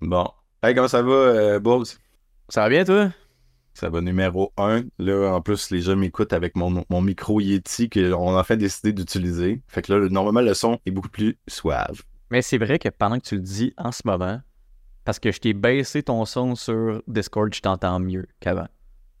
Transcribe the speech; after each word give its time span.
Bon. 0.00 0.28
Hey, 0.62 0.74
comment 0.74 0.88
ça 0.88 1.02
va, 1.02 1.12
euh, 1.12 1.58
Bulls? 1.58 1.86
Ça 2.48 2.62
va 2.62 2.68
bien, 2.68 2.84
toi? 2.84 3.10
Ça 3.74 3.90
va 3.90 4.00
numéro 4.00 4.52
un. 4.56 4.84
Là, 4.98 5.34
en 5.34 5.40
plus, 5.40 5.70
les 5.70 5.80
gens 5.80 5.96
m'écoutent 5.96 6.32
avec 6.32 6.56
mon, 6.56 6.84
mon 6.88 7.00
micro 7.00 7.40
Yeti 7.40 7.90
qu'on 7.90 8.36
a 8.36 8.44
fait 8.44 8.56
décidé 8.56 8.92
d'utiliser. 8.92 9.62
Fait 9.68 9.82
que 9.82 9.92
là, 9.92 10.08
normalement, 10.08 10.40
le 10.40 10.54
son 10.54 10.78
est 10.86 10.90
beaucoup 10.90 11.08
plus 11.08 11.38
suave. 11.46 12.02
Mais 12.30 12.42
c'est 12.42 12.58
vrai 12.58 12.78
que 12.78 12.88
pendant 12.88 13.18
que 13.18 13.26
tu 13.26 13.36
le 13.36 13.42
dis 13.42 13.74
en 13.76 13.92
ce 13.92 14.02
moment, 14.04 14.40
parce 15.04 15.18
que 15.18 15.30
je 15.30 15.40
t'ai 15.40 15.52
baissé 15.52 16.02
ton 16.02 16.24
son 16.24 16.54
sur 16.54 17.02
Discord, 17.06 17.52
je 17.54 17.60
t'entends 17.60 18.00
mieux 18.00 18.26
qu'avant. 18.40 18.68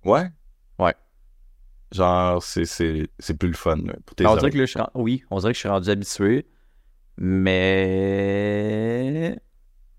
Ouais? 0.04 0.28
Ouais. 0.78 0.94
Genre, 1.92 2.42
c'est, 2.42 2.64
c'est, 2.64 3.08
c'est 3.18 3.38
plus 3.38 3.48
le 3.48 3.54
fun 3.54 3.76
là, 3.76 3.94
pour 4.04 4.16
tes 4.16 4.26
on 4.26 4.36
dirait 4.36 4.50
que 4.50 4.58
là, 4.58 4.64
je 4.64 4.70
suis 4.70 4.80
oui, 4.94 5.22
on 5.30 5.38
dirait 5.38 5.52
que 5.52 5.56
je 5.56 5.60
suis 5.60 5.68
rendu 5.68 5.88
habitué, 5.88 6.46
mais 7.18 9.38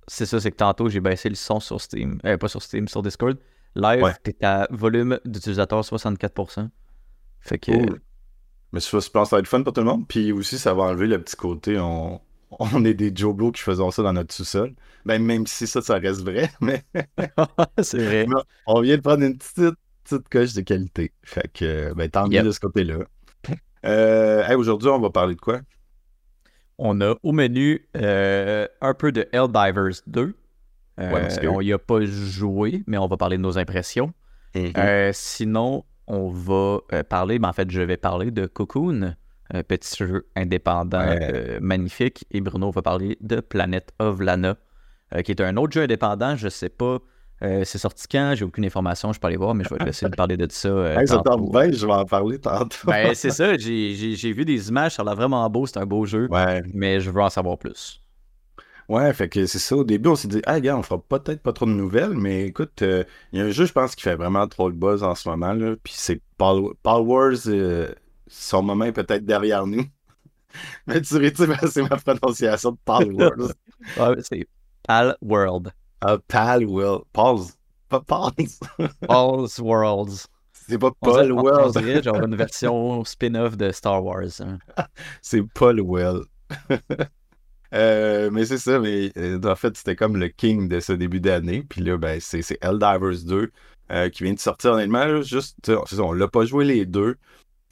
c'est 0.07 0.25
ça, 0.25 0.39
c'est 0.39 0.51
que 0.51 0.55
tantôt, 0.57 0.89
j'ai 0.89 0.99
baissé 0.99 1.29
le 1.29 1.35
son 1.35 1.59
sur 1.59 1.81
Steam, 1.81 2.19
euh, 2.25 2.37
pas 2.37 2.47
sur 2.47 2.61
Steam, 2.61 2.87
sur 2.87 3.01
Discord. 3.01 3.37
Live, 3.75 4.03
Ouais. 4.03 4.13
t'es 4.23 4.35
à 4.43 4.67
volume 4.71 5.19
d'utilisateur 5.25 5.83
64%. 5.83 6.69
Fait 7.41 7.59
que, 7.59 7.71
Cool. 7.71 7.99
Mais 8.73 8.79
je 8.79 8.89
pense 8.89 9.07
que 9.09 9.25
ça 9.29 9.35
va 9.35 9.39
être 9.39 9.47
fun 9.47 9.61
pour 9.63 9.71
tout 9.73 9.81
le 9.81 9.87
monde. 9.87 10.07
Puis 10.07 10.31
aussi, 10.31 10.57
ça 10.57 10.73
va 10.73 10.83
enlever 10.83 11.07
le 11.07 11.21
petit 11.21 11.35
côté, 11.35 11.77
on, 11.79 12.19
on 12.59 12.83
est 12.85 12.93
des 12.93 13.11
Joe 13.15 13.35
Blow 13.35 13.51
qui 13.51 13.61
faisons 13.61 13.91
ça 13.91 14.01
dans 14.03 14.13
notre 14.13 14.33
sous-sol. 14.33 14.73
Ben, 15.05 15.21
même 15.23 15.45
si 15.47 15.67
ça, 15.67 15.81
ça 15.81 15.95
reste 15.99 16.21
vrai, 16.21 16.49
mais 16.61 16.83
c'est 17.81 18.03
vrai. 18.03 18.25
Mais 18.27 18.41
on 18.65 18.81
vient 18.81 18.97
de 18.97 19.01
prendre 19.01 19.23
une 19.23 19.37
petite, 19.37 19.75
petite 20.03 20.29
coche 20.29 20.53
de 20.53 20.61
qualité. 20.61 21.13
Fait 21.23 21.49
que, 21.53 21.93
ben, 21.93 22.09
tant 22.09 22.27
mieux 22.27 22.35
Yep. 22.37 22.45
de 22.45 22.51
ce 22.51 22.59
côté-là. 22.59 22.99
Euh, 23.85 24.43
hey, 24.47 24.55
aujourd'hui, 24.55 24.89
on 24.89 24.99
va 24.99 25.09
parler 25.11 25.35
de 25.35 25.39
quoi? 25.39 25.59
On 26.77 27.01
a 27.01 27.15
au 27.23 27.31
menu 27.31 27.87
euh, 27.97 28.67
un 28.81 28.93
peu 28.93 29.11
de 29.11 29.27
Helldivers 29.31 30.01
2. 30.07 30.35
Euh, 30.99 31.11
Ouais, 31.13 31.47
On 31.47 31.61
y 31.61 31.73
a 31.73 31.77
pas 31.79 32.01
joué, 32.05 32.83
mais 32.87 32.97
on 32.97 33.07
va 33.07 33.17
parler 33.17 33.37
de 33.37 33.41
nos 33.43 33.57
impressions. 33.57 34.13
Euh, 34.77 35.11
sinon, 35.13 35.83
on 36.07 36.29
va 36.29 36.79
parler, 37.09 37.37
ben 37.37 37.49
en 37.49 37.53
fait, 37.53 37.69
je 37.69 37.81
vais 37.81 37.97
parler 37.97 38.31
de 38.31 38.47
Cocoon, 38.47 39.15
un 39.53 39.63
petit 39.63 39.95
jeu 39.95 40.27
indépendant 40.35 40.99
Ouais. 41.07 41.59
magnifique. 41.61 42.25
Et 42.31 42.41
Bruno 42.41 42.71
va 42.71 42.81
parler 42.81 43.17
de 43.21 43.39
Planet 43.41 43.91
of 43.99 44.19
Lana, 44.19 44.55
qui 45.23 45.31
est 45.31 45.41
un 45.41 45.55
autre 45.57 45.73
jeu 45.73 45.83
indépendant. 45.83 46.35
Je 46.35 46.49
sais 46.49 46.69
pas, 46.69 46.97
euh, 47.43 47.63
c'est 47.65 47.77
sorti 47.77 48.07
quand, 48.09 48.33
j'ai 48.35 48.45
aucune 48.45 48.65
information, 48.65 49.13
je 49.13 49.19
peux 49.19 49.27
aller 49.27 49.37
voir, 49.37 49.53
mais 49.53 49.63
je 49.63 49.73
vais 49.73 49.89
essayer 49.89 50.09
de 50.09 50.15
parler 50.15 50.37
de 50.37 50.47
ça. 50.51 50.69
euh, 50.69 50.97
Hey, 50.99 51.07
ça 51.07 51.19
tombe 51.19 51.51
bien, 51.51 51.71
je 51.71 51.85
vais 51.85 51.93
en 51.93 52.05
parler 52.05 52.39
tantôt. 52.39 52.75
Ben, 52.87 53.13
c'est 53.13 53.29
ça, 53.31 53.57
j'ai 53.57 53.93
j'ai- 53.95 54.15
j'ai 54.15 54.33
vu 54.33 54.43
des 54.45 54.69
images, 54.69 54.95
ça 54.95 55.01
a 55.03 55.05
l'air 55.05 55.15
vraiment 55.15 55.47
beau, 55.49 55.65
c'est 55.67 55.77
un 55.77 55.85
beau 55.85 56.05
jeu, 56.05 56.27
ouais. 56.31 56.63
mais 56.73 56.99
je 56.99 57.11
veux 57.11 57.21
en 57.21 57.29
savoir 57.29 57.57
plus. 57.57 58.01
Ouais, 58.89 59.13
fait 59.13 59.27
que 59.27 59.45
c'est 59.45 59.59
ça. 59.59 59.75
Au 59.75 59.83
début, 59.83 60.07
on 60.09 60.15
s'est 60.15 60.29
dit, 60.29 60.41
ah, 60.45 60.61
gars, 60.61 60.77
on 60.77 60.81
fera 60.81 61.01
peut-être 61.01 61.41
pas 61.41 61.51
trop 61.51 61.65
de 61.65 61.71
nouvelles, 61.71 62.13
mais 62.13 62.45
écoute, 62.45 62.81
euh, 62.81 63.03
il 63.33 63.39
y 63.39 63.41
a 63.41 63.45
un 63.45 63.49
jeu, 63.51 63.65
je 63.65 63.73
pense, 63.73 63.95
qui 63.95 64.01
fait 64.03 64.15
vraiment 64.15 64.47
trop 64.47 64.69
le 64.69 64.75
buzz 64.75 65.03
en 65.03 65.13
ce 65.13 65.27
moment, 65.27 65.51
là. 65.53 65.75
Puis 65.83 65.93
c'est 65.97 66.21
Paul, 66.37 66.73
Paul 66.83 67.01
Wars, 67.05 67.33
euh, 67.47 67.89
son 68.27 68.63
moment 68.63 68.85
est 68.85 68.93
peut-être 68.93 69.25
derrière 69.25 69.67
nous. 69.67 69.83
mais 70.87 71.01
tu 71.01 71.07
sais, 71.07 71.19
ben, 71.47 71.57
c'est 71.69 71.81
ma 71.83 71.97
prononciation 71.97 72.71
de 72.71 72.77
Paul 72.85 73.11
Wars. 73.13 73.51
Ouais, 73.97 74.15
c'est 74.21 74.47
Pal 74.87 75.17
World. 75.21 75.71
Ah, 76.01 76.17
Pal 76.27 76.65
Will. 76.65 76.99
Paul's. 77.13 77.57
Pas 77.89 78.01
Paul's. 78.01 78.59
All's 79.09 79.59
Worlds. 79.59 80.27
C'est 80.69 80.77
pas 80.77 80.91
Paul 80.99 81.31
on- 81.31 81.69
dirait 81.71 82.03
genre 82.03 82.21
une 82.23 82.35
version 82.35 83.03
spin-off 83.05 83.55
de 83.55 83.71
Star 83.71 84.03
Wars. 84.03 84.41
hein. 84.41 84.57
C'est 85.21 85.41
Paul 85.43 85.79
Well. 85.81 86.21
Euh, 87.73 88.29
mais 88.31 88.45
c'est 88.45 88.57
ça, 88.59 88.79
mais 88.79 89.11
euh, 89.17 89.41
en 89.43 89.55
fait, 89.57 89.75
c'était 89.75 89.97
comme 89.97 90.15
le 90.15 90.29
king 90.29 90.69
de 90.69 90.79
ce 90.79 90.93
début 90.93 91.19
d'année. 91.19 91.63
Puis 91.67 91.81
là, 91.81 91.97
ben, 91.97 92.19
c'est 92.21 92.41
c'est 92.41 92.57
Helldivers 92.63 93.25
2 93.25 93.51
euh, 93.91 94.09
qui 94.09 94.23
vient 94.23 94.33
de 94.33 94.39
sortir 94.39 94.71
honnêtement. 94.71 95.03
là, 95.05 95.21
juste, 95.21 95.69
on 95.99 96.13
l'a 96.13 96.29
pas 96.29 96.45
joué 96.45 96.63
les 96.63 96.85
deux, 96.85 97.17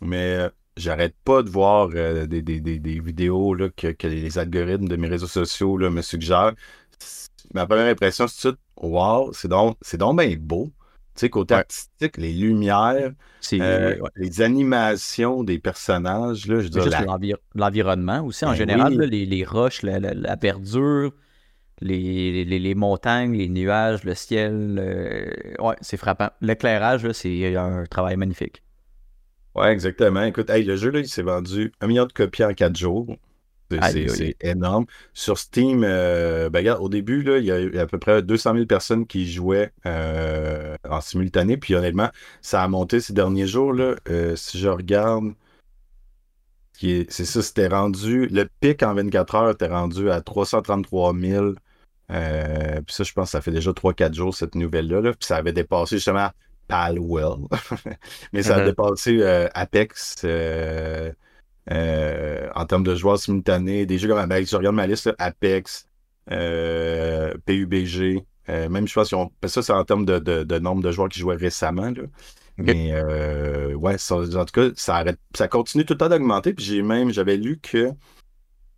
mais 0.02 0.50
j'arrête 0.76 1.16
pas 1.24 1.44
de 1.44 1.50
voir 1.50 1.88
des, 1.90 2.28
des- 2.42 2.60
des- 2.60 2.80
des 2.80 3.00
vidéos 3.00 3.54
là, 3.54 3.70
que, 3.70 3.88
que 3.94 4.08
les 4.08 4.38
algorithmes 4.38 4.90
de 4.90 4.98
mes 4.98 5.08
réseaux 5.08 5.28
sociaux 5.28 5.78
là, 5.78 5.90
me 5.90 6.02
suggèrent. 6.02 6.54
Ma 7.56 7.66
première 7.68 7.88
impression, 7.92 8.28
c'est 8.28 8.42
tout 8.42 8.52
de 8.52 8.58
suite, 8.58 8.62
wow, 8.78 9.34
c'est 9.34 9.48
donc, 9.48 9.78
c'est 9.82 9.98
donc 9.98 10.20
bien 10.20 10.36
beau. 10.38 10.68
Tu 11.16 11.22
sais, 11.22 11.30
côté 11.30 11.56
Ouais. 11.56 11.64
artistique, 11.64 12.18
les 12.18 12.34
lumières, 12.34 13.14
euh, 13.62 14.00
ouais. 14.00 14.10
les 14.16 14.42
animations 14.42 15.44
des 15.44 15.60
personnages, 15.60 16.48
là, 16.48 16.60
je 16.60 16.70
juste 16.82 17.00
la- 17.00 17.06
l'environnement 17.56 18.22
aussi, 18.26 18.46
en 18.46 18.50
Ben 18.50 18.56
général, 18.56 18.94
oui. 18.94 18.98
là, 18.98 19.06
les, 19.06 19.26
les 19.26 19.44
roches, 19.46 19.82
la, 19.84 20.00
la- 20.00 20.14
la 20.14 20.36
verdure, 20.36 21.14
les, 21.82 22.46
les- 22.46 22.60
les 22.60 22.76
montagnes, 22.76 23.34
les 23.38 23.50
nuages, 23.50 24.04
le 24.06 24.16
ciel. 24.16 24.78
euh, 24.80 25.32
Ouais, 25.60 25.76
c'est 25.82 25.98
frappant. 25.98 26.30
L'éclairage, 26.42 27.06
là, 27.06 27.14
c'est 27.14 27.56
un 27.58 27.86
travail 27.86 28.18
magnifique. 28.18 28.64
Ouais, 29.56 29.72
exactement. 29.72 30.24
Écoute, 30.24 30.50
hey, 30.50 30.64
le 30.64 30.76
jeu, 30.76 30.90
là, 30.92 31.00
il 31.00 31.08
s'est 31.08 31.22
vendu 31.24 31.72
un 31.80 31.88
million 31.88 32.06
de 32.06 32.12
copies 32.14 32.44
en 32.44 32.54
quatre 32.54 32.76
jours. 32.78 33.08
C'est- 34.16 34.36
énorme. 34.42 34.86
Sur 35.14 35.38
Steam, 35.38 35.84
euh, 35.84 36.50
ben, 36.50 36.60
regarde, 36.60 36.82
au 36.82 36.90
début, 36.90 37.24
là, 37.24 37.38
il 37.40 37.46
y 37.46 37.52
a 37.52 37.60
eu 37.60 37.78
à 37.78 37.88
peu 37.88 37.98
près 37.98 38.22
200 38.22 38.54
000 38.54 38.66
personnes 38.66 39.08
qui 39.08 39.30
jouaient 39.32 39.72
euh, 39.86 40.76
en 40.90 41.02
simultané. 41.02 41.58
Puis 41.58 41.76
honnêtement, 41.76 42.10
ça 42.42 42.62
a 42.64 42.68
monté 42.68 43.00
ces 43.00 43.14
derniers 43.14 43.48
jours. 43.48 43.74
Là, 43.74 43.96
Euh, 44.10 44.36
si 44.36 44.60
je 44.60 44.68
regarde, 44.68 45.34
c'est 46.78 47.26
ça, 47.26 47.42
c'était 47.42 47.68
rendu. 47.68 48.28
Le 48.28 48.48
pic 48.60 48.84
en 48.84 48.94
24 48.94 49.36
heures 49.36 49.50
était 49.52 49.68
rendu 49.68 50.10
à 50.12 50.22
333 50.22 51.14
000. 51.18 51.54
Euh, 52.12 52.82
puis 52.86 52.94
ça, 52.96 53.04
je 53.04 53.14
pense 53.14 53.28
que 53.30 53.32
ça 53.32 53.42
fait 53.42 53.52
déjà 53.52 53.72
3-4 53.74 54.14
jours, 54.14 54.36
cette 54.36 54.56
nouvelle-là. 54.56 55.02
là. 55.02 55.12
Puis 55.14 55.26
ça 55.26 55.38
avait 55.38 55.54
dépassé 55.54 55.96
justement 55.98 56.30
Palwell. 56.68 57.48
Mais 58.34 58.44
ça 58.44 58.56
a 58.58 58.60
Mhm. 58.60 58.66
dépassé 58.66 59.24
Apex 59.54 60.26
euh, 61.72 62.48
en 62.56 62.66
termes 62.66 62.84
de 62.84 62.96
joueurs 62.96 63.18
simultanés. 63.20 63.86
Des 63.86 63.98
jeux 63.98 64.08
comme 64.08 64.26
ben, 64.28 64.46
je 64.46 64.56
regarde 64.56 64.76
ma 64.76 64.88
liste, 64.88 65.08
là, 65.08 65.16
Apex, 65.18 65.88
euh, 66.32 67.34
PUBG. 67.46 68.24
euh, 68.50 68.70
même 68.70 68.86
ont. 69.14 69.32
parce 69.42 69.56
que 69.56 69.62
ça, 69.62 69.62
c'est 69.64 69.74
en 69.74 69.84
termes 69.84 70.06
de, 70.06 70.20
de- 70.20 70.44
de 70.44 70.60
nombre 70.60 70.84
de 70.84 70.92
joueurs 70.92 71.10
qui 71.10 71.20
jouaient 71.20 71.36
récemment. 71.36 71.90
Là. 71.90 72.04
Mais 72.58 72.92
euh, 72.94 73.74
ouais, 73.74 73.98
ça- 73.98 74.16
en 74.18 74.46
tout 74.46 74.54
cas, 74.54 74.70
ça, 74.76 74.98
arrête, 74.98 75.20
ça 75.36 75.48
continue 75.48 75.84
tout 75.86 75.94
le 75.94 75.98
temps 75.98 76.10
d'augmenter. 76.10 76.54
Puis 76.54 76.64
j'ai 76.66 76.82
même, 76.84 77.12
j'avais 77.12 77.38
lu 77.38 77.60
que 77.60 77.90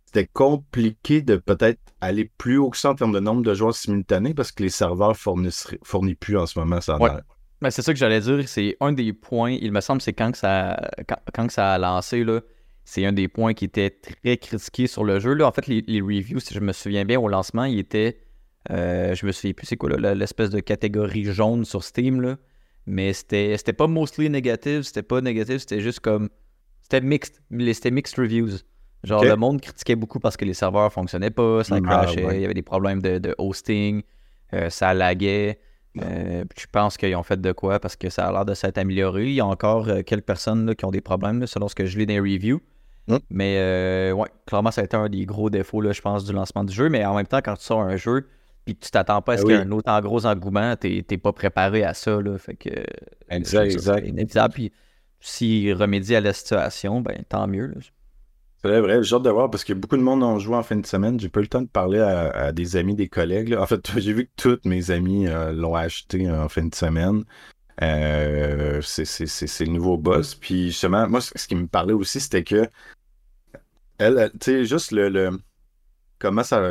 c'était 0.06 0.26
compliqué 0.26 1.20
de 1.20 1.36
peut-être 1.36 1.78
aller 2.00 2.30
plus 2.38 2.56
haut 2.56 2.70
que 2.70 2.78
ça 2.78 2.90
en 2.90 2.94
termes 2.94 3.12
de 3.12 3.20
nombre 3.20 3.42
de 3.42 3.52
joueurs 3.52 3.74
simultanés 3.74 4.32
parce 4.32 4.52
que 4.52 4.62
les 4.62 4.70
serveurs 4.70 5.16
fournissent, 5.16 5.66
fournissent 5.84 6.16
plus 6.18 6.38
en 6.38 6.46
ce 6.46 6.58
moment. 6.58 6.80
Ça 6.80 6.96
Ouais. 7.00 7.10
c'est 7.70 7.82
ça 7.82 7.92
que 7.92 7.98
j'allais 7.98 8.20
dire. 8.20 8.48
C'est 8.48 8.76
un 8.80 8.92
des 8.92 9.12
points, 9.12 9.50
il 9.50 9.70
me 9.70 9.80
semble, 9.82 10.00
c'est 10.00 10.14
quand, 10.14 10.32
que 10.32 10.38
ça, 10.38 10.80
quand, 11.06 11.18
quand 11.34 11.46
que 11.48 11.52
ça 11.52 11.74
a 11.74 11.78
lancé, 11.78 12.24
là, 12.24 12.40
c'est 12.90 13.04
un 13.04 13.12
des 13.12 13.28
points 13.28 13.52
qui 13.52 13.66
était 13.66 13.90
très 13.90 14.38
critiqué 14.38 14.86
sur 14.86 15.04
le 15.04 15.20
jeu. 15.20 15.34
Là. 15.34 15.46
En 15.46 15.52
fait, 15.52 15.66
les, 15.66 15.82
les 15.86 16.00
reviews, 16.00 16.40
si 16.40 16.54
je 16.54 16.60
me 16.60 16.72
souviens 16.72 17.04
bien, 17.04 17.20
au 17.20 17.28
lancement, 17.28 17.64
ils 17.64 17.78
étaient. 17.78 18.16
euh, 18.70 19.14
je 19.14 19.26
me 19.26 19.32
souviens 19.32 19.52
plus 19.52 19.66
c'est 19.66 19.76
quoi 19.76 19.90
là, 19.90 20.14
l'espèce 20.14 20.48
de 20.48 20.60
catégorie 20.60 21.24
jaune 21.24 21.66
sur 21.66 21.84
Steam. 21.84 22.22
Là. 22.22 22.38
Mais 22.86 23.12
c'était 23.12 23.74
pas 23.76 23.86
mostly 23.88 24.30
négatif, 24.30 24.82
c'était 24.82 25.02
pas 25.02 25.20
négatif, 25.20 25.58
c'était 25.58 25.80
juste 25.82 26.00
comme. 26.00 26.30
C'était 26.80 27.02
mixed. 27.02 27.42
C'était 27.74 27.90
mixed 27.90 28.16
reviews. 28.18 28.60
Genre, 29.04 29.22
le 29.22 29.36
monde 29.36 29.60
critiquait 29.60 29.94
beaucoup 29.94 30.18
parce 30.18 30.38
que 30.38 30.46
les 30.46 30.54
serveurs 30.54 30.90
fonctionnaient 30.90 31.30
pas, 31.30 31.62
ça 31.64 31.76
Ah, 31.76 31.80
crashait, 31.82 32.24
ouais. 32.24 32.36
il 32.38 32.40
y 32.40 32.44
avait 32.46 32.54
des 32.54 32.62
problèmes 32.62 33.02
de, 33.02 33.18
de 33.18 33.34
hosting, 33.36 34.02
euh, 34.54 34.70
ça 34.70 34.94
laguait. 34.94 35.60
Euh, 36.00 36.44
puis 36.48 36.62
je 36.62 36.66
pense 36.72 36.96
qu'ils 36.96 37.14
ont 37.16 37.22
fait 37.22 37.40
de 37.40 37.52
quoi 37.52 37.78
parce 37.80 37.96
que 37.96 38.08
ça 38.08 38.26
a 38.28 38.32
l'air 38.32 38.44
de 38.46 38.54
s'être 38.54 38.78
amélioré. 38.78 39.26
Il 39.26 39.34
y 39.34 39.40
a 39.40 39.46
encore 39.46 39.88
euh, 39.88 40.02
quelques 40.02 40.24
personnes 40.26 40.64
là, 40.66 40.74
qui 40.74 40.84
ont 40.84 40.90
des 40.90 41.00
problèmes 41.02 41.38
là, 41.40 41.46
selon 41.46 41.68
ce 41.68 41.74
que 41.74 41.84
je 41.86 41.98
lis 41.98 42.06
dans 42.06 42.14
les 42.14 42.20
reviews. 42.20 42.60
Mm. 43.08 43.16
Mais 43.30 43.56
euh, 43.58 44.12
ouais, 44.12 44.28
clairement, 44.46 44.70
ça 44.70 44.82
a 44.82 44.84
été 44.84 44.96
un 44.96 45.08
des 45.08 45.26
gros 45.26 45.50
défauts, 45.50 45.80
là, 45.80 45.92
je 45.92 46.00
pense, 46.00 46.24
du 46.24 46.32
lancement 46.32 46.64
du 46.64 46.74
jeu. 46.74 46.88
Mais 46.90 47.04
en 47.04 47.14
même 47.16 47.26
temps, 47.26 47.40
quand 47.42 47.56
tu 47.56 47.64
sors 47.64 47.80
un 47.80 47.96
jeu 47.96 48.28
puis 48.64 48.76
que 48.76 48.84
tu 48.84 48.90
t'attends 48.90 49.22
pas 49.22 49.34
à 49.34 49.36
ce 49.38 49.42
Ah 49.42 49.44
qu'il 49.46 49.54
y 49.54 49.54
ait 49.54 49.60
oui. 49.62 49.66
un 49.66 49.70
autre 49.72 49.90
en 49.90 50.00
gros 50.00 50.26
engouement, 50.26 50.76
t'es 50.76 51.02
pas 51.02 51.32
préparé 51.32 51.84
à 51.84 51.94
ça. 51.94 52.20
Là, 52.20 52.36
fait 52.38 52.54
que, 52.54 52.68
Exact, 53.30 53.72
exact. 53.72 54.06
inévitable. 54.06 54.54
Puis 54.54 54.72
s'ils 55.20 55.72
remédient 55.74 56.18
à 56.18 56.20
la 56.20 56.32
situation, 56.34 57.00
ben 57.00 57.22
tant 57.28 57.46
mieux. 57.46 57.68
là. 57.68 57.74
C'est 58.62 58.80
vrai, 58.80 59.02
j'ai 59.04 59.14
hâte 59.14 59.22
de 59.22 59.30
voir 59.30 59.50
parce 59.50 59.62
que 59.64 59.72
beaucoup 59.72 59.96
de 59.96 60.02
monde 60.02 60.22
ont 60.22 60.38
joué 60.40 60.56
en 60.56 60.62
fin 60.64 60.76
de 60.76 60.84
semaine. 60.84 61.18
J'ai 61.20 61.28
pas 61.28 61.40
eu 61.40 61.44
le 61.44 61.48
temps 61.48 61.62
de 61.62 61.68
parler 61.68 62.00
à, 62.00 62.30
à 62.30 62.52
des 62.52 62.76
amis, 62.76 62.94
des 62.96 63.08
collègues. 63.08 63.50
là. 63.50 63.62
En 63.62 63.66
fait, 63.66 63.80
j'ai 64.00 64.12
vu 64.12 64.26
que 64.26 64.32
tous 64.36 64.58
mes 64.68 64.90
amis 64.90 65.28
euh, 65.28 65.52
l'ont 65.52 65.74
acheté 65.76 66.28
en 66.30 66.48
fin 66.48 66.64
de 66.66 66.74
semaine. 66.74 67.24
Euh, 67.82 68.80
c'est 68.82 69.04
c'est- 69.04 69.26
c'est- 69.26 69.46
c'est 69.46 69.64
le 69.64 69.72
nouveau 69.72 69.96
boss. 69.96 70.34
Puis 70.34 70.66
justement, 70.68 71.08
moi, 71.08 71.20
ce 71.20 71.46
qui 71.46 71.54
me 71.54 71.66
parlait 71.68 71.92
aussi, 71.94 72.20
c'était 72.20 72.44
que 72.44 72.68
elle, 73.98 74.18
elle, 74.18 74.30
tu 74.32 74.38
sais, 74.42 74.64
juste 74.64 74.92
le, 74.92 75.08
le- 75.08 75.38
comment 76.18 76.44
ça, 76.44 76.62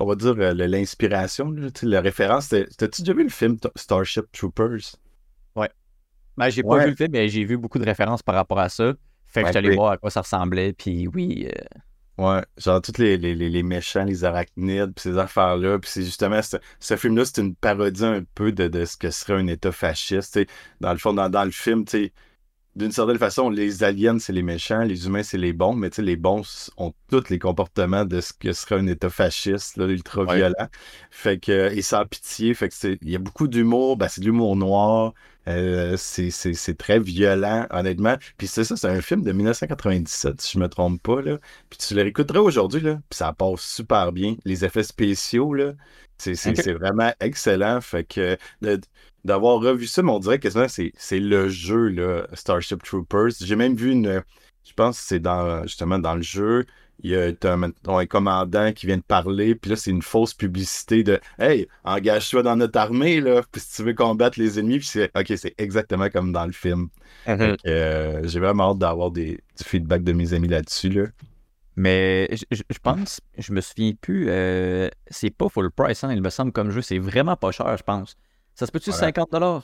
on 0.00 0.06
va 0.06 0.14
dire 0.16 0.34
euh, 0.38 0.54
l'inspiration, 0.54 1.54
la 1.82 2.00
référence. 2.02 2.48
T'as-tu 2.50 3.02
déjà 3.02 3.14
vu 3.14 3.24
le 3.24 3.30
film 3.30 3.58
Starship 3.76 4.26
Troopers? 4.32 4.96
Ben, 6.36 6.50
j'ai 6.50 6.62
pas 6.62 6.76
Ouais. 6.76 6.84
vu 6.84 6.90
le 6.90 6.96
film, 6.96 7.10
mais 7.12 7.28
j'ai 7.28 7.44
vu 7.44 7.56
beaucoup 7.58 7.78
de 7.78 7.84
références 7.84 8.22
par 8.22 8.34
rapport 8.36 8.58
à 8.60 8.68
ça. 8.68 8.94
Fait 9.26 9.42
que 9.42 9.48
Ouais, 9.48 9.68
oui. 9.68 9.74
voir 9.74 9.92
à 9.92 9.98
quoi 9.98 10.10
ça 10.10 10.20
ressemblait. 10.20 10.72
Puis 10.72 11.08
oui, 11.08 11.48
euh, 11.48 11.78
Ouais, 12.18 12.44
genre 12.56 12.82
tous 12.82 12.98
les, 12.98 13.16
les, 13.16 13.34
les, 13.36 13.62
méchants, 13.62 14.02
les 14.04 14.24
arachnides, 14.24 14.92
puis 14.94 15.02
ces 15.02 15.18
affaires-là. 15.18 15.78
Puis 15.78 15.88
c'est 15.90 16.02
justement, 16.02 16.42
ce, 16.42 16.56
ce 16.80 16.96
film-là, 16.96 17.24
c'est 17.24 17.40
une 17.40 17.54
parodie 17.54 18.04
un 18.04 18.24
peu 18.34 18.50
de, 18.50 18.66
de, 18.66 18.84
ce 18.84 18.96
que 18.96 19.10
serait 19.12 19.34
un 19.34 19.46
État 19.46 19.70
fasciste. 19.70 20.38
Dans 20.80 20.90
le 20.92 20.98
fond, 20.98 21.12
dans, 21.12 21.28
dans 21.30 21.44
le 21.44 21.52
film, 21.52 21.84
tu 21.84 21.90
sais 22.06 22.12
d'une 22.78 22.92
certaine 22.92 23.18
façon, 23.18 23.50
les 23.50 23.82
aliens, 23.82 24.18
c'est 24.18 24.32
les 24.32 24.42
méchants, 24.42 24.82
les 24.82 25.06
humains, 25.06 25.24
c'est 25.24 25.36
les 25.36 25.52
bons, 25.52 25.74
mais 25.74 25.90
les 25.98 26.16
bons 26.16 26.70
ont 26.76 26.94
tous 27.10 27.28
les 27.28 27.38
comportements 27.38 28.04
de 28.04 28.20
ce 28.20 28.32
que 28.32 28.52
serait 28.52 28.76
un 28.76 28.86
État 28.86 29.10
fasciste, 29.10 29.76
ultra-violent. 29.78 30.68
Fait 31.10 31.38
que, 31.38 31.72
et 31.74 31.82
sans 31.82 32.06
pitié, 32.06 32.54
fait 32.54 32.68
que 32.68 32.98
il 33.02 33.10
y 33.10 33.16
a 33.16 33.18
beaucoup 33.18 33.48
d'humour, 33.48 33.96
ben, 33.96 34.06
c'est 34.08 34.20
de 34.20 34.26
l'humour 34.26 34.54
noir, 34.54 35.12
euh, 35.48 35.96
c'est 35.96 36.78
très 36.78 37.00
violent, 37.00 37.66
honnêtement. 37.70 38.16
Puis 38.36 38.46
c'est 38.46 38.64
ça, 38.64 38.76
c'est 38.76 38.88
un 38.88 39.00
film 39.00 39.22
de 39.22 39.32
1997, 39.32 40.40
si 40.40 40.52
je 40.54 40.58
me 40.58 40.68
trompe 40.68 41.02
pas, 41.02 41.22
là. 41.22 41.38
Puis 41.70 41.78
tu 41.78 41.94
le 41.94 42.02
réécouteras 42.02 42.40
aujourd'hui, 42.40 42.80
là, 42.80 43.00
puis 43.08 43.16
ça 43.16 43.32
passe 43.32 43.60
super 43.62 44.12
bien. 44.12 44.36
Les 44.44 44.64
effets 44.64 44.82
spéciaux, 44.82 45.54
là, 45.54 45.72
c'est 46.18 46.72
vraiment 46.72 47.12
excellent. 47.20 47.80
Fait 47.80 48.04
que 48.04 48.36
d'avoir 49.24 49.60
revu 49.60 49.86
ça, 49.86 50.02
mais 50.02 50.12
on 50.12 50.18
dirait 50.18 50.38
que 50.38 50.48
c'est 50.68 51.20
le 51.20 51.48
jeu, 51.48 51.88
là, 51.88 52.26
Starship 52.34 52.82
Troopers. 52.82 53.30
J'ai 53.40 53.56
même 53.56 53.74
vu 53.74 53.92
une. 53.92 54.22
Je 54.64 54.72
pense 54.74 55.00
que 55.00 55.06
c'est 55.06 55.20
dans 55.20 55.62
justement 55.62 55.98
dans 55.98 56.14
le 56.14 56.22
jeu. 56.22 56.66
Il 57.00 57.10
y 57.10 57.16
a 57.16 57.30
un, 57.44 58.06
commandant 58.06 58.72
qui 58.72 58.86
vient 58.86 58.96
de 58.96 59.02
parler, 59.02 59.54
puis 59.54 59.70
là, 59.70 59.76
c'est 59.76 59.90
une 59.90 60.02
fausse 60.02 60.34
publicité 60.34 61.04
de 61.04 61.20
Hey, 61.38 61.68
engage-toi 61.84 62.42
dans 62.42 62.56
notre 62.56 62.78
armée, 62.78 63.20
là, 63.20 63.42
puis 63.52 63.60
si 63.60 63.76
tu 63.76 63.82
veux 63.84 63.94
combattre 63.94 64.38
les 64.38 64.58
ennemis, 64.58 64.78
puis 64.78 64.88
c'est 64.88 65.10
OK, 65.16 65.32
c'est 65.36 65.54
exactement 65.58 66.10
comme 66.10 66.32
dans 66.32 66.46
le 66.46 66.52
film. 66.52 66.88
Uh-huh. 67.26 67.56
Euh, 67.66 68.20
j'ai 68.24 68.40
vraiment 68.40 68.72
hâte 68.72 68.78
d'avoir 68.78 69.10
du 69.10 69.38
feedback 69.62 70.02
de 70.02 70.12
mes 70.12 70.34
amis 70.34 70.48
là-dessus. 70.48 70.88
Là. 70.88 71.04
Mais 71.78 72.28
je, 72.50 72.62
pense, 72.82 73.20
je 73.38 73.52
me 73.52 73.60
souviens 73.60 73.92
plus, 74.00 74.26
euh, 74.28 74.88
c'est 75.06 75.30
pas 75.30 75.48
full 75.48 75.70
price, 75.70 76.02
hein, 76.02 76.12
il 76.12 76.20
me 76.20 76.30
semble 76.30 76.50
comme 76.50 76.72
jeu, 76.72 76.82
c'est 76.82 76.98
vraiment 76.98 77.36
pas 77.36 77.52
cher, 77.52 77.76
je 77.76 77.84
pense. 77.84 78.16
Ça 78.56 78.66
se 78.66 78.72
peut-tu 78.72 78.90
50$? 78.90 79.62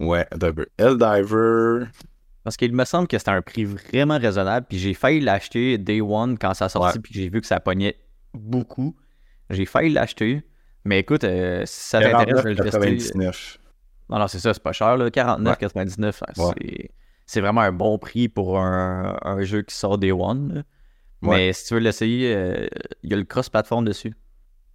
Ouais, 0.00 0.26
Diver. 0.36 1.86
Parce 2.48 2.56
qu'il 2.56 2.72
me 2.72 2.86
semble 2.86 3.06
que 3.08 3.18
c'était 3.18 3.30
un 3.30 3.42
prix 3.42 3.66
vraiment 3.66 4.16
raisonnable, 4.18 4.64
puis 4.66 4.78
j'ai 4.78 4.94
failli 4.94 5.20
l'acheter 5.20 5.76
day 5.76 6.00
one 6.00 6.38
quand 6.38 6.54
ça 6.54 6.64
a 6.64 6.68
sorti, 6.70 6.98
puis 6.98 7.12
j'ai 7.12 7.28
vu 7.28 7.42
que 7.42 7.46
ça 7.46 7.60
pognait 7.60 7.98
beaucoup. 8.32 8.96
J'ai 9.50 9.66
failli 9.66 9.92
l'acheter, 9.92 10.42
mais 10.82 11.00
écoute, 11.00 11.24
euh, 11.24 11.66
si 11.66 11.90
ça 11.90 12.00
t'intéresse, 12.00 12.38
je 12.38 12.42
vais 12.44 12.54
le 12.54 12.70
tester. 12.70 13.18
Non, 14.08 14.18
non, 14.18 14.28
c'est 14.28 14.38
ça, 14.38 14.54
c'est 14.54 14.62
pas 14.62 14.72
cher, 14.72 14.96
49,99$. 14.96 16.88
C'est 17.26 17.42
vraiment 17.42 17.60
un 17.60 17.72
bon 17.72 17.98
prix 17.98 18.30
pour 18.30 18.58
un, 18.58 19.42
jeu 19.42 19.60
qui 19.60 19.74
sort 19.74 19.98
day 19.98 20.12
one. 20.12 20.64
Mais 21.20 21.52
si 21.52 21.66
tu 21.66 21.74
veux 21.74 21.80
l'essayer, 21.80 22.34
euh, 22.34 22.66
il 23.02 23.10
y 23.10 23.12
a 23.12 23.18
le 23.18 23.24
cross-platform 23.24 23.84
dessus. 23.84 24.14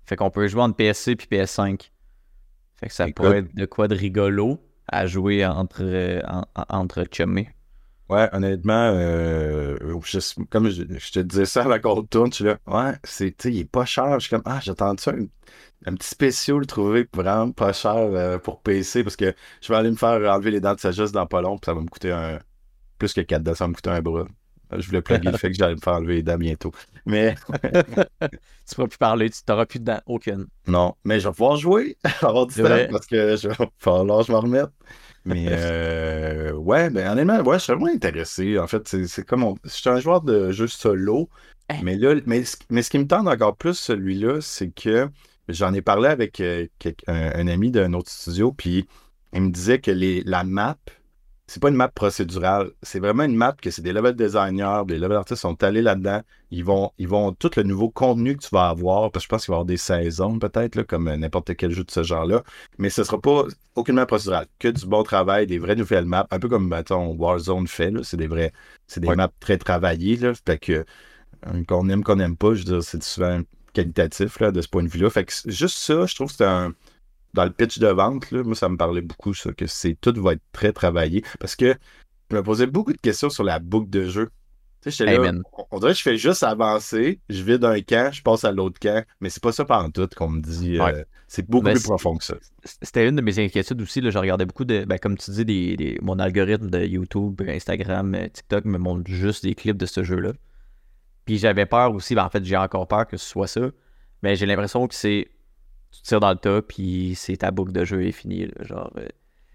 Fait 0.05 0.15
qu'on 0.15 0.29
peut 0.29 0.47
jouer 0.47 0.61
entre 0.61 0.75
PSC 0.75 1.15
puis 1.15 1.25
PS5. 1.27 1.89
Fait 2.75 2.85
que 2.85 2.93
ça 2.93 3.07
pourrait 3.15 3.39
être 3.39 3.55
de 3.55 3.65
quoi 3.65 3.87
de 3.87 3.95
rigolo 3.95 4.59
à 4.87 5.07
jouer 5.07 5.43
entre, 5.43 5.81
euh, 5.81 6.21
entre 6.69 7.03
Ouais, 8.09 8.29
honnêtement, 8.33 8.91
euh, 8.93 9.77
comme 10.49 10.69
je, 10.69 10.83
te 10.83 11.19
disais 11.19 11.45
ça 11.45 11.63
à 11.63 11.67
la 11.67 11.79
Gold 11.79 12.09
Tour, 12.09 12.29
tu 12.29 12.43
là, 12.43 12.57
ouais, 12.67 12.93
c'est, 13.03 13.33
il 13.45 13.59
est 13.59 13.65
pas 13.65 13.85
cher. 13.85 14.19
Je 14.19 14.27
suis 14.27 14.29
comme, 14.29 14.43
ah, 14.45 14.59
j'attends 14.61 14.95
ça, 14.97 15.13
un, 15.85 15.95
petit 15.95 16.09
spécial 16.09 16.65
trouvé 16.65 17.07
vraiment 17.13 17.51
pas 17.51 17.73
cher 17.73 18.39
pour 18.41 18.61
PC 18.61 19.03
parce 19.03 19.15
que 19.15 19.33
je 19.61 19.67
vais 19.69 19.77
aller 19.77 19.91
me 19.91 19.95
faire 19.95 20.19
enlever 20.33 20.51
les 20.51 20.59
dents 20.59 20.75
de 20.75 20.79
sagesse 20.79 21.11
dans 21.11 21.25
pas 21.27 21.41
long, 21.41 21.57
puis 21.57 21.65
ça 21.65 21.73
va 21.73 21.81
me 21.81 21.87
coûter 21.87 22.11
un 22.11 22.39
plus 22.97 23.13
que 23.13 23.21
4 23.21 23.43
ça 23.55 23.65
va 23.65 23.67
me 23.69 23.73
coûter 23.73 23.89
un 23.89 24.01
bras. 24.01 24.25
Je 24.79 24.87
voulais 24.87 25.01
plugger 25.01 25.31
le 25.31 25.37
fait 25.37 25.49
que 25.49 25.57
j'allais 25.57 25.75
me 25.75 25.79
faire 25.79 25.93
enlever 25.93 26.15
les 26.15 26.23
dents 26.23 26.37
bientôt. 26.37 26.71
Mais. 27.05 27.35
tu 27.63 28.75
pourras 28.75 28.87
plus 28.87 28.97
parler, 28.97 29.29
tu 29.29 29.39
n'auras 29.47 29.65
plus 29.65 29.79
de 29.79 29.85
dents, 29.85 30.01
aucune. 30.05 30.47
Non, 30.67 30.95
mais 31.03 31.19
je 31.19 31.27
vais 31.27 31.33
pouvoir 31.33 31.57
jouer, 31.57 31.97
avoir 32.21 32.47
du 32.47 32.55
temps 32.55 32.87
parce 32.91 33.05
que 33.05 33.35
je 33.35 33.49
vais 33.49 33.55
falloir 33.77 34.19
que 34.19 34.27
je 34.27 34.31
m'en 34.31 34.41
remette. 34.41 34.69
Mais 35.25 35.45
euh, 35.49 36.51
ouais, 36.53 36.89
ben 36.89 37.11
honnêtement, 37.11 37.39
ouais, 37.41 37.57
je 37.57 37.63
suis 37.63 37.73
vraiment 37.73 37.87
intéressé. 37.87 38.59
En 38.59 38.67
fait, 38.67 38.87
c'est 38.87 39.25
comme. 39.25 39.55
Je 39.63 39.69
suis 39.69 39.89
un 39.89 39.99
joueur 39.99 40.21
de 40.21 40.51
jeu 40.51 40.67
solo. 40.67 41.29
Hein? 41.69 41.77
Mais 41.81 41.95
là, 41.95 42.15
mais, 42.25 42.43
mais 42.69 42.81
ce 42.81 42.89
qui 42.89 42.99
me 42.99 43.07
tente 43.07 43.27
encore 43.27 43.55
plus, 43.55 43.75
celui-là, 43.75 44.41
c'est 44.41 44.69
que 44.69 45.09
j'en 45.47 45.73
ai 45.73 45.81
parlé 45.81 46.09
avec 46.09 46.41
euh, 46.41 46.67
un, 47.07 47.47
ami 47.47 47.71
d'un 47.71 47.93
autre 47.93 48.09
studio, 48.09 48.51
puis 48.51 48.85
il 49.33 49.41
me 49.41 49.49
disait 49.49 49.79
que 49.79 49.91
les, 49.91 50.23
la 50.23 50.43
map 50.43 50.77
c'est 51.47 51.61
pas 51.61 51.69
une 51.69 51.75
map 51.75 51.89
procédurale. 51.89 52.71
C'est 52.81 52.99
vraiment 52.99 53.23
une 53.23 53.35
map 53.35 53.53
que 53.61 53.69
c'est 53.69 53.81
des 53.81 53.91
level 53.91 54.15
designers, 54.15 54.83
des 54.87 54.97
level 54.97 55.17
artistes 55.17 55.41
sont 55.41 55.61
allés 55.63 55.81
là-dedans. 55.81 56.21
Ils 56.51 56.63
vont, 56.63 56.91
ils 56.97 57.07
vont 57.07 57.33
tout 57.33 57.51
le 57.57 57.63
nouveau 57.63 57.89
contenu 57.89 58.37
que 58.37 58.43
tu 58.43 58.49
vas 58.51 58.69
avoir, 58.69 59.11
parce 59.11 59.23
que 59.23 59.27
je 59.27 59.29
pense 59.29 59.45
qu'il 59.45 59.51
va 59.51 59.55
y 59.55 59.57
avoir 59.57 59.65
des 59.65 59.77
saisons 59.77 60.39
peut-être, 60.39 60.83
comme 60.83 61.13
n'importe 61.13 61.55
quel 61.55 61.71
jeu 61.71 61.83
de 61.83 61.91
ce 61.91 62.03
genre-là. 62.03 62.43
Mais 62.77 62.89
ce 62.89 63.03
sera 63.03 63.19
pas 63.19 63.43
aucune 63.75 63.95
map 63.95 64.05
procédurale. 64.05 64.47
Que 64.59 64.69
du 64.69 64.85
bon 64.85 65.03
travail, 65.03 65.45
des 65.45 65.59
vraies 65.59 65.75
nouvelles 65.75 66.05
maps, 66.05 66.27
un 66.31 66.39
peu 66.39 66.47
comme 66.47 66.67
mettons, 66.67 67.13
Warzone 67.15 67.67
fait. 67.67 67.91
C'est 68.03 68.17
des 68.17 68.27
vrais. 68.27 68.53
C'est 68.87 69.01
des 69.01 69.13
maps 69.13 69.31
très 69.39 69.57
travaillées. 69.57 70.15
Là, 70.17 70.33
fait 70.45 70.57
que 70.57 70.85
euh, 71.47 71.63
qu'on 71.67 71.89
aime, 71.89 72.03
qu'on 72.03 72.15
n'aime 72.15 72.37
pas, 72.37 72.53
je 72.53 72.59
veux 72.59 72.71
dire, 72.71 72.83
c'est 72.83 73.03
souvent 73.03 73.41
qualitatif 73.73 74.39
là, 74.39 74.51
de 74.51 74.61
ce 74.61 74.67
point 74.67 74.83
de 74.83 74.87
vue-là. 74.87 75.09
Fait 75.09 75.25
que 75.25 75.33
juste 75.47 75.77
ça, 75.77 76.05
je 76.05 76.15
trouve 76.15 76.29
que 76.29 76.37
c'est 76.37 76.45
un 76.45 76.73
dans 77.33 77.45
le 77.45 77.51
pitch 77.51 77.79
de 77.79 77.87
vente, 77.87 78.31
là, 78.31 78.43
moi, 78.43 78.55
ça 78.55 78.69
me 78.69 78.77
parlait 78.77 79.01
beaucoup, 79.01 79.33
ça, 79.33 79.51
que 79.53 79.67
c'est 79.67 79.95
tout 79.99 80.13
va 80.21 80.33
être 80.33 80.43
très 80.51 80.71
travaillé. 80.71 81.23
Parce 81.39 81.55
que 81.55 81.75
je 82.29 82.35
me 82.35 82.43
posais 82.43 82.67
beaucoup 82.67 82.93
de 82.93 82.97
questions 82.97 83.29
sur 83.29 83.43
la 83.43 83.59
boucle 83.59 83.89
de 83.89 84.07
jeu. 84.07 84.29
Tu 84.81 84.91
sais, 84.91 85.05
là, 85.05 85.31
on, 85.71 85.79
dirait 85.79 85.93
que 85.93 85.97
je 85.97 86.03
fais 86.03 86.17
juste 86.17 86.43
avancer, 86.43 87.21
je 87.29 87.41
vais 87.41 87.57
d'un 87.57 87.79
camp, 87.79 88.11
je 88.11 88.21
passe 88.21 88.43
à 88.43 88.51
l'autre 88.51 88.79
camp, 88.79 89.05
mais 89.21 89.29
c'est 89.29 89.41
pas 89.41 89.53
ça 89.53 89.63
par 89.63 89.89
tout 89.93 90.09
qu'on 90.13 90.27
me 90.27 90.41
dit. 90.41 90.77
Euh, 90.77 91.05
c'est 91.27 91.47
beaucoup 91.47 91.63
plus 91.63 91.83
profond 91.83 92.17
que 92.17 92.23
ça. 92.25 92.35
C'était 92.65 93.07
une 93.07 93.15
de 93.15 93.21
mes 93.21 93.39
inquiétudes 93.39 93.81
aussi. 93.81 94.01
Là, 94.01 94.09
je 94.09 94.17
regardais 94.17 94.45
beaucoup 94.45 94.65
de, 94.65 94.83
ben, 94.83 94.97
comme 94.97 95.17
tu 95.17 95.31
dis, 95.31 95.45
des, 95.45 95.97
mon 96.01 96.19
algorithme 96.19 96.69
de 96.69 96.83
YouTube, 96.83 97.41
Instagram, 97.47 98.13
euh, 98.13 98.27
TikTok 98.27 98.65
me 98.65 98.77
montre 98.77 99.09
juste 99.09 99.45
des 99.45 99.55
clips 99.55 99.77
de 99.77 99.85
ce 99.85 100.03
jeu-là. 100.03 100.33
Puis 101.23 101.37
j'avais 101.37 101.65
peur 101.65 101.93
aussi, 101.93 102.13
ben, 102.13 102.25
en 102.25 102.29
fait, 102.29 102.43
j'ai 102.43 102.57
encore 102.57 102.85
peur 102.87 103.07
que 103.07 103.15
ce 103.15 103.25
soit 103.25 103.47
ça. 103.47 103.71
Mais 104.21 104.35
j'ai 104.35 104.45
l'impression 104.45 104.85
que 104.87 104.95
c'est 104.95 105.29
tu 105.93 106.01
tires 106.01 106.19
dans 106.19 106.31
le 106.31 106.37
tas, 106.37 106.61
puis 106.61 107.13
c'est 107.15 107.37
ta 107.37 107.51
boucle 107.51 107.71
de 107.71 107.85
jeu 107.85 108.03
est 108.05 108.11
finie. 108.11 108.47
genre, 108.61 108.91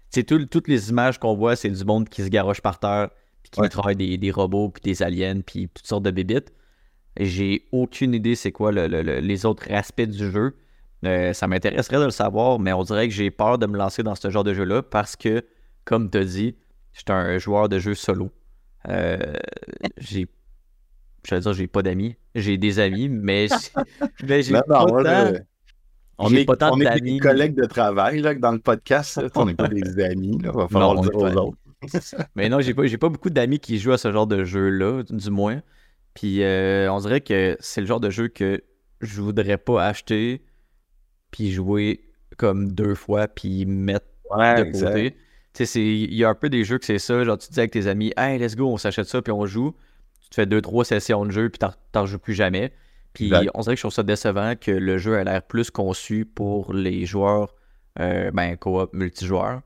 c'est 0.09 0.31
euh, 0.31 0.45
toutes 0.45 0.67
les 0.67 0.89
images 0.89 1.19
qu'on 1.19 1.35
voit, 1.35 1.55
c'est 1.55 1.69
du 1.69 1.83
monde 1.83 2.07
qui 2.07 2.23
se 2.23 2.29
garoche 2.29 2.61
par 2.61 2.79
terre, 2.79 3.09
puis 3.43 3.51
qui 3.51 3.69
travaille 3.69 3.95
des, 3.95 4.31
robots, 4.31 4.69
puis 4.69 4.81
des 4.81 5.03
aliens, 5.03 5.41
puis 5.41 5.69
toutes 5.73 5.85
sortes 5.85 6.03
de 6.03 6.11
bébites. 6.11 6.53
J'ai 7.19 7.67
aucune 7.71 8.13
idée 8.13 8.35
c'est 8.35 8.51
quoi 8.51 8.71
les 8.71 9.45
autres 9.45 9.71
aspects 9.71 10.01
du 10.01 10.31
jeu. 10.31 10.55
Euh, 11.05 11.33
ça 11.33 11.47
m'intéresserait 11.47 11.97
de 11.97 12.05
le 12.05 12.11
savoir, 12.11 12.59
mais 12.59 12.73
on 12.73 12.83
dirait 12.83 13.07
que 13.07 13.13
j'ai 13.13 13.31
peur 13.31 13.57
de 13.57 13.65
me 13.65 13.77
lancer 13.77 14.03
dans 14.03 14.15
ce 14.15 14.29
genre 14.29 14.43
de 14.43 14.53
jeu-là 14.53 14.83
parce 14.83 15.15
que, 15.15 15.45
comme 15.85 16.09
tu 16.09 16.17
as 16.17 16.25
dit, 16.25 16.55
j'étais 16.93 17.13
un 17.13 17.37
joueur 17.37 17.69
de 17.69 17.79
jeu 17.79 17.95
solo. 17.95 18.31
Euh, 18.87 19.17
j'ai 19.97 20.27
je 21.27 21.35
veux 21.35 21.41
dire, 21.41 21.53
j'ai 21.53 21.67
pas 21.67 21.81
d'amis. 21.81 22.15
J'ai 22.35 22.57
des 22.57 22.79
amis, 22.79 23.09
mais 23.09 23.47
j'ai 24.23 24.53
pas 24.67 24.85
on 26.19 26.33
est, 26.33 26.45
pas 26.45 26.57
tant 26.57 26.73
on 26.73 26.81
est 26.81 27.01
des 27.01 27.19
collègues 27.19 27.55
de 27.55 27.65
travail 27.65 28.21
là, 28.21 28.33
dans 28.35 28.51
le 28.51 28.59
podcast. 28.59 29.19
on 29.35 29.45
n'est 29.45 29.53
pas 29.55 29.67
des 29.69 30.03
amis. 30.03 30.37
Il 30.39 30.49
va 30.49 30.67
falloir 30.67 30.95
le 30.95 31.01
dire 31.01 31.15
aux 31.15 31.47
autres. 31.47 31.57
Mais 32.35 32.49
non, 32.49 32.59
j'ai 32.59 32.73
pas, 32.73 32.83
pas 32.83 33.09
beaucoup 33.09 33.29
d'amis 33.29 33.59
qui 33.59 33.79
jouent 33.79 33.93
à 33.93 33.97
ce 33.97 34.11
genre 34.11 34.27
de 34.27 34.43
jeu-là, 34.43 35.03
du 35.09 35.29
moins. 35.29 35.61
Puis 36.13 36.43
euh, 36.43 36.91
on 36.91 36.99
dirait 36.99 37.21
que 37.21 37.55
c'est 37.59 37.81
le 37.81 37.87
genre 37.87 38.01
de 38.01 38.09
jeu 38.09 38.27
que 38.27 38.61
je 38.99 39.21
voudrais 39.21 39.57
pas 39.57 39.85
acheter, 39.85 40.43
puis 41.31 41.51
jouer 41.51 42.09
comme 42.37 42.71
deux 42.71 42.95
fois, 42.95 43.27
puis 43.27 43.65
mettre 43.65 44.07
de 44.31 44.71
côté. 44.71 45.15
Tu 45.53 45.65
sais, 45.65 45.81
il 45.81 46.13
y 46.13 46.23
a 46.23 46.29
un 46.29 46.35
peu 46.35 46.49
des 46.49 46.63
jeux 46.63 46.77
que 46.77 46.85
c'est 46.85 46.99
ça. 46.99 47.23
Genre, 47.23 47.37
tu 47.37 47.47
te 47.47 47.53
dis 47.53 47.59
avec 47.59 47.71
tes 47.71 47.87
amis, 47.87 48.13
hey, 48.17 48.37
let's 48.37 48.55
go, 48.55 48.67
on 48.67 48.77
s'achète 48.77 49.07
ça, 49.07 49.21
puis 49.21 49.31
on 49.31 49.45
joue. 49.45 49.73
Tu 50.21 50.29
te 50.29 50.35
fais 50.35 50.45
deux, 50.45 50.61
trois 50.61 50.85
sessions 50.85 51.25
de 51.25 51.31
jeu, 51.31 51.49
puis 51.49 51.59
t'en 51.91 52.05
joues 52.05 52.19
plus 52.19 52.33
jamais. 52.33 52.71
Puis 53.13 53.31
on 53.53 53.61
dirait 53.61 53.75
que 53.75 53.77
je 53.77 53.81
trouve 53.81 53.93
ça 53.93 54.03
décevant 54.03 54.53
que 54.55 54.71
le 54.71 54.97
jeu 54.97 55.17
a 55.17 55.23
l'air 55.23 55.41
plus 55.41 55.71
conçu 55.71 56.25
pour 56.25 56.73
les 56.73 57.05
joueurs 57.05 57.53
euh, 57.99 58.31
ben, 58.31 58.55
coop 58.55 58.93
multijoueurs 58.93 59.61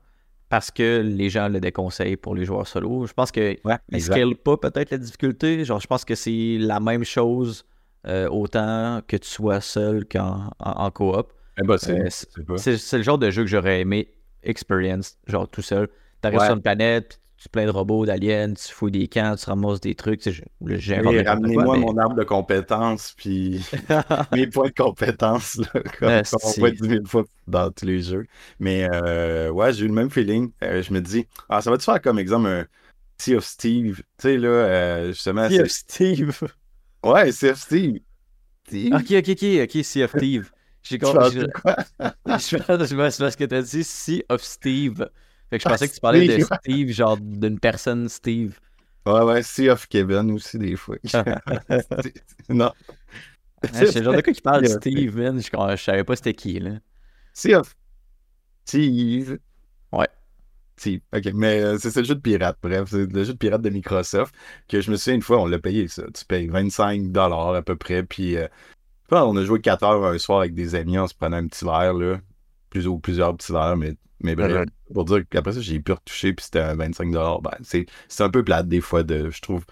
parce 0.48 0.70
que 0.70 1.00
les 1.00 1.30
gens 1.30 1.48
le 1.48 1.60
déconseillent 1.60 2.16
pour 2.16 2.34
les 2.34 2.44
joueurs 2.44 2.66
solo. 2.66 3.06
Je 3.06 3.12
pense 3.12 3.32
que 3.32 3.56
ouais, 3.64 3.76
ne 3.90 3.98
scale 3.98 4.36
pas 4.36 4.56
peut-être 4.56 4.90
la 4.92 4.98
difficulté. 4.98 5.64
Genre, 5.64 5.80
je 5.80 5.86
pense 5.86 6.04
que 6.04 6.14
c'est 6.14 6.58
la 6.60 6.78
même 6.80 7.04
chose 7.04 7.64
euh, 8.06 8.28
autant 8.28 9.00
que 9.06 9.16
tu 9.16 9.28
sois 9.28 9.60
seul 9.60 10.04
qu'en 10.06 10.50
en, 10.60 10.90
coop. 10.90 11.32
Eh 11.58 11.66
ben, 11.66 11.76
euh, 11.88 12.56
c'est 12.56 12.96
le 12.96 13.02
genre 13.02 13.18
de 13.18 13.30
jeu 13.30 13.42
que 13.42 13.48
j'aurais 13.48 13.80
aimé 13.80 14.08
experience, 14.42 15.16
genre 15.26 15.48
tout 15.48 15.62
seul. 15.62 15.88
T'arrives 16.20 16.40
sur 16.40 16.54
une 16.54 16.62
planète, 16.62 17.20
tu 17.44 17.50
plein 17.50 17.66
de 17.66 17.70
robots, 17.70 18.06
d'aliens, 18.06 18.54
tu 18.54 18.72
fouilles 18.72 18.90
des 18.90 19.06
camps, 19.06 19.36
tu 19.36 19.44
ramasses 19.44 19.80
des 19.80 19.94
trucs. 19.94 20.22
J'ai 20.22 20.94
Ramenez-moi 20.96 21.76
mon 21.76 21.98
arbre 21.98 22.14
de 22.14 22.24
compétences, 22.24 23.12
puis 23.18 23.62
mes 24.32 24.46
points 24.46 24.68
de 24.68 24.74
compétences, 24.74 25.56
là, 25.56 25.82
comme, 25.98 26.08
ah, 26.08 26.22
on 26.42 26.50
voit 26.58 26.70
10 26.70 26.88
000 26.88 27.04
fois 27.04 27.24
dans 27.46 27.70
tous 27.70 27.84
les 27.84 28.00
jeux. 28.00 28.24
Mais 28.60 28.88
euh, 28.90 29.50
ouais, 29.50 29.74
j'ai 29.74 29.84
eu 29.84 29.88
le 29.88 29.94
même 29.94 30.08
feeling. 30.08 30.52
Euh, 30.62 30.82
je 30.82 30.90
me 30.94 31.02
dis, 31.02 31.26
ah, 31.50 31.60
ça 31.60 31.70
va-tu 31.70 31.84
faire 31.84 32.00
comme 32.00 32.18
exemple 32.18 32.46
un 32.46 32.64
Sea 33.18 33.36
of 33.36 33.44
Steve? 33.44 33.98
Tu 33.98 34.04
sais, 34.22 34.38
là, 34.38 34.48
euh, 34.48 35.06
justement. 35.08 35.46
Sea 35.50 35.60
of 35.60 35.68
Steve? 35.68 36.42
Ouais, 37.04 37.30
Sea 37.30 37.50
of 37.50 37.58
Steve. 37.58 38.00
Steve? 38.66 38.94
Ok, 38.94 39.10
ok, 39.10 39.28
ok, 39.28 39.44
ok, 39.64 39.84
Sea 39.84 40.04
of 40.04 40.16
Steve. 40.16 40.50
J'ai 40.82 40.98
Tu 40.98 41.04
compris. 41.04 41.30
Je, 41.30 41.40
je, 42.26 42.56
je 42.56 43.18
parce 43.18 43.36
que 43.36 43.44
t'as 43.44 43.60
dit 43.60 43.84
Sea 43.84 44.24
of 44.30 44.42
Steve. 44.42 45.06
Fait 45.50 45.58
que 45.58 45.64
je 45.64 45.68
pensais 45.68 45.88
que 45.88 45.94
tu 45.94 46.00
parlais 46.00 46.26
de 46.26 46.44
Steve. 46.44 46.90
Genre 46.90 47.16
d'une 47.16 47.58
personne 47.58 48.08
Steve. 48.08 48.58
Ouais, 49.06 49.20
ouais, 49.20 49.42
Sea 49.42 49.70
of 49.70 49.86
Kevin 49.88 50.30
aussi, 50.32 50.58
des 50.58 50.76
fois. 50.76 50.96
non. 52.48 52.72
Ouais, 53.62 53.86
c'est 53.86 53.96
le 53.96 54.02
genre 54.04 54.14
de 54.14 54.20
gars 54.20 54.32
qui 54.32 54.40
parle 54.40 54.62
de 54.62 54.68
Steve, 54.68 55.16
man. 55.16 55.40
Je, 55.40 55.48
je 55.76 55.82
savais 55.82 56.04
pas 56.04 56.16
c'était 56.16 56.34
qui, 56.34 56.58
là. 56.58 56.72
Sea 57.32 57.54
of 57.54 57.76
Steve. 58.64 59.38
Ouais. 59.92 60.08
Steve. 60.76 61.00
Ok, 61.14 61.30
mais 61.34 61.60
euh, 61.62 61.78
c'est 61.78 61.90
c'est 61.90 62.00
le 62.00 62.06
jeu 62.06 62.14
de 62.14 62.20
pirate, 62.20 62.58
bref. 62.62 62.88
C'est 62.90 63.12
le 63.12 63.24
jeu 63.24 63.32
de 63.32 63.38
pirate 63.38 63.62
de 63.62 63.70
Microsoft 63.70 64.34
que 64.68 64.80
je 64.80 64.90
me 64.90 64.96
souviens 64.96 65.16
une 65.16 65.22
fois, 65.22 65.40
on 65.40 65.46
l'a 65.46 65.58
payé 65.58 65.86
ça. 65.88 66.04
Tu 66.14 66.24
payes 66.24 66.48
25$ 66.48 67.56
à 67.56 67.62
peu 67.62 67.76
près. 67.76 68.02
Puis, 68.04 68.36
euh, 68.36 68.48
qu'on 69.08 69.36
a 69.36 69.44
joué 69.44 69.60
4 69.60 69.82
heures 69.84 70.04
un 70.06 70.18
soir 70.18 70.40
avec 70.40 70.54
des 70.54 70.74
amis, 70.74 70.98
on 70.98 71.06
se 71.06 71.14
prenait 71.14 71.36
un 71.36 71.46
petit 71.46 71.64
verre, 71.64 71.94
là. 71.94 72.20
Plus 72.74 72.86
ou 72.88 72.98
plusieurs 72.98 73.34
petits 73.36 73.52
verres, 73.52 73.76
mais, 73.78 73.94
mais 74.20 74.34
bref. 74.48 74.52
Pour 74.92 75.06
dire 75.06 75.22
qu'après 75.30 75.52
ça, 75.54 75.60
j'ai 75.62 75.80
pu 75.80 75.92
retoucher, 75.92 76.34
puis 76.34 76.44
c'était 76.44 76.60
un 76.60 76.76
25$. 76.76 77.40
Ben, 77.42 77.52
c'est 77.62 78.22
un 78.22 78.28
peu 78.30 78.44
plate 78.44 78.68
des 78.68 78.82
fois, 78.82 79.02
de, 79.02 79.30
je 79.30 79.40
trouve. 79.40 79.64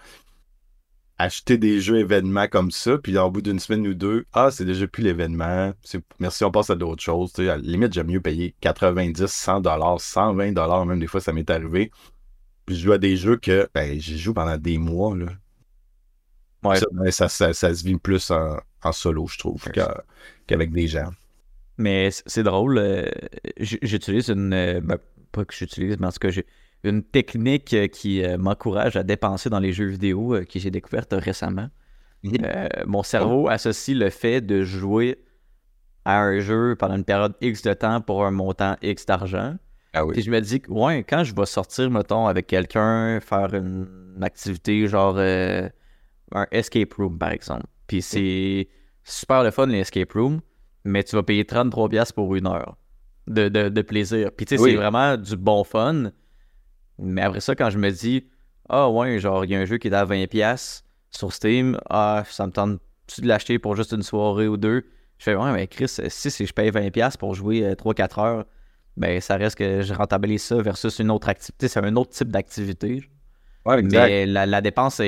Acheter 1.19 1.59
des 1.59 1.79
jeux 1.79 1.99
événements 1.99 2.47
comme 2.47 2.71
ça, 2.71 2.97
puis 2.97 3.15
au 3.19 3.29
bout 3.29 3.41
d'une 3.43 3.59
semaine 3.59 3.85
ou 3.87 3.93
deux, 3.93 4.25
ah, 4.33 4.49
c'est 4.51 4.65
déjà 4.65 4.87
plus 4.87 5.03
l'événement. 5.03 5.71
Merci, 6.19 6.43
on 6.43 6.51
passe 6.51 6.71
à 6.71 6.75
d'autres 6.75 7.03
choses. 7.03 7.31
Tu 7.33 7.43
sais, 7.43 7.49
à 7.49 7.57
la 7.57 7.61
limite, 7.61 7.93
j'aime 7.93 8.07
mieux 8.07 8.19
payer 8.19 8.55
90, 8.61 9.27
100 9.27 9.61
dollars, 9.61 10.01
120 10.01 10.53
dollars, 10.53 10.85
même 10.87 10.99
des 10.99 11.07
fois, 11.07 11.21
ça 11.21 11.31
m'est 11.31 11.49
arrivé. 11.51 11.91
Puis 12.65 12.75
je 12.75 12.85
joue 12.85 12.93
à 12.93 12.97
des 12.97 13.15
jeux 13.15 13.37
que 13.37 13.69
ben, 13.75 13.99
j'y 13.99 14.17
joue 14.17 14.33
pendant 14.33 14.57
des 14.57 14.77
mois. 14.79 15.15
Là. 15.15 15.27
Ouais. 16.63 16.77
Ça, 16.77 16.85
ben, 16.91 17.11
ça, 17.11 17.29
ça- 17.29 17.53
ça 17.53 17.73
se 17.75 17.83
vit 17.83 17.97
plus 17.97 18.31
en, 18.31 18.57
en 18.81 18.91
solo, 18.91 19.27
je 19.27 19.37
trouve, 19.37 19.63
qu'avec 20.47 20.71
des 20.71 20.87
gens. 20.87 21.11
Mais 21.77 22.09
c'est 22.11 22.43
drôle. 22.43 22.77
euh, 22.77 23.09
j'utilise 23.59 24.29
une. 24.29 24.53
euh, 24.53 24.79
ben, 24.81 24.97
pas 25.31 25.45
que 25.45 25.53
j'utilise, 25.53 25.97
mais 25.99 26.07
en 26.07 26.11
tout 26.11 26.19
cas, 26.19 26.29
j'ai 26.29 26.45
une 26.83 27.03
technique 27.03 27.73
euh, 27.73 27.87
qui 27.87 28.23
euh, 28.23 28.37
m'encourage 28.37 28.95
à 28.97 29.03
dépenser 29.03 29.49
dans 29.49 29.59
les 29.59 29.73
jeux 29.73 29.87
vidéo 29.87 30.37
que 30.47 30.59
j'ai 30.59 30.69
découverte 30.69 31.13
récemment. 31.17 31.69
Mon 32.85 33.03
cerveau 33.03 33.49
associe 33.49 33.97
le 33.97 34.09
fait 34.09 34.41
de 34.41 34.63
jouer 34.63 35.23
à 36.05 36.21
un 36.21 36.39
jeu 36.39 36.75
pendant 36.77 36.95
une 36.95 37.03
période 37.03 37.33
X 37.41 37.63
de 37.63 37.73
temps 37.73 38.01
pour 38.01 38.25
un 38.25 38.31
montant 38.31 38.77
X 38.81 39.05
d'argent. 39.05 39.57
Ah 39.93 40.03
Puis 40.11 40.21
je 40.21 40.31
me 40.31 40.39
dis 40.39 40.61
que, 40.61 40.71
ouais, 40.71 41.03
quand 41.03 41.23
je 41.23 41.35
vais 41.35 41.45
sortir, 41.45 41.89
mettons, 41.89 42.27
avec 42.27 42.47
quelqu'un, 42.47 43.19
faire 43.19 43.53
une, 43.53 43.87
une 44.15 44.23
activité 44.23 44.87
genre 44.87 45.17
un 45.17 46.47
escape 46.51 46.93
room, 46.93 47.17
par 47.17 47.31
exemple. 47.31 47.65
Puis 47.87 48.01
c'est 48.01 48.67
super 49.03 49.43
le 49.43 49.51
fun, 49.51 49.67
les 49.67 49.79
escape 49.79 50.13
rooms, 50.13 50.39
mais 50.83 51.03
tu 51.03 51.15
vas 51.15 51.23
payer 51.23 51.43
33$ 51.43 51.89
piastres 51.89 52.13
pour 52.13 52.35
une 52.35 52.47
heure 52.47 52.77
de, 53.27 53.47
de, 53.49 53.69
de 53.69 53.81
plaisir. 53.81 54.31
Puis 54.35 54.45
tu 54.45 54.57
sais, 54.57 54.61
Oui. 54.61 54.71
c'est 54.71 54.75
vraiment 54.77 55.17
du 55.17 55.35
bon 55.37 55.63
fun. 55.63 56.11
Mais 56.99 57.21
après 57.21 57.39
ça, 57.39 57.55
quand 57.55 57.69
je 57.69 57.77
me 57.77 57.89
dis, 57.89 58.27
ah 58.69 58.89
ouais, 58.89 59.19
genre, 59.19 59.45
il 59.45 59.51
y 59.51 59.55
a 59.55 59.59
un 59.59 59.65
jeu 59.65 59.77
qui 59.77 59.87
est 59.87 59.93
à 59.93 60.05
20$ 60.05 60.27
piastres 60.27 60.83
sur 61.09 61.31
Steam, 61.33 61.77
ah, 61.89 62.23
ça 62.29 62.45
me 62.47 62.51
tente-tu 62.51 63.21
de 63.21 63.27
l'acheter 63.27 63.59
pour 63.59 63.75
juste 63.75 63.91
une 63.93 64.03
soirée 64.03 64.47
ou 64.47 64.57
deux? 64.57 64.83
Je 65.17 65.23
fais, 65.25 65.35
ouais, 65.35 65.51
mais 65.53 65.67
Chris, 65.67 65.87
si, 66.07 66.31
si 66.31 66.45
je 66.45 66.53
paye 66.53 66.69
20$ 66.69 66.91
piastres 66.91 67.17
pour 67.17 67.33
jouer 67.33 67.65
euh, 67.65 67.75
3-4 67.75 68.19
heures, 68.21 68.45
ben 68.97 69.19
ça 69.21 69.37
reste 69.37 69.57
que 69.57 69.81
je 69.81 69.93
rentabilise 69.93 70.43
ça 70.43 70.61
versus 70.61 70.99
une 70.99 71.09
autre 71.09 71.29
activité. 71.29 71.67
C'est 71.67 71.79
un 71.83 71.95
autre 71.95 72.11
type 72.11 72.29
d'activité. 72.29 73.03
Ouais, 73.65 73.81
Mais 73.81 74.25
la, 74.25 74.45
la 74.45 74.61
dépense 74.61 75.01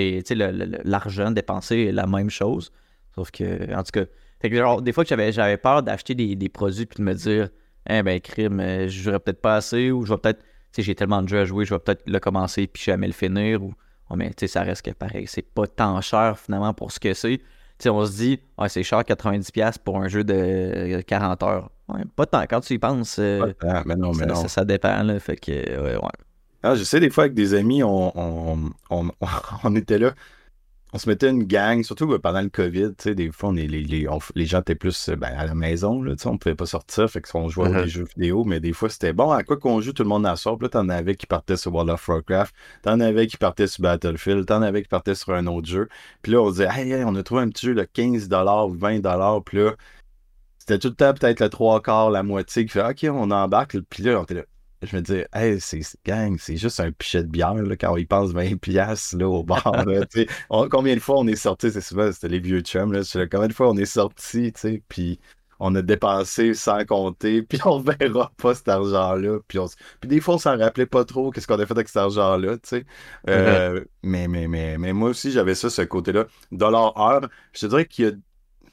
l'argent 0.86 1.32
dépensé 1.32 1.78
est 1.88 1.92
la 1.92 2.08
même 2.08 2.30
chose. 2.30 2.72
Sauf 3.14 3.30
que, 3.32 3.74
en 3.76 3.84
tout 3.84 3.92
cas, 3.92 4.06
fait 4.42 4.50
que 4.50 4.56
genre, 4.58 4.82
des 4.82 4.92
fois 4.94 5.04
que 5.04 5.10
j'avais, 5.10 5.32
j'avais 5.32 5.58
peur 5.58 5.84
d'acheter 5.84 6.16
des, 6.16 6.36
des 6.36 6.50
produits 6.50 6.86
puis 6.86 6.98
de 6.98 7.04
me 7.04 7.14
dire, 7.14 7.50
eh 7.90 8.04
ben, 8.04 8.20
crime, 8.20 8.60
euh, 8.60 8.88
je 8.88 9.02
jouerais 9.04 9.20
peut-être 9.20 9.42
pas 9.42 9.56
assez 9.58 9.92
ou 9.92 10.06
je 10.06 10.14
vais 10.14 10.20
peut-être, 10.20 10.40
tu 10.40 10.46
sais, 10.74 10.82
j'ai 10.82 10.96
tellement 10.96 11.22
de 11.22 11.30
jeux 11.30 11.40
à 11.40 11.46
jouer, 11.46 11.66
je 11.66 11.74
vais 11.74 11.80
peut-être 11.80 12.04
le 12.08 12.20
commencer 12.20 12.68
puis 12.68 12.84
jamais 12.84 13.08
le 13.08 13.14
finir 13.14 13.64
ou, 13.64 13.74
oh, 14.10 14.16
mais 14.16 14.30
tu 14.30 14.34
sais, 14.42 14.48
ça 14.48 14.62
reste 14.64 14.84
que 14.84 14.92
pareil, 14.92 15.26
c'est 15.28 15.42
pas 15.42 15.68
tant 15.68 16.00
cher 16.02 16.38
finalement 16.38 16.74
pour 16.74 16.92
ce 16.92 17.00
que 17.00 17.14
c'est. 17.14 17.38
Tu 17.38 17.44
sais, 17.84 17.90
on 17.90 18.06
se 18.06 18.12
dit, 18.14 18.40
ah, 18.58 18.70
c'est 18.70 18.84
cher 18.84 19.02
90$ 19.04 19.78
pour 19.84 19.98
un 20.02 20.08
jeu 20.08 20.24
de 20.24 20.34
euh, 20.34 21.02
40 21.02 21.44
heures. 21.44 21.72
Ouais, 21.90 22.02
pas 22.16 22.26
tant. 22.26 22.42
Quand 22.50 22.62
tu 22.62 22.74
y 22.74 22.80
penses, 22.80 23.18
euh, 23.20 23.54
Ah, 23.62 23.84
mais 23.86 23.96
non, 23.96 24.12
mais 24.14 24.20
ça, 24.20 24.26
non. 24.28 24.36
ça- 24.36 24.48
ça 24.48 24.66
dépend, 24.66 25.04
là. 25.04 25.20
Fait 25.20 25.36
que, 25.36 25.52
ouais, 25.52 25.96
ouais. 25.98 26.10
Ah, 26.64 26.74
je 26.76 26.84
sais, 26.84 27.00
des 27.00 27.10
fois, 27.10 27.26
avec 27.26 27.34
des 27.36 27.54
amis, 27.54 27.84
on, 27.84 28.12
on, 28.18 28.72
on, 28.90 29.10
on 29.64 29.76
était 29.76 30.00
là. 30.00 30.14
On 30.96 30.98
se 30.98 31.10
mettait 31.10 31.30
une 31.30 31.44
gang, 31.44 31.84
surtout 31.84 32.10
euh, 32.14 32.20
pendant 32.20 32.42
le 32.42 32.48
COVID, 32.48 32.92
tu 32.98 33.04
sais, 33.04 33.16
des 33.16 33.30
fois, 33.30 33.50
on 33.50 33.58
est, 33.58 33.68
les, 33.68 33.84
les, 33.84 34.08
on- 34.08 34.20
les 34.34 34.46
gens 34.46 34.62
étaient 34.62 34.76
plus 34.76 35.10
ben, 35.10 35.28
à 35.38 35.46
la 35.46 35.54
maison, 35.54 36.02
là, 36.02 36.16
tu 36.16 36.24
sais, 36.24 36.30
on 36.30 36.38
pouvait 36.38 36.56
pas 36.56 36.66
sortir, 36.66 37.10
fait 37.10 37.20
qu'on 37.20 37.50
jouait 37.50 37.66
à 37.68 37.84
des 37.84 37.90
jeux 37.90 38.06
vidéo, 38.16 38.46
mais 38.46 38.62
des 38.62 38.72
fois, 38.72 38.88
c'était 38.90 39.12
bon, 39.12 39.30
à 39.32 39.44
quoi 39.44 39.58
qu'on 39.58 39.82
joue, 39.82 39.92
tout 39.92 40.04
le 40.04 40.08
monde 40.10 40.26
en 40.26 40.38
sort, 40.38 40.58
puis 40.58 40.68
là, 40.68 40.70
t'en 40.70 40.88
avais 40.88 41.16
qui 41.16 41.26
partaient 41.26 41.58
sur 41.58 41.74
World 41.74 41.90
of 41.92 42.08
Warcraft, 42.08 42.56
t'en 42.82 43.02
avais 43.02 43.28
qui 43.28 43.36
partaient 43.36 43.68
sur 43.68 43.82
Battlefield, 43.82 44.46
t'en 44.46 44.62
avais 44.62 44.84
qui 44.84 44.88
partaient 44.88 45.16
sur 45.16 45.34
un 45.34 45.48
autre 45.48 45.68
jeu, 45.68 45.90
puis 46.22 46.32
là, 46.32 46.42
on 46.42 46.50
disait, 46.50 46.70
hey, 46.72 46.90
hey, 46.94 47.04
on 47.04 47.14
a 47.16 47.24
trouvé 47.24 47.42
un 47.42 47.50
petit 47.50 47.66
jeu 47.66 47.76
de 47.76 47.84
15$, 47.84 48.30
20$, 48.78 49.44
puis 49.44 49.58
là, 49.58 49.74
c'était 50.60 50.80
tout 50.80 50.88
le 50.90 50.96
temps 50.96 51.14
peut-être 51.14 51.42
le 51.42 51.50
trois 51.50 51.82
quarts, 51.82 52.10
la 52.10 52.24
moitié 52.24 52.66
qui 52.66 52.72
fait, 52.72 52.84
ok, 52.90 53.06
on 53.14 53.32
embarque, 53.32 53.78
puis 53.90 54.04
là, 54.04 54.20
on 54.20 54.24
était 54.24 54.36
là, 54.36 54.44
je 54.82 54.96
me 54.96 55.02
disais, 55.02 55.28
hey, 55.34 55.60
c'est 55.60 55.82
gang, 56.06 56.38
c'est 56.40 56.58
juste 56.58 56.80
un 56.80 56.92
pichet 56.92 57.24
de 57.24 57.28
bière 57.28 57.54
là, 57.54 57.76
quand 57.76 57.94
on 57.94 57.98
y 57.98 58.06
pense 58.06 58.32
20$ 58.34 58.58
piastres, 58.58 59.18
là, 59.18 59.28
au 59.28 59.44
bar. 59.44 59.86
là. 59.86 60.06
On- 60.50 60.70
combien 60.70 60.96
de 60.96 61.00
fois 61.00 61.18
on 61.20 61.28
est 61.28 61.36
sorti, 61.36 61.72
c'est 61.72 61.82
souvent, 61.82 62.12
c'était 62.12 62.28
les 62.28 62.40
vieux 62.40 62.62
chums, 62.62 62.92
là, 62.94 63.02
combien 63.32 63.48
de 63.48 63.54
fois 63.54 63.70
on 63.70 63.78
est 63.78 63.86
sorti, 63.86 64.52
tu 64.54 64.60
sais, 64.60 64.84
puis 64.88 65.20
on 65.60 65.74
a 65.76 65.82
dépensé 65.82 66.54
sans 66.54 66.84
compter, 66.86 67.42
puis 67.44 67.60
on 67.66 67.80
verra 67.80 68.32
pas 68.38 68.54
cet 68.54 68.68
argent-là. 68.68 69.40
Puis, 69.48 69.60
on 69.60 69.68
puis 70.00 70.10
des 70.10 70.20
fois, 70.20 70.36
on 70.36 70.38
s'en 70.38 70.58
rappelait 70.58 70.86
pas 70.86 71.06
trop, 71.06 71.32
qu'est-ce 71.32 71.48
qu'on 71.48 71.60
a 71.60 71.66
fait 71.66 71.74
avec 71.74 71.88
cet 71.88 71.98
argent-là, 71.98 72.58
tu 72.58 72.70
sais. 72.70 72.86
Euh, 73.30 73.84
mais, 74.04 74.28
mais, 74.28 74.48
mais, 74.48 74.78
mais 74.78 74.94
moi 74.94 75.10
aussi, 75.10 75.32
j'avais 75.32 75.56
ça, 75.56 75.70
ce 75.70 75.82
côté-là. 75.84 76.26
Dollar 76.52 76.98
heure, 76.98 77.30
je 77.54 77.62
te 77.62 77.66
dirais 77.68 77.86
qu'il 77.86 78.06
y 78.06 78.08
a. 78.10 78.12
Tu 78.12 78.20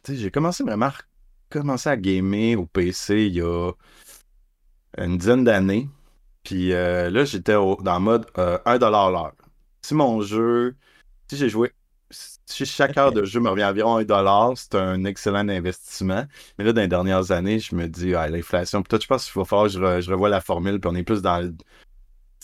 sais, 0.04 0.16
j'ai 0.16 0.30
commencé 0.32 0.64
vraiment 0.64 0.86
à 0.86 0.94
commencer 1.50 1.88
à 1.88 1.96
gamer 1.96 2.56
au 2.56 2.66
PC 2.66 3.26
il 3.26 3.34
y 3.34 3.40
a 3.42 3.70
une 4.98 5.18
dizaine 5.18 5.44
d'années. 5.44 5.88
Puis 6.44 6.72
euh, 6.72 7.10
là, 7.10 7.24
j'étais 7.24 7.54
au- 7.54 7.76
dans 7.82 7.94
le 7.94 8.00
mode 8.00 8.26
euh, 8.38 8.58
1$ 8.66 9.10
l'heure. 9.10 9.32
Si 9.82 9.94
mon 9.94 10.22
jeu, 10.22 10.76
si 11.30 11.36
j'ai 11.36 11.48
joué, 11.48 11.72
si 12.10 12.66
chaque 12.66 12.96
heure 12.98 13.12
de 13.12 13.24
jeu 13.24 13.40
me 13.40 13.48
revient 13.50 13.64
environ 13.64 13.98
1$, 14.00 14.56
c'est 14.56 14.74
un 14.76 15.04
excellent 15.04 15.48
investissement. 15.48 16.24
Mais 16.58 16.64
là, 16.64 16.72
dans 16.72 16.80
les 16.82 16.88
dernières 16.88 17.30
années, 17.32 17.58
je 17.58 17.74
me 17.74 17.86
dis, 17.88 18.14
ah, 18.14 18.28
l'inflation, 18.28 18.82
peut-être 18.82 19.02
je 19.02 19.06
pense 19.08 19.24
qu'il 19.30 19.40
va 19.40 19.44
falloir 19.46 19.66
que 19.68 19.72
je, 19.74 19.78
re- 19.80 20.00
je 20.00 20.10
revoie 20.10 20.28
la 20.28 20.40
formule, 20.40 20.80
puis 20.80 20.90
on 20.92 20.94
est 20.96 21.02
plus 21.04 21.22
dans 21.22 21.38
le 21.40 21.54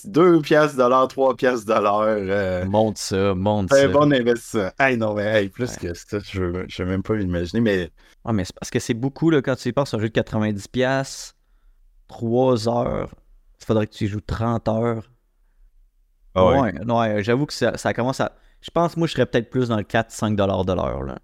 2 0.04 0.40
piastres 0.40 0.76
l'heure, 0.78 1.08
3 1.08 1.36
piastres 1.36 1.66
de 1.66 1.72
l'heure. 1.74 2.02
euh, 2.06 2.64
Monte 2.64 2.98
ça, 2.98 3.34
monte 3.34 3.72
c'est 3.72 3.80
ça. 3.80 3.86
un 3.86 3.92
bon 3.92 4.12
investissement. 4.12 4.70
Hey, 4.78 4.96
non, 4.96 5.14
mais 5.14 5.24
hey, 5.24 5.48
plus 5.48 5.76
que 5.76 5.92
ça, 5.92 6.18
je 6.20 6.64
je 6.68 6.82
veux 6.82 6.88
même 6.88 7.02
pas 7.02 7.14
m'imaginer, 7.14 7.60
mais 7.60 7.90
Ah, 8.24 8.32
mais 8.32 8.44
c'est 8.44 8.54
parce 8.54 8.70
que 8.70 8.78
c'est 8.78 8.94
beaucoup, 8.94 9.30
là, 9.30 9.42
quand 9.42 9.56
tu 9.56 9.68
y 9.68 9.72
passes 9.72 9.92
un 9.94 9.98
jeu 9.98 10.08
de 10.08 10.12
90$, 10.12 11.34
3 12.08 12.68
heures, 12.68 13.14
il 13.60 13.64
faudrait 13.64 13.86
que 13.86 13.92
tu 13.94 14.04
y 14.04 14.06
joues 14.08 14.20
30 14.20 14.68
heures. 14.68 15.04
ah 16.34 16.46
ouais. 16.46 16.60
ouais, 16.84 16.92
ouais, 16.92 17.22
j'avoue 17.22 17.46
que 17.46 17.52
ça, 17.52 17.76
ça 17.76 17.92
commence 17.94 18.20
à. 18.20 18.32
Je 18.60 18.70
pense, 18.70 18.96
moi, 18.96 19.06
je 19.06 19.12
serais 19.12 19.26
peut-être 19.26 19.50
plus 19.50 19.68
dans 19.68 19.76
le 19.76 19.84
4-5$ 19.84 20.34
de 20.64 20.72
l'heure, 20.72 21.02
là. 21.04 21.18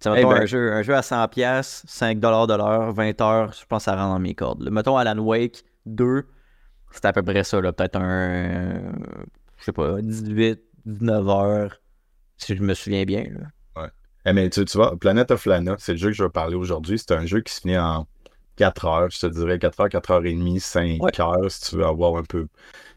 Tu 0.00 0.08
sais, 0.08 0.20
Eh 0.20 0.24
ben- 0.24 0.42
un, 0.42 0.46
jeu, 0.46 0.72
un 0.72 0.82
jeu 0.82 0.94
à 0.94 1.00
100$, 1.02 1.84
5$ 1.86 2.46
de 2.46 2.54
l'heure, 2.54 2.92
20 2.92 3.20
heures, 3.20 3.52
je 3.52 3.66
pense 3.66 3.80
que 3.80 3.84
ça 3.90 3.96
rentre 3.96 4.12
dans 4.14 4.18
mes 4.20 4.34
cordes. 4.34 4.62
là. 4.62 4.70
Mettons 4.70 4.96
Alan 4.96 5.18
Wake 5.18 5.64
2, 5.86 6.24
c'est 6.92 7.04
à 7.04 7.12
peu 7.12 7.22
près 7.24 7.42
ça, 7.42 7.60
là. 7.60 7.72
Peut-être 7.72 7.96
un. 7.96 8.92
Je 9.56 9.64
sais 9.64 9.72
pas, 9.72 10.00
18, 10.00 10.60
19 10.86 11.28
heures, 11.28 11.80
si 12.36 12.54
je 12.54 12.62
me 12.62 12.74
souviens 12.74 13.04
bien, 13.04 13.24
là. 13.24 13.46
Eh, 14.24 14.32
mais 14.34 14.50
tu, 14.50 14.62
tu 14.64 14.76
vois, 14.76 14.94
Planet 14.98 15.30
of 15.30 15.46
Lana, 15.46 15.76
c'est 15.78 15.92
le 15.92 15.98
jeu 15.98 16.08
que 16.08 16.14
je 16.14 16.22
vais 16.22 16.28
parler 16.28 16.54
aujourd'hui. 16.54 16.98
C'est 16.98 17.12
un 17.12 17.24
jeu 17.24 17.40
qui 17.40 17.54
se 17.54 17.60
finit 17.60 17.78
en 17.78 18.06
4 18.58 18.84
heures, 18.86 19.10
je 19.10 19.20
te 19.20 19.26
dirais 19.26 19.58
4 19.58 19.80
heures, 19.80 19.88
4 19.88 20.10
heures 20.10 20.26
et 20.26 20.32
demie, 20.32 20.58
5 20.60 21.00
Ouais. 21.02 21.20
heures, 21.20 21.50
si 21.50 21.70
tu 21.70 21.76
veux 21.76 21.86
avoir 21.86 22.16
un 22.16 22.24
peu. 22.24 22.46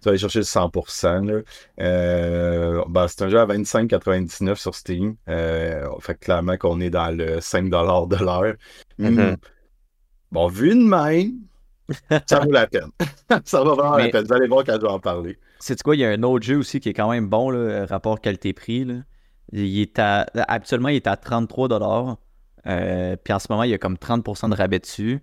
Tu 0.01 0.05
vas 0.05 0.09
aller 0.11 0.17
chercher 0.17 0.39
le 0.39 0.45
100%. 0.45 1.25
Là. 1.25 1.41
Euh, 1.79 2.83
ben, 2.89 3.07
c'est 3.07 3.21
un 3.21 3.29
jeu 3.29 3.39
à 3.39 3.45
25,99 3.45 4.55
sur 4.55 4.73
Steam. 4.73 5.15
Euh, 5.29 5.87
fait 5.99 6.15
clairement 6.15 6.57
qu'on 6.57 6.81
est 6.81 6.89
dans 6.89 7.15
le 7.15 7.39
5$ 7.39 8.07
de 8.07 8.15
l'heure. 8.17 8.55
Mhm. 8.97 9.31
Hmm. 9.31 9.35
Bon, 10.31 10.47
vu 10.47 10.69
de 10.69 10.83
même, 10.83 11.33
ça 12.25 12.39
vaut 12.39 12.51
la 12.51 12.65
peine. 12.67 12.89
ça 13.45 13.63
va 13.63 13.73
vraiment 13.75 13.97
la 13.97 14.09
peine. 14.09 14.25
Vous 14.25 14.33
allez 14.33 14.47
voir 14.47 14.63
quand 14.63 14.75
je 14.75 14.81
vais 14.81 14.87
en 14.87 14.99
parler. 14.99 15.37
C'est 15.59 15.79
quoi, 15.83 15.95
il 15.95 15.99
y 15.99 16.05
a 16.05 16.09
un 16.09 16.23
autre 16.23 16.43
jeu 16.45 16.57
aussi 16.57 16.79
qui 16.79 16.89
est 16.89 16.93
quand 16.93 17.11
même 17.11 17.27
bon, 17.27 17.51
là, 17.51 17.85
rapport 17.85 18.19
qualité-prix. 18.19 18.87
Il 19.53 19.79
est 19.79 19.99
à, 19.99 20.25
actuellement, 20.47 20.89
il 20.89 20.95
est 20.95 21.07
à 21.07 21.15
33$. 21.15 22.17
Euh, 22.67 23.15
puis 23.23 23.33
en 23.33 23.39
ce 23.39 23.47
moment, 23.49 23.63
il 23.63 23.71
y 23.71 23.73
a 23.73 23.77
comme 23.77 23.95
30% 23.97 24.49
de 24.49 24.55
rabais 24.55 24.79
dessus. 24.79 25.19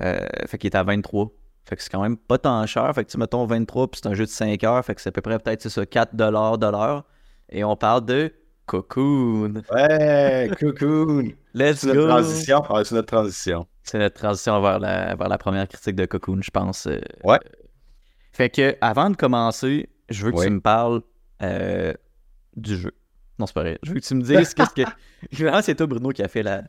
Euh, 0.00 0.18
fait 0.46 0.58
qu'il 0.58 0.68
est 0.70 0.76
à 0.76 0.82
23. 0.82 1.30
Fait 1.66 1.76
que 1.76 1.82
c'est 1.82 1.90
quand 1.90 2.02
même 2.02 2.16
pas 2.16 2.38
tant 2.38 2.66
cher. 2.66 2.92
Fait 2.94 3.04
que 3.04 3.10
tu 3.10 3.16
mettons 3.18 3.46
23, 3.46 3.90
puis 3.90 4.00
c'est 4.02 4.08
un 4.08 4.14
jeu 4.14 4.24
de 4.24 4.30
5 4.30 4.62
heures. 4.64 4.84
Fait 4.84 4.94
que 4.94 5.00
c'est 5.00 5.08
à 5.08 5.12
peu 5.12 5.20
près 5.22 5.38
peut-être 5.38 5.68
ça, 5.68 5.82
4$ 5.84 6.58
de 6.58 6.66
l'heure. 6.70 7.04
Et 7.50 7.64
on 7.64 7.76
parle 7.76 8.04
de 8.04 8.32
Cocoon. 8.66 9.62
Ouais, 9.72 10.50
Cocoon. 10.58 11.32
Let's 11.54 11.78
C'est 11.80 11.86
notre 11.88 12.00
go. 12.00 12.06
transition. 12.08 12.62
Ouais, 12.72 12.84
c'est 12.84 12.94
notre 12.94 13.06
transition. 13.12 13.66
C'est 13.82 13.98
notre 13.98 14.16
transition 14.16 14.60
vers 14.60 14.78
la, 14.78 15.14
vers 15.14 15.28
la 15.28 15.38
première 15.38 15.68
critique 15.68 15.94
de 15.96 16.06
Cocoon, 16.06 16.40
je 16.42 16.50
pense. 16.50 16.86
euh. 16.86 16.98
Ouais. 17.22 17.38
Fait 18.32 18.50
que, 18.50 18.76
avant 18.80 19.10
de 19.10 19.16
commencer, 19.16 19.88
je 20.10 20.24
veux 20.26 20.32
que 20.32 20.38
Ouais. 20.38 20.46
tu 20.46 20.52
me 20.52 20.60
parles 20.60 21.02
euh, 21.42 21.92
du 22.56 22.76
jeu. 22.76 22.92
Non, 23.38 23.46
c'est 23.46 23.54
pas 23.54 23.60
vrai. 23.62 23.78
Je 23.82 23.92
veux 23.92 24.00
que 24.00 24.04
tu 24.04 24.14
me 24.14 24.22
dises 24.22 24.54
qu'est-ce 24.54 24.74
que. 24.74 24.82
C'est 25.62 25.74
toi, 25.74 25.86
Bruno, 25.86 26.10
qui 26.10 26.22
a 26.22 26.28
fait 26.28 26.42
la. 26.42 26.62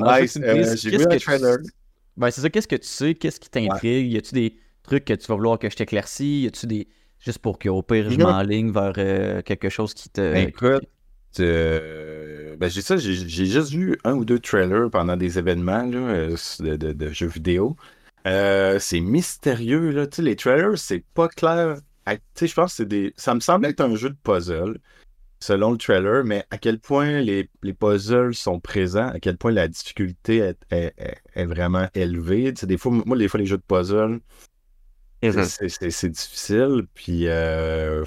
Alors, 0.00 0.18
Nice. 0.20 0.36
Euh, 0.42 0.74
J'ai 0.76 0.90
qu'est-ce 0.90 1.08
vu 1.08 1.16
tu- 1.18 1.24
trailer. 1.24 1.58
Ben, 2.16 2.30
c'est 2.30 2.40
ça. 2.40 2.50
Qu'est-ce 2.50 2.68
que 2.68 2.76
tu 2.76 2.86
sais? 2.88 3.14
Qu'est-ce 3.14 3.40
qui 3.40 3.48
t'intrigue? 3.50 4.12
Y 4.12 4.16
a-tu 4.18 4.34
des 4.34 4.56
trucs 4.82 5.04
que 5.04 5.14
tu 5.14 5.26
vas 5.26 5.34
vouloir 5.36 5.58
que 5.58 5.70
je 5.70 5.76
t'éclaircis? 5.76 6.42
Y 6.42 6.46
a-tu 6.48 6.66
des. 6.66 6.88
Juste 7.20 7.38
pour 7.38 7.58
qu'au 7.58 7.82
pire, 7.82 8.10
je 8.10 8.18
m'enligne 8.32 8.72
vers 8.72 8.92
euh, 8.98 9.42
quelque 9.42 9.68
chose 9.68 9.94
qui 9.94 10.08
te. 10.10 10.20
Ben, 10.20 10.48
écoute, 10.48 10.88
euh, 11.40 12.56
ben, 12.56 12.68
j'ai 12.68 12.82
ça, 12.82 12.96
j'ai 12.96 13.14
juste 13.46 13.70
vu 13.72 13.96
un 14.04 14.14
ou 14.14 14.24
deux 14.24 14.38
trailers 14.40 14.90
pendant 14.90 15.16
des 15.16 15.38
événements 15.38 15.84
là, 15.84 15.98
euh, 15.98 16.36
de, 16.60 16.76
de- 16.76 16.92
de 16.92 17.08
jeux 17.12 17.28
vidéo. 17.28 17.76
Euh, 18.26 18.78
c'est 18.78 19.00
mystérieux, 19.00 19.90
là. 19.90 20.06
Tu 20.06 20.16
sais, 20.16 20.22
les 20.22 20.36
trailers, 20.36 20.76
c'est 20.78 21.04
pas 21.14 21.28
clair. 21.28 21.76
Tu 22.06 22.14
sais, 22.34 22.46
je 22.48 22.54
pense 22.54 22.72
que 22.72 22.76
c'est 22.78 22.88
des. 22.88 23.12
Ça 23.16 23.34
me 23.34 23.40
semble 23.40 23.66
être 23.66 23.80
un 23.80 23.94
jeu 23.94 24.10
de 24.10 24.16
puzzle, 24.22 24.78
selon 25.42 25.72
le 25.72 25.76
trailer, 25.78 26.24
mais 26.24 26.44
à 26.50 26.56
quel 26.58 26.78
point 26.78 27.20
les, 27.20 27.50
les 27.62 27.72
puzzles 27.74 28.34
sont 28.34 28.60
présents, 28.60 29.08
à 29.08 29.18
quel 29.20 29.36
point 29.36 29.50
la 29.52 29.66
difficulté 29.68 30.38
est, 30.38 30.58
est- 30.70 30.94
est- 30.96 31.20
est 31.34 31.44
vraiment 31.46 31.88
élevée. 31.94 32.54
Tu 32.54 32.60
sais, 32.60 32.66
des 32.66 32.78
fois, 32.78 32.92
moi, 33.04 33.16
des 33.18 33.28
fois, 33.28 33.40
les 33.40 33.46
jeux 33.46 33.56
de 33.58 33.62
puzzle, 33.62 34.20
Mhm. 35.22 35.44
c'est- 35.44 36.08
difficile. 36.08 36.86
Puis, 36.94 37.26
euh, 37.28 38.04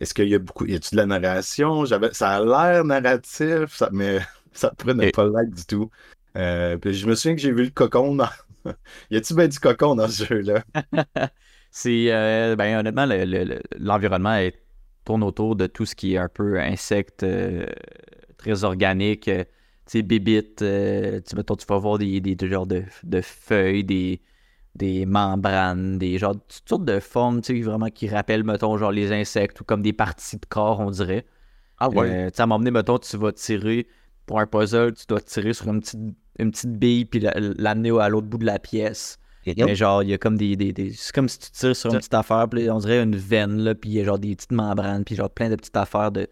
est-ce 0.00 0.14
qu'il 0.14 0.28
y 0.28 0.34
a 0.34 0.38
beaucoup. 0.38 0.64
Y 0.66 0.76
a-tu 0.76 0.90
de 0.94 0.96
la 1.00 1.06
narration? 1.06 1.84
Ça 1.86 1.98
a 2.36 2.40
l'air 2.44 2.84
narratif, 2.84 3.74
ça, 3.74 3.88
mais 3.92 4.18
ça 4.52 4.72
ne 4.86 5.02
Et- 5.04 5.10
pas 5.10 5.24
l'être 5.26 5.50
du 5.54 5.64
tout. 5.66 5.90
Euh, 6.36 6.76
puis 6.78 6.94
je 6.94 7.06
me 7.06 7.14
souviens 7.14 7.34
que 7.34 7.40
j'ai 7.42 7.52
vu 7.52 7.64
le 7.64 7.70
cocon 7.70 8.14
dans. 8.14 8.28
y 9.10 9.16
a-tu 9.16 9.34
bien 9.34 9.48
du 9.48 9.58
cocon 9.58 9.94
dans 9.94 10.08
ce 10.08 10.24
jeu-là? 10.24 10.62
C'est, 11.70 12.06
euh, 12.12 12.56
ben, 12.56 12.78
honnêtement, 12.78 13.06
le- 13.06 13.24
le- 13.24 13.44
le- 13.44 13.62
l'environnement 13.78 14.34
est- 14.36 14.58
tourne 15.08 15.24
autour 15.24 15.56
de 15.56 15.66
tout 15.66 15.86
ce 15.86 15.94
qui 15.96 16.14
est 16.14 16.18
un 16.18 16.28
peu 16.28 16.60
insecte, 16.60 17.22
euh, 17.24 17.66
très 18.38 18.64
organique, 18.64 19.28
euh, 19.28 19.44
tu 19.86 19.92
sais, 19.98 20.02
bébites, 20.02 20.62
euh, 20.62 21.20
tu, 21.26 21.36
mettons, 21.36 21.56
tu 21.56 21.66
vas 21.66 21.78
voir 21.78 21.98
des, 21.98 22.20
des, 22.20 22.34
des 22.36 22.48
genres 22.48 22.66
de, 22.66 22.84
de 23.04 23.20
feuilles, 23.20 23.84
des, 23.84 24.20
des 24.74 25.06
membranes, 25.06 25.98
des 25.98 26.18
genres, 26.18 26.34
toutes 26.36 26.68
sortes 26.68 26.84
de 26.84 27.00
formes, 27.00 27.40
tu 27.42 27.56
sais, 27.56 27.62
vraiment 27.62 27.88
qui 27.90 28.08
rappellent, 28.08 28.44
mettons, 28.44 28.76
genre 28.78 28.92
les 28.92 29.12
insectes 29.12 29.60
ou 29.60 29.64
comme 29.64 29.82
des 29.82 29.92
parties 29.92 30.36
de 30.38 30.46
corps, 30.46 30.80
on 30.80 30.90
dirait. 30.90 31.26
Ah 31.78 31.90
Euh, 31.94 32.30
tu 32.30 32.36
sais, 32.36 32.42
à 32.42 32.46
mettons, 32.58 32.98
tu 32.98 33.16
vas 33.16 33.32
tirer 33.32 33.88
pour 34.26 34.40
un 34.40 34.46
puzzle, 34.46 34.94
tu 34.94 35.06
dois 35.08 35.20
tirer 35.20 35.54
sur 35.54 35.68
une 35.68 35.80
petite, 35.80 36.00
une 36.38 36.50
petite 36.50 36.72
bille 36.78 37.04
puis 37.06 37.20
la- 37.20 37.34
l'amener 37.38 37.90
à 38.00 38.08
l'autre 38.08 38.26
bout 38.28 38.38
de 38.38 38.46
la 38.46 38.58
pièce. 38.58 39.18
Mais 39.56 39.74
genre, 39.74 40.02
il 40.02 40.10
y 40.10 40.14
a 40.14 40.18
comme 40.18 40.36
des. 40.36 40.56
des, 40.56 40.72
des- 40.72 40.92
C'est 40.92 41.14
comme 41.14 41.28
si 41.28 41.38
tu 41.38 41.50
tires 41.50 41.76
sur 41.76 41.92
une 41.92 41.98
petite 41.98 42.14
affaire, 42.14 42.48
puis 42.48 42.68
on 42.70 42.78
dirait 42.78 43.02
une 43.02 43.16
veine, 43.16 43.58
là, 43.58 43.74
puis 43.74 43.90
il 43.90 43.94
y 43.94 44.00
a 44.00 44.04
genre 44.04 44.18
des 44.18 44.34
petites 44.34 44.52
membranes, 44.52 45.04
puis 45.04 45.14
genre 45.14 45.30
plein 45.30 45.48
de 45.50 45.56
petites 45.56 45.76
affaires 45.76 46.12
de. 46.12 46.28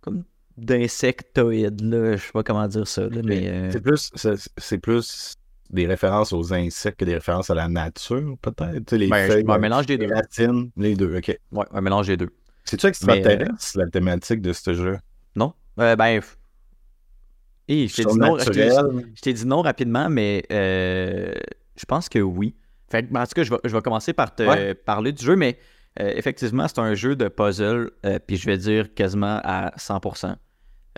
comme 0.00 0.24
d'insectoïdes, 0.56 1.82
là. 1.82 2.16
Je 2.16 2.22
sais 2.22 2.32
pas 2.32 2.42
comment 2.42 2.66
dire 2.66 2.86
ça, 2.88 3.02
là, 3.02 3.20
mais. 3.22 3.48
euh, 3.48 3.70
C'est 3.70 3.80
plus, 3.80 4.10
c'est, 4.56 4.78
plus 4.78 5.34
des 5.70 5.86
références 5.86 6.32
aux 6.32 6.52
insectes 6.52 7.00
que 7.00 7.04
des 7.04 7.14
références 7.14 7.50
à 7.50 7.54
la 7.54 7.68
nature, 7.68 8.36
peut-être. 8.40 8.94
Les 8.94 9.08
ben, 9.08 9.30
feuilles, 9.30 9.44
un 9.48 9.58
mélange 9.58 9.86
des 9.86 9.96
les 9.96 10.06
deux. 10.06 10.14
racines, 10.14 10.70
les 10.76 10.94
deux, 10.94 11.16
ok. 11.16 11.38
Ouais, 11.52 11.64
un 11.72 11.80
mélange 11.80 12.06
des 12.06 12.16
deux. 12.16 12.30
C'est-tu 12.64 12.86
extraterrestre, 12.86 13.78
la 13.78 13.86
thématique 13.86 14.40
de 14.40 14.52
ce 14.52 14.74
jeu? 14.74 14.98
Non? 15.34 15.52
Euh, 15.78 15.94
ben. 15.96 16.20
je 17.68 17.94
t'ai 17.94 19.34
dit 19.34 19.46
non. 19.46 19.62
dit 19.62 19.66
rapidement, 19.66 20.08
mais 20.08 20.44
euh, 20.52 21.32
je 21.78 21.84
pense 21.84 22.08
que 22.08 22.18
oui. 22.18 22.54
Fait 22.88 23.02
ben, 23.02 23.22
en 23.22 23.26
tout 23.26 23.32
cas, 23.34 23.42
je 23.42 23.50
vais, 23.50 23.58
je 23.64 23.74
vais 23.76 23.82
commencer 23.82 24.12
par 24.12 24.34
te 24.34 24.42
Ouais. 24.42 24.74
parler 24.74 25.12
du 25.12 25.24
jeu, 25.24 25.36
mais 25.36 25.58
euh, 26.00 26.12
effectivement, 26.14 26.68
c'est 26.68 26.78
un 26.78 26.94
jeu 26.94 27.16
de 27.16 27.28
puzzle, 27.28 27.90
euh, 28.04 28.18
puis 28.24 28.36
je 28.36 28.46
vais 28.46 28.58
dire 28.58 28.94
quasiment 28.94 29.40
à 29.42 29.72
100%. 29.76 30.36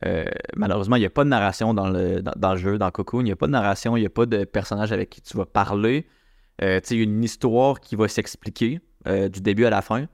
Euh, 0.06 0.24
malheureusement, 0.56 0.96
il 0.96 1.00
n'y 1.00 1.06
a 1.06 1.10
pas 1.10 1.24
de 1.24 1.28
narration 1.30 1.74
dans 1.74 1.88
le, 1.88 2.22
dans, 2.22 2.32
dans 2.36 2.52
le 2.52 2.58
jeu, 2.58 2.78
dans 2.78 2.90
Cocoon. 2.90 3.20
Il 3.20 3.24
n'y 3.24 3.32
a 3.32 3.36
pas 3.36 3.46
de 3.46 3.52
narration, 3.52 3.96
il 3.96 4.00
n'y 4.00 4.06
a 4.06 4.10
pas 4.10 4.26
de 4.26 4.44
personnage 4.44 4.92
avec 4.92 5.10
qui 5.10 5.20
tu 5.22 5.36
vas 5.36 5.46
parler. 5.46 6.06
Euh, 6.62 6.80
tu 6.80 6.88
sais, 6.88 6.94
il 6.94 6.98
y 6.98 7.00
a 7.00 7.04
une 7.04 7.22
histoire 7.24 7.80
qui 7.80 7.96
va 7.96 8.06
s'expliquer 8.08 8.80
du 9.06 9.40
début 9.40 9.64
à 9.64 9.70
la 9.70 9.80
fin. 9.80 10.06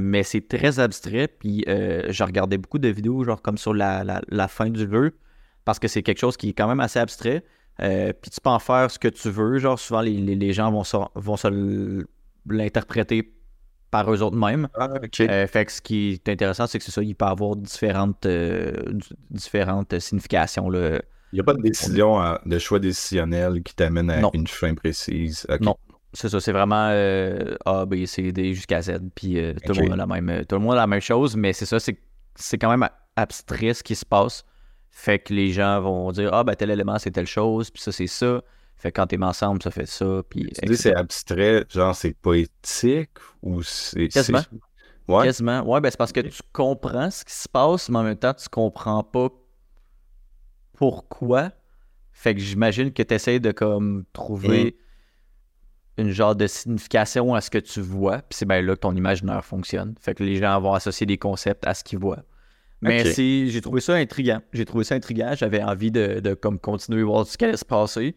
Mais 0.00 0.22
c'est 0.22 0.46
très 0.48 0.78
abstrait, 0.80 1.28
puis 1.28 1.64
j'ai 1.66 2.24
regardé 2.24 2.56
beaucoup 2.58 2.78
de 2.78 2.88
vidéos, 2.88 3.22
genre 3.24 3.42
comme 3.42 3.58
sur 3.58 3.74
la, 3.74 4.02
la- 4.04 4.22
la 4.28 4.48
fin 4.48 4.70
du 4.70 4.80
jeu, 4.88 5.12
parce 5.64 5.78
que 5.78 5.88
c'est 5.88 6.02
quelque 6.02 6.18
chose 6.20 6.36
qui 6.36 6.50
est 6.50 6.52
quand 6.52 6.68
même 6.68 6.80
assez 6.80 6.98
abstrait. 6.98 7.44
Euh, 7.80 8.12
puis 8.20 8.30
tu 8.30 8.40
peux 8.40 8.50
en 8.50 8.58
faire 8.58 8.90
ce 8.90 8.98
que 8.98 9.08
tu 9.08 9.30
veux. 9.30 9.58
Genre, 9.58 9.78
souvent, 9.78 10.00
les, 10.00 10.14
les- 10.14 10.34
les 10.34 10.52
gens 10.52 10.70
vont 10.72 10.84
se, 10.84 10.96
vont 11.14 11.36
se 11.36 12.04
l'interpréter 12.48 13.34
par 13.90 14.12
eux 14.12 14.22
autres 14.22 14.36
mêmes. 14.36 14.68
Ah. 14.74 14.88
Euh, 15.20 15.46
fait 15.46 15.64
que 15.64 15.72
ce 15.72 15.80
qui 15.80 16.12
est 16.14 16.28
intéressant, 16.28 16.66
c'est 16.66 16.78
que 16.78 16.84
c'est 16.84 16.90
ça, 16.92 17.02
il 17.02 17.14
peut 17.14 17.24
avoir 17.24 17.56
différentes, 17.56 18.26
euh, 18.26 18.72
différentes 19.30 19.98
significations. 19.98 20.68
Là. 20.68 21.00
Il 21.32 21.36
n'y 21.36 21.40
a 21.40 21.44
pas 21.44 21.54
de 21.54 21.62
décision 21.62 22.18
à- 22.18 22.40
de 22.44 22.58
choix 22.58 22.78
décisionnel 22.78 23.62
qui 23.62 23.74
t'amène 23.74 24.10
à 24.10 24.20
Non. 24.20 24.30
une 24.34 24.46
fin 24.46 24.74
précise. 24.74 25.46
Non. 25.60 25.76
C'est 26.14 26.30
ça, 26.30 26.40
c'est 26.40 26.52
vraiment 26.52 26.88
euh, 26.90 27.54
A, 27.66 27.84
B, 27.84 28.06
C, 28.06 28.32
D 28.32 28.54
jusqu'à 28.54 28.80
Z. 28.80 28.98
Puis 29.14 29.38
euh, 29.38 29.52
tout, 29.64 29.74
le 29.74 29.82
monde 29.82 29.92
a 29.92 29.96
la 29.96 30.06
même, 30.06 30.28
euh, 30.30 30.42
tout 30.44 30.56
le 30.56 30.62
monde 30.62 30.72
a 30.72 30.76
la 30.76 30.86
même 30.86 31.02
chose, 31.02 31.36
mais 31.36 31.52
c'est 31.52 31.66
ça, 31.66 31.78
c'est, 31.78 31.98
c'est 32.34 32.56
quand 32.56 32.70
même 32.70 32.88
abstrait 33.14 33.74
ce 33.74 33.82
qui 33.82 33.94
se 33.94 34.06
passe. 34.06 34.42
Fait 34.98 35.20
que 35.20 35.32
les 35.32 35.52
gens 35.52 35.80
vont 35.80 36.10
dire 36.10 36.34
Ah, 36.34 36.42
ben 36.42 36.56
tel 36.56 36.72
élément, 36.72 36.98
c'est 36.98 37.12
telle 37.12 37.28
chose, 37.28 37.70
puis 37.70 37.80
ça, 37.80 37.92
c'est 37.92 38.08
ça. 38.08 38.42
Fait 38.76 38.90
que 38.90 38.96
quand 39.00 39.06
t'es 39.06 39.22
ensemble, 39.22 39.62
ça 39.62 39.70
fait 39.70 39.86
ça. 39.86 40.22
Puis, 40.28 40.50
Tu 40.60 40.66
dis 40.66 40.76
c'est 40.76 40.92
abstrait, 40.92 41.64
genre 41.68 41.94
c'est 41.94 42.14
poétique 42.14 43.12
ou 43.40 43.62
c'est. 43.62 44.08
Quasiment. 44.08 44.42
Ouais. 45.06 45.26
Quasiment. 45.26 45.62
Ouais, 45.62 45.80
ben 45.80 45.88
c'est 45.88 45.96
parce 45.96 46.10
que 46.10 46.18
tu 46.18 46.42
comprends 46.52 47.12
ce 47.12 47.24
qui 47.24 47.32
se 47.32 47.48
passe, 47.48 47.88
mais 47.88 47.98
en 47.98 48.02
même 48.02 48.16
temps, 48.16 48.34
tu 48.34 48.48
comprends 48.48 49.04
pas 49.04 49.28
pourquoi. 50.76 51.52
Fait 52.10 52.34
que 52.34 52.40
j'imagine 52.40 52.92
que 52.92 53.04
tu 53.04 53.14
essaies 53.14 53.38
de 53.38 53.52
comme 53.52 54.04
trouver 54.12 54.76
une 55.96 56.10
genre 56.10 56.34
de 56.34 56.48
signification 56.48 57.36
à 57.36 57.40
ce 57.40 57.50
que 57.50 57.58
tu 57.58 57.80
vois. 57.80 58.18
Puis 58.18 58.38
c'est 58.38 58.46
bien 58.46 58.62
là 58.62 58.74
que 58.74 58.80
ton 58.80 58.96
imaginaire 58.96 59.44
fonctionne. 59.44 59.94
Fait 60.00 60.16
que 60.16 60.24
les 60.24 60.38
gens 60.38 60.60
vont 60.60 60.72
associer 60.72 61.06
des 61.06 61.18
concepts 61.18 61.64
à 61.68 61.74
ce 61.74 61.84
qu'ils 61.84 62.00
voient. 62.00 62.24
Mais 62.80 63.04
c'est, 63.04 63.48
j'ai 63.48 63.60
trouvé 63.60 63.80
ça 63.80 63.94
intriguant. 63.94 64.40
J'ai 64.52 64.64
trouvé 64.64 64.84
ça 64.84 64.94
intriguant. 64.94 65.34
J'avais 65.34 65.62
envie 65.62 65.90
de, 65.90 66.20
de 66.20 66.34
comme 66.34 66.58
continuer 66.58 67.02
à 67.02 67.04
voir 67.04 67.26
ce 67.26 67.36
qui 67.36 67.44
allait 67.44 67.56
se 67.56 67.64
passer. 67.64 68.16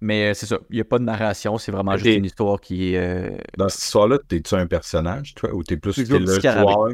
Mais 0.00 0.30
euh, 0.30 0.34
c'est 0.34 0.46
ça. 0.46 0.58
Il 0.70 0.74
n'y 0.76 0.80
a 0.80 0.84
pas 0.84 0.98
de 0.98 1.04
narration. 1.04 1.58
C'est 1.58 1.72
vraiment 1.72 1.96
juste 1.96 2.16
une 2.16 2.24
histoire 2.24 2.60
qui 2.60 2.94
est. 2.94 2.98
euh, 2.98 3.36
Dans 3.56 3.68
cette 3.68 3.82
histoire-là, 3.82 4.18
t'es-tu 4.28 4.54
un 4.54 4.66
personnage, 4.66 5.34
toi, 5.34 5.54
ou 5.54 5.62
t'es 5.62 5.76
plus 5.76 5.94
Tu 5.94 6.06
joues 6.06 6.18
le 6.18 6.26
joueur? 6.40 6.88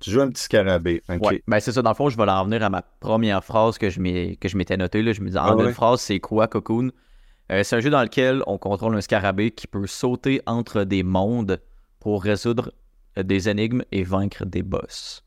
Tu 0.00 0.10
joues 0.10 0.20
un 0.20 0.28
petit 0.28 0.42
scarabée. 0.42 1.02
Ouais, 1.18 1.42
ben 1.48 1.60
c'est 1.60 1.72
ça. 1.72 1.82
Dans 1.82 1.90
le 1.90 1.94
fond, 1.96 2.08
je 2.10 2.16
vais 2.16 2.24
en 2.24 2.44
venir 2.44 2.62
à 2.62 2.68
ma 2.70 2.82
première 2.82 3.42
phrase 3.42 3.78
que 3.78 3.88
je 3.90 4.00
m'ai- 4.00 4.36
que 4.36 4.48
je 4.48 4.56
m'étais 4.56 4.76
notée. 4.76 5.02
Là. 5.02 5.12
Je 5.12 5.20
me 5.20 5.26
disais, 5.28 5.38
en 5.38 5.44
Ah 5.44 5.54
une 5.54 5.64
ouais? 5.64 5.72
phrase, 5.72 6.00
c'est 6.00 6.20
quoi 6.20 6.48
Cocoon? 6.48 6.90
Euh, 7.52 7.64
C'est 7.64 7.76
un 7.76 7.80
jeu 7.80 7.90
dans 7.90 8.02
lequel 8.02 8.42
on 8.48 8.58
contrôle 8.58 8.96
un 8.96 9.02
scarabée 9.02 9.52
qui 9.52 9.66
peut 9.68 9.86
sauter 9.88 10.42
entre 10.46 10.84
des 10.84 11.02
mondes 11.04 11.62
pour 12.00 12.24
résoudre 12.24 12.72
des 13.16 13.48
énigmes 13.50 13.82
et 13.92 14.04
vaincre 14.04 14.46
des 14.46 14.62
boss. 14.62 15.24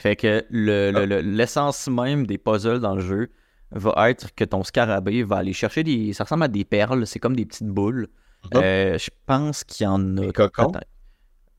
Fait 0.00 0.16
que 0.16 0.44
le- 0.50 0.90
le- 0.92 0.98
Ah. 0.98 1.06
le- 1.06 1.20
l'essence 1.20 1.86
même 1.88 2.26
des 2.26 2.38
puzzles 2.38 2.80
dans 2.80 2.94
le 2.94 3.02
jeu 3.02 3.30
va 3.72 4.08
être 4.10 4.34
que 4.34 4.44
ton 4.44 4.64
scarabée 4.64 5.22
va 5.22 5.36
aller 5.36 5.52
chercher 5.52 5.84
des. 5.84 6.12
Ça 6.14 6.24
ressemble 6.24 6.44
à 6.44 6.48
des 6.48 6.64
perles, 6.64 7.06
c'est 7.06 7.18
comme 7.18 7.36
des 7.36 7.44
petites 7.44 7.68
boules. 7.68 8.08
Mhm. 8.54 8.62
Euh, 8.62 8.98
je 8.98 9.10
pense 9.26 9.62
qu'il 9.62 9.84
y 9.84 9.86
en 9.86 10.16
a. 10.16 10.20
Des 10.22 10.32
cocons? 10.32 10.72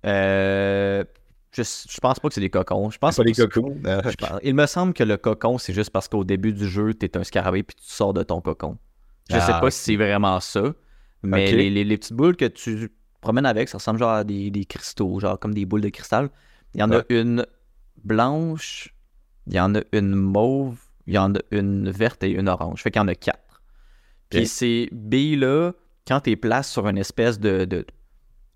Euh, 0.05 1.03
je, 1.51 1.61
je 1.63 1.99
pense 1.99 2.19
pas 2.19 2.27
que 2.29 2.33
c'est 2.33 2.41
des 2.41 2.49
cocons. 2.49 2.89
Je 2.89 2.97
pense 2.97 3.15
C'est 3.15 3.23
pas 3.23 3.31
que- 3.31 3.43
cocons. 3.43 3.77
Ah, 3.85 4.01
pense- 4.17 4.39
Il 4.43 4.55
me 4.55 4.65
semble 4.65 4.93
que 4.93 5.03
le 5.03 5.17
cocon, 5.17 5.57
c'est 5.57 5.73
juste 5.73 5.91
parce 5.91 6.07
qu'au 6.07 6.23
début 6.23 6.53
du 6.53 6.67
jeu, 6.67 6.93
tu 6.93 7.05
es 7.05 7.17
un 7.17 7.23
scarabée 7.23 7.63
puis 7.63 7.75
tu 7.75 7.85
sors 7.85 8.13
de 8.13 8.23
ton 8.23 8.41
cocon. 8.41 8.77
Je 9.29 9.35
sais 9.35 9.43
Ah, 9.49 9.59
pas 9.59 9.67
ok. 9.67 9.71
si 9.71 9.79
c'est 9.79 9.95
vraiment 9.95 10.39
ça, 10.39 10.73
mais 11.23 11.51
les, 11.51 11.69
les- 11.69 11.83
les 11.83 11.97
petites 11.97 12.13
boules 12.13 12.35
que 12.35 12.45
tu 12.45 12.91
promènes 13.21 13.45
avec, 13.45 13.69
ça 13.69 13.77
ressemble 13.77 13.99
genre 13.99 14.09
à 14.11 14.23
des, 14.23 14.49
des 14.49 14.65
cristaux, 14.65 15.19
genre 15.19 15.37
comme 15.39 15.53
des 15.53 15.65
boules 15.65 15.81
de 15.81 15.89
cristal. 15.89 16.29
Il 16.73 16.79
y 16.79 16.83
en 16.83 16.91
a 16.91 17.03
une 17.09 17.45
blanche, 18.03 18.93
il 19.47 19.53
y 19.55 19.59
en 19.59 19.75
a 19.75 19.81
une 19.91 20.13
mauve, 20.13 20.79
il 21.07 21.13
y 21.13 21.17
en 21.17 21.33
a 21.33 21.39
une 21.51 21.89
verte 21.89 22.23
et 22.23 22.29
une 22.31 22.47
orange. 22.47 22.81
Fait 22.81 22.91
qu'il 22.91 23.01
y 23.01 23.03
en 23.03 23.07
a 23.07 23.15
quatre. 23.15 23.61
Puis 24.29 24.47
ces 24.47 24.89
billes-là, 24.91 25.73
quand 26.07 26.21
tu 26.21 26.29
les 26.31 26.35
places 26.35 26.69
sur 26.69 26.87
une 26.87 26.97
espèce 26.97 27.39
de, 27.39 27.65
de- 27.65 27.85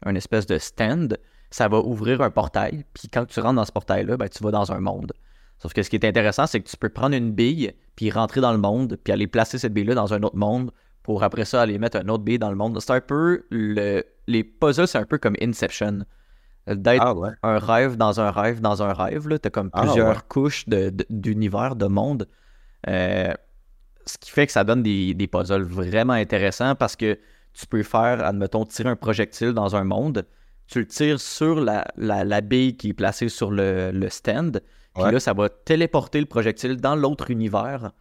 une 0.06 0.18
espèce 0.18 0.46
de 0.46 0.58
stand, 0.58 1.18
ça 1.50 1.68
va 1.68 1.80
ouvrir 1.80 2.22
un 2.22 2.32
portail. 2.32 2.86
Puis 2.94 3.10
quand 3.10 3.26
tu 3.26 3.40
rentres 3.40 3.56
dans 3.56 3.66
ce 3.66 3.72
portail-là, 3.72 4.18
ben, 4.18 4.30
tu 4.30 4.44
vas 4.44 4.52
dans 4.52 4.72
un 4.72 4.80
monde. 4.80 5.12
Sauf 5.58 5.74
que 5.74 5.84
ce 5.84 5.90
qui 5.90 5.96
est 5.96 6.06
intéressant, 6.06 6.48
c'est 6.48 6.60
que 6.62 6.70
tu 6.70 6.78
peux 6.78 6.90
prendre 6.90 7.16
une 7.16 7.32
bille, 7.32 7.74
puis 7.96 8.12
rentrer 8.12 8.42
dans 8.42 8.52
le 8.52 8.58
monde, 8.58 8.98
puis 9.04 9.14
aller 9.14 9.28
placer 9.28 9.58
cette 9.58 9.74
bille-là 9.74 9.96
dans 9.96 10.14
un 10.14 10.22
autre 10.24 10.36
monde, 10.36 10.72
pour 11.02 11.24
après 11.24 11.46
ça 11.46 11.62
aller 11.62 11.78
mettre 11.78 11.98
un 11.98 12.08
autre 12.10 12.24
bille 12.24 12.40
dans 12.40 12.50
le 12.50 12.56
monde. 12.56 12.80
C'est 12.80 12.92
un 12.92 13.02
peu 13.02 13.46
le... 13.50 14.04
Les 14.28 14.44
puzzles, 14.44 14.88
c'est 14.88 14.98
un 14.98 15.06
peu 15.06 15.18
comme 15.18 15.36
Inception. 15.42 16.00
D'être 16.68 17.02
Ah 17.04 17.14
ouais. 17.14 17.30
un 17.44 17.58
rêve 17.60 17.96
dans 17.98 18.20
un 18.20 18.32
rêve 18.32 18.62
dans 18.62 18.82
un 18.84 18.94
rêve. 18.94 19.28
Tu 19.28 19.48
as 19.48 19.50
comme 19.52 19.70
Ah, 19.74 19.84
plusieurs 19.84 20.10
ouais. 20.16 20.22
couches 20.28 20.68
de- 20.68 20.90
de- 20.90 21.06
d'univers, 21.10 21.76
de, 21.76 21.86
monde. 21.88 22.28
Euh, 22.88 23.34
ce 24.06 24.18
qui 24.18 24.32
fait 24.32 24.46
que 24.46 24.52
ça 24.52 24.64
donne 24.64 24.84
des, 24.84 25.14
des 25.14 25.28
puzzles 25.28 25.64
vraiment 25.64 26.14
intéressants 26.14 26.76
parce 26.76 26.96
que 26.96 27.20
tu 27.54 27.66
peux 27.68 27.84
faire, 27.84 28.24
admettons, 28.26 28.66
tirer 28.66 28.90
un 28.90 28.96
projectile 28.96 29.54
dans 29.54 29.76
un 29.76 29.84
monde. 29.84 30.26
Tu 30.68 30.80
le 30.80 30.88
tires 30.88 31.20
sur 31.20 31.60
la, 31.62 31.86
la, 31.96 32.24
la 32.24 32.42
bille 32.42 32.76
qui 32.78 32.90
est 32.90 32.94
placée 32.94 33.30
sur 33.30 33.52
le, 33.52 33.92
le 33.92 34.10
stand. 34.10 34.62
Puis 34.94 35.04
Ouais. 35.04 35.12
là, 35.12 35.20
ça 35.20 35.34
va 35.34 35.50
téléporter 35.50 36.20
le 36.20 36.26
projectile 36.26 36.78
dans 36.78 36.96
l'autre 36.96 37.30
univers. 37.32 37.92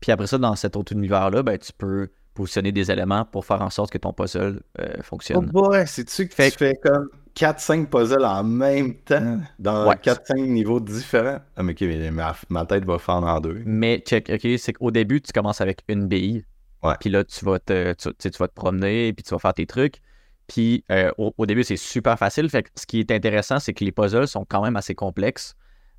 Puis 0.00 0.12
après 0.12 0.26
ça, 0.26 0.38
dans 0.38 0.54
cet 0.54 0.76
autre 0.76 0.92
univers-là, 0.92 1.42
ben, 1.42 1.58
tu 1.58 1.72
peux 1.72 2.10
positionner 2.34 2.70
des 2.72 2.90
éléments 2.90 3.24
pour 3.24 3.44
faire 3.46 3.62
en 3.62 3.70
sorte 3.70 3.90
que 3.90 3.98
ton 3.98 4.12
puzzle 4.12 4.60
euh, 4.78 4.88
Oh 4.98 5.02
fonctionne. 5.02 5.46
boy, 5.46 5.86
c'est-tu 5.86 6.28
que 6.28 6.34
Fait 6.34 6.50
tu 6.50 6.58
fais 6.58 6.74
comme 6.82 7.08
4-5 7.36 7.88
puzzles 7.88 8.24
en 8.24 8.42
même 8.44 8.94
temps 8.94 9.40
dans 9.58 9.86
Ouais. 9.88 9.96
4-5 9.96 10.46
niveaux 10.46 10.80
différents? 10.80 11.40
Ah, 11.56 11.62
mais 11.62 11.72
ok, 11.72 11.80
mais 11.82 12.10
ma, 12.10 12.34
ma 12.48 12.64
tête 12.66 12.84
va 12.84 12.98
fendre 12.98 13.26
en 13.26 13.40
deux. 13.40 13.62
Mais 13.66 14.02
check, 14.06 14.30
ok, 14.30 14.58
c'est 14.58 14.72
qu'au 14.72 14.90
début, 14.90 15.20
tu 15.20 15.32
commences 15.32 15.60
avec 15.60 15.82
une 15.88 16.06
bille. 16.08 16.44
Ouais. 16.82 16.94
Puis 17.00 17.10
là, 17.10 17.24
tu 17.24 17.44
vas 17.44 17.58
te, 17.58 17.92
tu, 17.94 18.12
tu 18.14 18.38
vas 18.38 18.48
te 18.48 18.54
promener, 18.54 19.12
puis 19.12 19.22
tu 19.22 19.30
vas 19.34 19.38
faire 19.38 19.54
tes 19.54 19.66
trucs. 19.66 20.00
Puis 20.46 20.84
euh, 20.90 21.10
au, 21.18 21.34
au 21.36 21.46
début, 21.46 21.64
c'est 21.64 21.76
super 21.76 22.18
facile. 22.18 22.48
Fait 22.48 22.62
que 22.62 22.70
ce 22.76 22.86
qui 22.86 23.00
est 23.00 23.10
intéressant, 23.10 23.58
c'est 23.58 23.74
que 23.74 23.84
les 23.84 23.92
puzzles 23.92 24.28
sont 24.28 24.44
quand 24.48 24.62
même 24.62 24.76
assez 24.76 24.94
complexes, 24.94 25.54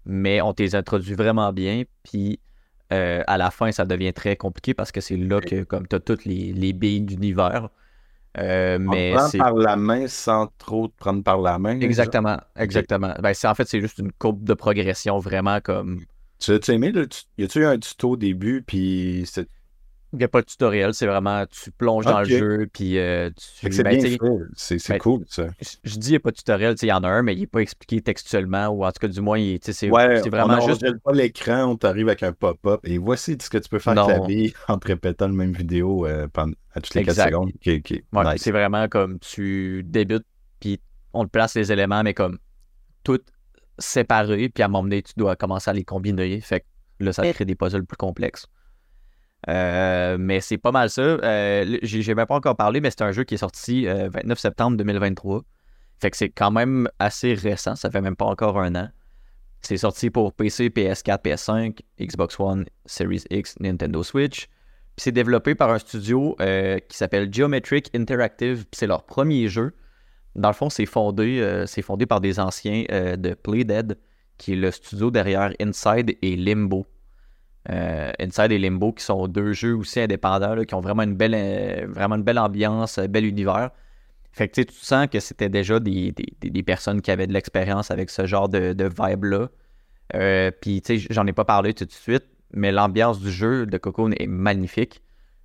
mais 0.06 0.42
on 0.42 0.54
t'les 0.54 0.76
introduit 0.76 1.14
vraiment 1.16 1.52
bien. 1.54 1.84
Puis 2.04 2.40
euh, 2.94 3.22
à 3.28 3.38
la 3.38 3.52
fin, 3.52 3.72
ça 3.72 3.86
devient 3.86 4.14
très 4.14 4.38
compliqué 4.38 4.74
parce 4.74 4.92
que 4.92 5.02
c'est 5.02 5.18
là 5.18 5.42
que, 5.42 5.64
comme 5.64 5.88
tu 5.88 5.96
as 5.98 6.00
toutes 6.00 6.26
les, 6.26 6.54
les 6.54 6.74
billes 6.74 7.02
d'univers. 7.02 7.70
Euh, 8.40 8.78
mais 8.80 9.14
on 9.14 9.18
prend 9.18 9.38
par 9.38 9.56
la 9.56 9.76
main 9.76 10.08
sans 10.08 10.48
trop 10.58 10.88
te 10.88 10.96
prendre 10.98 11.24
par 11.24 11.40
la 11.40 11.58
main. 11.58 11.80
exactement, 11.80 12.38
exactement. 12.56 13.14
Ben, 13.22 13.34
c'est 13.34 13.48
en 13.48 13.56
fait, 13.56 13.68
c'est 13.68 13.82
juste 13.82 13.98
une 13.98 14.12
courbe 14.12 14.44
de 14.44 14.54
progression 14.54 15.20
vraiment 15.20 15.60
comme. 15.62 16.02
Tu 16.40 16.52
as 16.52 16.70
aimé 16.70 16.92
le 16.92 17.08
Y 17.38 17.44
a-tu 17.46 17.60
eu 17.60 17.66
un 17.66 17.80
tuto 17.80 18.12
au 18.12 18.18
début, 18.18 18.64
puis 18.66 19.26
Il 20.14 20.20
n'y 20.20 20.24
a 20.24 20.30
pas 20.30 20.40
de 20.42 20.46
tutoriel, 20.46 20.94
c'est 20.94 21.06
vraiment 21.06 21.46
tu 21.48 21.70
plonges 21.70 22.06
dans 22.06 22.20
le 22.20 22.26
jeu, 22.26 22.68
puis 22.72 22.98
euh, 22.98 23.30
tu. 23.32 23.72
c'est 23.74 23.84
ben, 23.84 24.00
c'est 24.56 24.88
ben, 24.90 24.98
cool, 25.00 25.26
ça. 25.28 25.48
je 25.60 25.68
je 25.84 25.98
dis 25.98 26.08
il 26.08 26.12
n'y 26.12 26.16
a 26.16 26.20
pas 26.22 26.32
de 26.32 26.38
tutoriel, 26.38 26.76
il 26.82 26.88
y 26.88 26.94
en 26.94 27.04
a 27.04 27.10
un, 27.10 27.24
mais 27.24 27.34
il 27.34 27.42
n'est 27.42 27.48
pas 27.48 27.60
expliqué 27.60 28.02
textuellement, 28.02 28.68
ou 28.70 28.86
en 28.86 28.92
tout 28.92 29.00
cas, 29.02 29.10
du 29.10 29.20
moins, 29.20 29.38
c'est 29.62 29.90
Ouais, 29.92 30.22
vraiment 30.30 30.54
on, 30.56 30.64
on 30.64 30.68
juste. 30.70 30.80
gèle 30.80 31.00
pas 31.02 31.12
l'écran, 31.12 31.72
on 31.72 31.76
t'arrive 31.76 32.08
avec 32.08 32.24
un 32.24 32.32
pop-up, 32.32 32.80
et 32.86 32.98
voici 32.98 33.38
ce 33.42 33.50
que 33.50 33.58
tu 33.58 33.68
peux 33.68 33.80
faire 33.80 34.00
avec 34.00 34.08
la 34.14 34.20
Non. 34.20 34.26
bille 34.28 34.54
en 34.70 34.78
te 34.78 34.88
répétant 34.88 35.28
le 35.28 35.34
même 35.34 35.52
vidéo 35.52 36.06
euh, 36.08 36.28
pendant, 36.32 36.54
à 36.74 36.80
toutes 36.80 36.94
les 36.96 37.04
4 37.04 37.10
Exact. 37.10 37.30
secondes. 37.30 37.52
Ouais, 37.66 38.34
nice. 38.34 38.42
C'est 38.42 38.52
vraiment 38.52 38.88
comme 38.88 39.20
tu 39.20 39.84
débutes, 39.84 40.26
puis 40.62 40.80
on 41.14 41.26
te 41.26 41.30
place 41.30 41.54
les 41.56 41.70
éléments, 41.72 42.04
mais 42.04 42.14
comme 42.14 42.38
tout 43.04 43.20
séparés, 43.78 44.50
puis 44.50 44.64
à 44.64 44.68
un 44.68 44.70
moment 44.70 44.84
donné, 44.84 45.02
tu 45.02 45.14
dois 45.18 45.36
commencer 45.36 45.70
à 45.70 45.74
les 45.74 45.84
combiner. 45.84 46.40
Fait 46.42 46.62
que 46.62 46.66
là, 47.04 47.12
ça 47.14 47.24
te 47.24 47.32
crée 47.34 47.46
des 47.46 47.56
puzzles 47.56 47.86
plus 47.86 47.98
complexes. 47.98 48.48
Euh, 49.50 50.18
mais 50.20 50.42
c'est 50.42 50.58
pas 50.58 50.72
mal 50.72 50.90
ça. 50.90 51.02
Euh, 51.02 51.78
j'ai 51.84 52.16
même 52.16 52.26
pas 52.26 52.36
encore 52.36 52.56
parlé, 52.56 52.82
mais 52.82 52.90
c'est 52.90 53.04
un 53.04 53.12
jeu 53.12 53.24
qui 53.24 53.36
est 53.36 53.40
sorti 53.40 53.88
euh, 53.88 54.10
29 54.10 54.40
septembre 54.40 54.78
2023. 54.78 55.44
Fait 56.00 56.12
que 56.12 56.18
c'est 56.18 56.30
quand 56.30 56.52
même 56.52 56.90
assez 57.00 57.34
récent, 57.34 57.76
ça 57.76 57.90
fait 57.90 58.02
même 58.02 58.16
pas 58.16 58.26
encore 58.26 58.60
un 58.60 58.76
an. 58.76 58.90
C'est 59.62 59.78
sorti 59.78 60.10
pour 60.10 60.34
PC, 60.34 60.70
PS4, 60.70 61.24
PS5, 61.24 61.80
Xbox 62.00 62.40
One, 62.40 62.66
Series 62.86 63.24
X, 63.32 63.56
Nintendo 63.60 64.04
Switch. 64.04 64.48
C'est 64.98 65.12
développé 65.12 65.56
par 65.56 65.72
un 65.72 65.80
studio 65.80 66.36
euh, 66.40 66.80
qui 66.80 66.98
s'appelle 66.98 67.32
Geometric 67.32 67.90
Interactive. 67.96 68.66
C'est 68.72 68.88
leur 68.88 69.04
premier 69.04 69.48
jeu. 69.48 69.74
Dans 70.36 70.50
le 70.50 70.54
fond, 70.54 70.70
c'est 70.70 70.86
fondé, 70.86 71.66
fondé 71.82 72.06
par 72.06 72.22
des 72.22 72.40
anciens 72.40 72.84
de 72.92 73.34
Playdead, 73.34 73.98
qui 74.38 74.54
est 74.54 74.56
le 74.56 74.70
studio 74.70 75.10
derrière 75.10 75.52
Inside 75.60 76.16
et 76.22 76.36
Limbo. 76.36 76.86
Euh, 77.70 78.12
Inside 78.20 78.52
et 78.52 78.60
Limbo, 78.60 78.94
qui 78.94 79.04
sont 79.04 79.28
deux 79.28 79.52
jeux 79.54 79.76
aussi 79.76 80.00
indépendants, 80.00 80.56
là, 80.56 80.66
qui 80.66 80.74
ont 80.76 80.80
vraiment 80.82 81.04
une 81.04 81.16
belle, 81.16 81.36
euh, 81.36 81.86
vraiment 81.90 82.16
une 82.16 82.24
belle 82.24 82.40
ambiance, 82.40 82.98
un 82.98 83.08
bel 83.08 83.26
univers. 83.26 83.72
Fait 84.32 84.48
que 84.50 84.62
tu 84.62 84.74
sens 84.74 85.08
que 85.08 85.20
c'était 85.20 85.50
déjà 85.50 85.80
des, 85.80 86.12
des- 86.14 86.50
des- 86.50 86.64
personnes 86.64 87.02
qui 87.02 87.12
avaient 87.12 87.28
de 87.28 87.34
l'expérience 87.34 87.92
avec 87.92 88.10
ce 88.10 88.26
genre 88.28 88.50
de, 88.50 88.74
de 88.74 88.86
vibe-là. 88.86 89.50
Euh, 90.16 90.52
Puis, 90.62 90.82
tu 90.82 91.00
sais, 91.00 91.08
j'en 91.12 91.28
ai 91.28 91.34
pas 91.34 91.46
parlé 91.46 91.74
tout 91.74 91.86
de 91.86 91.92
suite, 91.92 92.26
mais 92.54 92.72
l'ambiance 92.72 93.20
du 93.20 93.32
jeu 93.32 93.66
de 93.66 93.78
Cocoon 93.78 94.12
est 94.14 94.28
magnifique. 94.28 95.02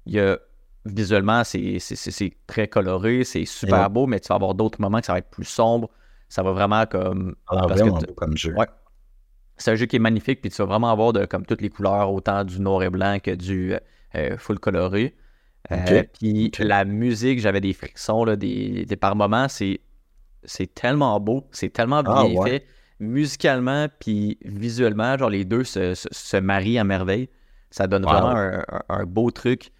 Il 0.06 0.14
y 0.14 0.20
a, 0.20 0.38
visuellement, 0.84 1.42
c'est 1.44 1.78
très 2.46 2.68
coloré, 2.68 3.24
c'est 3.24 3.44
super 3.44 3.84
Ouais. 3.84 3.88
beau, 3.90 4.06
mais 4.06 4.20
tu 4.20 4.28
vas 4.28 4.36
avoir 4.36 4.54
d'autres 4.54 4.80
moments 4.80 5.00
que 5.00 5.06
ça 5.06 5.12
va 5.14 5.18
être 5.20 5.30
plus 5.30 5.44
sombre. 5.44 5.90
Ça 6.28 6.42
va 6.42 6.52
vraiment 6.52 6.86
comme. 6.86 7.36
Ça 7.48 7.54
a 7.54 7.60
l'air 7.60 7.66
parce 7.66 7.82
que 7.82 7.90
vraiment 7.90 8.00
beau 8.00 8.14
comme 8.14 8.36
jeu. 8.36 8.54
Ouais. 8.54 8.66
C'est 9.62 9.70
un 9.72 9.74
jeu 9.76 9.86
qui 9.86 9.96
est 9.96 9.98
magnifique, 10.00 10.40
puis 10.40 10.50
tu 10.50 10.56
vas 10.58 10.66
vraiment 10.66 10.90
avoir 10.92 11.12
de, 11.12 11.24
comme 11.26 11.46
toutes 11.46 11.62
les 11.62 11.70
couleurs, 11.70 12.12
autant 12.12 12.44
du 12.44 12.60
noir 12.60 12.82
et 12.82 12.90
blanc 12.90 13.18
que 13.22 13.32
du 13.32 13.74
euh, 14.16 14.38
full 14.38 14.58
coloré. 14.58 15.16
Euh, 15.72 16.04
puis 16.18 16.52
la 16.58 16.84
musique, 16.84 17.40
j'avais 17.40 17.60
des 17.62 17.72
frissons, 17.74 18.24
là, 18.24 18.36
des, 18.36 18.84
des 18.86 18.96
par 18.96 19.16
moments, 19.16 19.48
c'est 19.48 19.80
c'est 20.44 20.74
tellement 20.74 21.20
beau, 21.20 21.48
c'est 21.52 21.70
tellement 21.72 22.02
bien 22.02 22.14
Ah, 22.14 22.26
ouais. 22.28 22.52
fait, 22.52 22.66
musicalement, 23.00 23.88
puis 24.00 24.38
visuellement, 24.44 25.16
genre 25.18 25.30
les 25.30 25.44
deux 25.44 25.64
se, 25.64 25.94
se, 25.94 26.08
se 26.12 26.36
marient 26.38 26.78
à 26.78 26.84
merveille. 26.84 27.28
Ça 27.70 27.86
donne 27.86 28.04
Wow. 28.04 28.06
vraiment 28.06 28.30
un, 28.36 28.60
un- 28.68 28.82
un 28.88 29.04
beau 29.06 29.30
truc. 29.30 29.72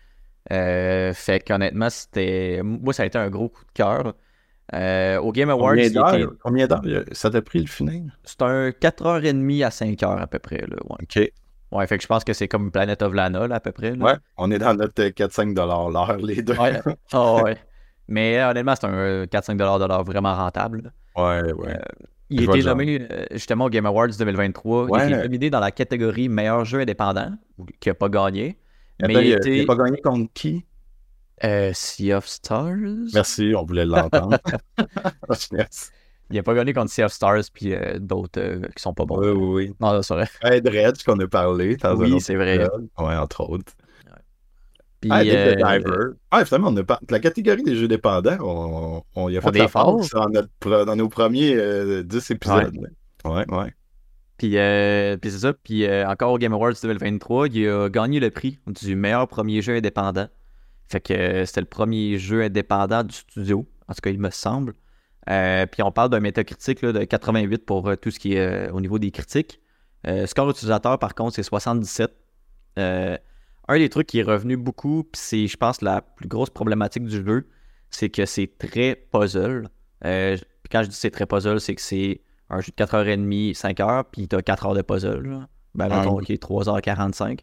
Euh, 0.52 1.14
fait 1.14 1.40
qu'honnêtement, 1.46 1.90
c'était. 1.90 2.60
Moi, 2.64 2.92
ça 2.94 3.04
a 3.04 3.06
été 3.06 3.18
un 3.18 3.30
gros 3.30 3.48
coup 3.48 3.64
de 3.64 3.72
cœur. 3.72 4.14
Euh, 4.74 5.18
au 5.20 5.32
Game 5.32 5.50
Awards, 5.50 5.70
Combien 5.70 5.82
il 5.84 5.86
était- 5.86 6.66
d'heures? 6.66 6.82
Euh, 6.86 7.04
ça 7.12 7.30
t'a 7.30 7.42
pris 7.42 7.60
le 7.60 7.66
final? 7.66 8.12
c'est 8.24 8.40
un 8.42 8.70
4h30 8.70 9.62
à 9.64 9.68
5h 9.70 10.18
à 10.18 10.26
peu 10.26 10.38
près. 10.38 10.58
Là, 10.58 10.76
ouais. 10.88 10.96
Ok. 11.02 11.32
Ouais, 11.72 11.86
fait 11.86 11.96
que 11.96 12.02
je 12.02 12.08
pense 12.08 12.24
que 12.24 12.32
c'est 12.32 12.48
comme 12.48 12.70
Planet 12.70 13.00
of 13.02 13.12
Lana, 13.14 13.46
là, 13.48 13.54
à 13.56 13.60
peu 13.60 13.72
près. 13.72 13.94
là. 13.96 14.04
Ouais, 14.04 14.12
on 14.36 14.50
est 14.50 14.58
dans 14.58 14.74
notre 14.74 15.08
4-5$ 15.10 15.54
l'heure, 15.90 16.16
les 16.18 16.42
deux. 16.42 16.54
Ouais. 16.56 16.80
Ah 17.12 17.42
ouais. 17.42 17.56
Mais 18.08 18.38
euh, 18.38 18.50
honnêtement, 18.50 18.74
c'est 18.78 18.86
un 18.86 18.92
euh, 18.94 19.26
4-5$ 19.26 19.56
de 19.78 19.86
l'heure 19.86 20.04
vraiment 20.04 20.34
rentable. 20.34 20.82
là. 21.16 21.42
Ouais, 21.42 21.52
ouais. 21.52 21.78
Il 22.30 22.44
genre. 22.46 22.56
nommé 22.76 23.06
euh, 23.10 23.26
justement 23.32 23.66
au 23.66 23.70
Game 23.70 23.84
Awards 23.86 24.08
2023. 24.18 24.86
Il 24.86 24.90
Ouais. 24.90 25.00
a 25.00 25.06
été 25.08 25.16
nominé 25.22 25.50
dans 25.50 25.60
la 25.60 25.70
catégorie 25.70 26.28
meilleur 26.30 26.64
jeu 26.64 26.80
indépendant, 26.80 27.30
qui 27.80 27.88
n'a 27.90 27.94
pas 27.94 28.08
gagné. 28.08 28.56
Mais 29.00 29.10
Attends, 29.14 29.20
il 29.20 29.26
il, 29.28 29.32
a 29.34 29.36
a, 29.36 29.38
il 29.44 29.50
a 29.50 29.54
été 29.56 29.66
pas 29.66 29.74
gagné 29.76 30.00
contre 30.00 30.30
qui? 30.32 30.64
Euh, 31.44 31.70
Sea 31.74 32.14
of 32.14 32.26
Stars. 32.26 32.76
Merci, 33.14 33.52
on 33.56 33.64
voulait 33.64 33.86
l'entendre. 33.86 34.38
Yes. 35.52 35.90
Il 36.30 36.36
n'a 36.36 36.42
pas 36.42 36.54
gagné 36.54 36.72
contre 36.72 36.90
Sea 36.90 37.02
of 37.04 37.12
Stars 37.12 37.42
puis 37.52 37.74
euh, 37.74 37.98
d'autres 37.98 38.40
euh, 38.40 38.62
qui 38.74 38.82
sont 38.82 38.94
pas 38.94 39.04
bons. 39.04 39.18
oui, 39.20 39.28
oui, 39.28 39.66
oui. 39.68 39.74
Non, 39.80 40.00
c'est 40.02 40.14
vrai. 40.14 40.28
Red 40.42 40.66
Red, 40.66 41.02
qu'on 41.04 41.18
a 41.20 41.26
parlé. 41.26 41.76
dans 41.76 41.94
Oui, 41.96 42.20
c'est 42.20 42.36
vrai. 42.36 42.54
épisode. 42.56 42.88
Ouais, 42.98 43.16
entre 43.16 43.42
autres. 43.42 43.72
Puis, 45.00 45.10
ah, 45.12 45.20
euh, 45.22 45.56
Diver. 45.56 46.16
Ah, 46.30 46.44
finalement, 46.44 46.68
on 46.68 46.76
a 46.76 46.84
pas... 46.84 47.00
la 47.10 47.18
catégorie 47.18 47.64
des 47.64 47.74
jeux 47.74 47.88
dépendants, 47.88 48.36
on, 48.40 49.02
on 49.16 49.28
y 49.28 49.36
a 49.36 49.40
On 49.40 49.50
fait 49.52 49.58
est 49.58 49.62
la 49.62 49.66
dans, 49.66 50.28
notre 50.30 50.48
pre- 50.60 50.84
dans 50.86 50.94
nos 50.96 51.08
premiers 51.08 51.54
euh, 51.56 52.04
10 52.04 52.30
épisodes. 52.30 52.78
Ouais, 53.24 53.44
ouais. 53.50 53.74
Puis, 54.38 54.56
euh, 54.56 55.16
puis 55.16 55.30
c'est 55.32 55.40
ça. 55.40 55.52
Puis 55.52 55.86
euh, 55.86 56.06
encore 56.08 56.32
au 56.32 56.38
Game 56.38 56.52
Awards 56.52 56.74
2023, 56.80 57.48
il 57.48 57.68
a 57.68 57.88
gagné 57.88 58.20
le 58.20 58.30
prix 58.30 58.58
du 58.66 58.94
meilleur 58.94 59.26
premier 59.26 59.60
jeu 59.60 59.74
indépendant. 59.74 60.28
Fait 60.88 61.00
que 61.00 61.12
euh, 61.14 61.46
c'était 61.46 61.60
le 61.60 61.66
premier 61.66 62.18
jeu 62.18 62.42
indépendant 62.42 63.02
du 63.02 63.14
studio, 63.14 63.66
en 63.88 63.94
tout 63.94 64.00
cas, 64.02 64.10
il 64.10 64.18
me 64.20 64.30
semble. 64.30 64.74
Euh, 65.30 65.66
puis 65.66 65.82
on 65.82 65.92
parle 65.92 66.10
d'un 66.10 66.20
métacritique 66.20 66.82
là, 66.82 66.92
de 66.92 67.04
88 67.04 67.64
pour 67.64 67.88
euh, 67.88 67.96
tout 67.96 68.10
ce 68.10 68.18
qui 68.18 68.34
est 68.34 68.68
euh, 68.68 68.72
au 68.72 68.80
niveau 68.80 68.98
des 68.98 69.10
critiques. 69.10 69.60
Score 70.26 70.50
utilisateur, 70.50 70.98
par 70.98 71.14
contre, 71.14 71.36
c'est 71.36 71.44
77. 71.44 72.12
Euh, 72.78 73.16
un 73.68 73.78
des 73.78 73.88
trucs 73.88 74.08
qui 74.08 74.18
est 74.18 74.24
revenu 74.24 74.56
beaucoup, 74.56 75.04
puis 75.04 75.20
c'est, 75.22 75.46
je 75.46 75.56
pense, 75.56 75.80
la 75.80 76.00
plus 76.02 76.26
grosse 76.26 76.50
problématique 76.50 77.04
du 77.04 77.24
jeu, 77.24 77.46
c'est 77.88 78.10
que 78.10 78.26
c'est 78.26 78.50
très 78.58 78.96
puzzle. 79.12 79.68
Puis 80.00 80.68
quand 80.70 80.82
je 80.82 80.88
dis 80.88 80.96
c'est 80.96 81.12
très 81.12 81.26
puzzle, 81.26 81.60
c'est 81.60 81.76
que 81.76 81.80
c'est 81.80 82.20
un 82.50 82.60
jeu 82.60 82.72
de 82.76 82.84
4h30, 82.84 83.54
5h, 83.56 84.04
puis 84.10 84.26
t'as 84.26 84.42
4 84.42 84.66
heures 84.66 84.74
de 84.74 84.82
puzzle. 84.82 85.22
là. 85.28 85.48
Ben, 85.76 85.86
Ah 85.90 86.00
mettons, 86.00 86.16
oui. 86.16 86.24
ok, 86.28 86.36
3h45. 86.38 87.38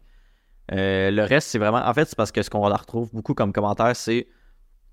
Euh, 0.72 1.10
le 1.10 1.22
reste, 1.22 1.48
c'est 1.48 1.58
vraiment. 1.58 1.84
En 1.84 1.94
fait, 1.94 2.06
c'est 2.06 2.16
parce 2.16 2.32
que 2.32 2.42
ce 2.42 2.50
qu'on 2.50 2.60
retrouve 2.60 3.10
beaucoup 3.12 3.34
comme 3.34 3.52
commentaire, 3.52 3.94
c'est 3.96 4.28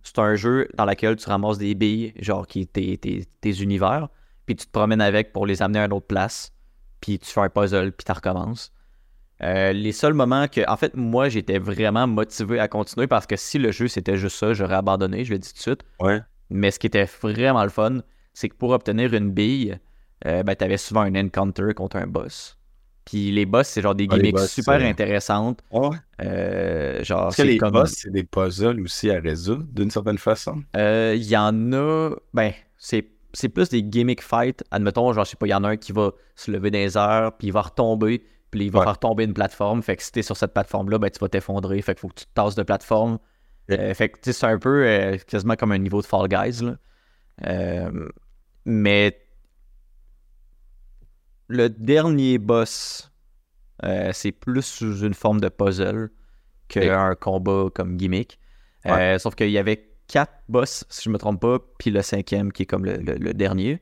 c'est 0.03 0.19
un 0.19 0.35
jeu 0.35 0.67
dans 0.75 0.85
lequel 0.85 1.15
tu 1.17 1.27
ramasses 1.29 1.57
des 1.57 1.75
billes, 1.75 2.13
genre 2.19 2.47
qui 2.47 2.65
tes, 2.65 2.97
tes 2.97 3.61
univers, 3.61 4.07
puis 4.45 4.55
tu 4.55 4.65
te 4.65 4.71
promènes 4.71 5.01
avec 5.01 5.33
pour 5.33 5.45
les 5.45 5.61
amener 5.61 5.79
à 5.79 5.85
une 5.85 5.93
autre 5.93 6.07
place, 6.07 6.53
puis 7.01 7.19
tu 7.19 7.29
fais 7.29 7.41
un 7.41 7.49
puzzle, 7.49 7.91
puis 7.91 8.05
tu 8.05 8.11
recommences. 8.11 8.71
Euh, 9.43 9.71
les 9.71 9.91
seuls 9.91 10.13
moments 10.13 10.47
que. 10.47 10.61
En 10.67 10.77
fait, 10.77 10.95
moi, 10.95 11.29
j'étais 11.29 11.59
vraiment 11.59 12.07
motivé 12.07 12.59
à 12.59 12.67
continuer 12.67 13.07
parce 13.07 13.27
que 13.27 13.35
si 13.35 13.59
le 13.59 13.71
jeu 13.71 13.87
c'était 13.87 14.17
juste 14.17 14.37
ça, 14.37 14.53
j'aurais 14.53 14.75
abandonné, 14.75 15.25
je 15.25 15.33
le 15.33 15.39
dis 15.39 15.49
tout 15.49 15.57
de 15.57 15.61
suite. 15.61 15.83
Ouais. 15.99 16.21
Mais 16.49 16.71
ce 16.71 16.79
qui 16.79 16.87
était 16.87 17.07
vraiment 17.21 17.63
le 17.63 17.69
fun, 17.69 17.99
c'est 18.33 18.49
que 18.49 18.55
pour 18.55 18.71
obtenir 18.71 19.13
une 19.13 19.31
bille, 19.31 19.77
euh, 20.25 20.43
ben, 20.43 20.55
tu 20.55 20.63
avais 20.63 20.77
souvent 20.77 21.01
un 21.01 21.15
encounter 21.15 21.73
contre 21.75 21.97
un 21.97 22.07
boss. 22.07 22.56
Puis 23.09 23.31
les 23.31 23.45
boss, 23.45 23.67
c'est 23.69 23.81
genre 23.81 23.95
des 23.95 24.05
Ah, 24.11 24.15
gimmicks 24.17 24.35
boss, 24.35 24.51
super 24.51 24.75
euh, 24.81 24.83
intéressantes. 24.89 25.61
Ouais? 25.71 25.95
Euh, 26.21 27.03
genre, 27.03 27.21
Parce 27.23 27.37
que 27.37 27.43
c'est 27.43 27.47
les 27.47 27.57
comme. 27.57 27.71
boss, 27.71 27.91
c'est 27.95 28.11
des 28.11 28.23
puzzles 28.25 28.81
aussi 28.81 29.09
à 29.09 29.19
résoudre, 29.19 29.63
d'une 29.71 29.89
certaine 29.89 30.17
façon. 30.17 30.61
Euh, 30.75 31.13
Il 31.15 31.23
y 31.23 31.37
en 31.37 31.71
a. 31.73 32.11
Ben, 32.33 32.51
c'est 32.77 33.07
c'est 33.33 33.49
plus 33.49 33.69
des 33.69 33.81
gimmick 33.83 34.21
fights. 34.21 34.63
Admettons, 34.71 35.13
genre, 35.13 35.23
je 35.23 35.31
sais 35.31 35.37
pas, 35.37 35.47
il 35.47 35.51
y 35.51 35.53
en 35.53 35.63
a 35.63 35.69
un 35.69 35.77
qui 35.77 35.91
va 35.91 36.11
se 36.35 36.49
lever 36.51 36.69
dans 36.71 36.79
les 36.79 36.97
airs, 36.97 37.31
puis 37.37 37.47
il 37.47 37.51
va 37.53 37.61
retomber, 37.61 38.23
puis 38.51 38.65
il 38.65 38.71
va 38.71 38.79
Ouais. 38.79 38.85
faire 38.85 38.97
tomber 38.97 39.23
une 39.25 39.33
plateforme. 39.33 39.81
Fait 39.83 39.95
que 39.95 40.03
si 40.03 40.11
t'es 40.11 40.21
sur 40.21 40.35
cette 40.35 40.53
plateforme-là, 40.53 40.97
ben, 40.97 41.09
tu 41.09 41.19
vas 41.19 41.29
t'effondrer. 41.29 41.81
Fait 41.81 41.93
qu'il 41.93 42.01
faut 42.01 42.07
que 42.09 42.15
tu 42.19 42.25
te 42.25 42.33
tasses 42.33 42.55
de 42.55 42.63
plateforme. 42.63 43.19
Euh, 43.71 43.93
fait 43.93 44.09
que, 44.09 44.15
tu 44.17 44.21
sais, 44.25 44.33
c'est 44.33 44.45
un 44.47 44.57
peu 44.59 44.85
euh, 44.85 45.17
quasiment 45.27 45.55
comme 45.55 45.71
un 45.71 45.77
niveau 45.77 46.01
de 46.01 46.05
Fall 46.07 46.27
Guys, 46.27 46.63
là. 46.63 46.75
Euh, 47.45 48.07
mais 48.65 49.17
le 51.47 51.69
dernier 51.69 52.37
boss, 52.37 53.11
euh, 53.83 54.11
c'est 54.13 54.31
plus 54.31 54.61
sous 54.63 54.99
une 55.05 55.13
forme 55.13 55.39
de 55.41 55.49
puzzle 55.49 56.11
qu'un 56.67 57.15
combat 57.15 57.67
comme 57.73 57.97
gimmick. 57.97 58.39
Euh, 58.85 59.19
sauf 59.19 59.35
qu'il 59.35 59.49
y 59.51 59.57
avait 59.57 59.89
quatre 60.07 60.33
boss, 60.49 60.85
si 60.89 61.03
je 61.05 61.09
me 61.09 61.17
trompe 61.17 61.41
pas, 61.41 61.59
puis 61.79 61.91
le 61.91 62.01
cinquième 62.01 62.51
qui 62.51 62.63
est 62.63 62.65
comme 62.65 62.85
le, 62.85 62.97
le- 62.97 63.15
le 63.17 63.33
dernier. 63.33 63.81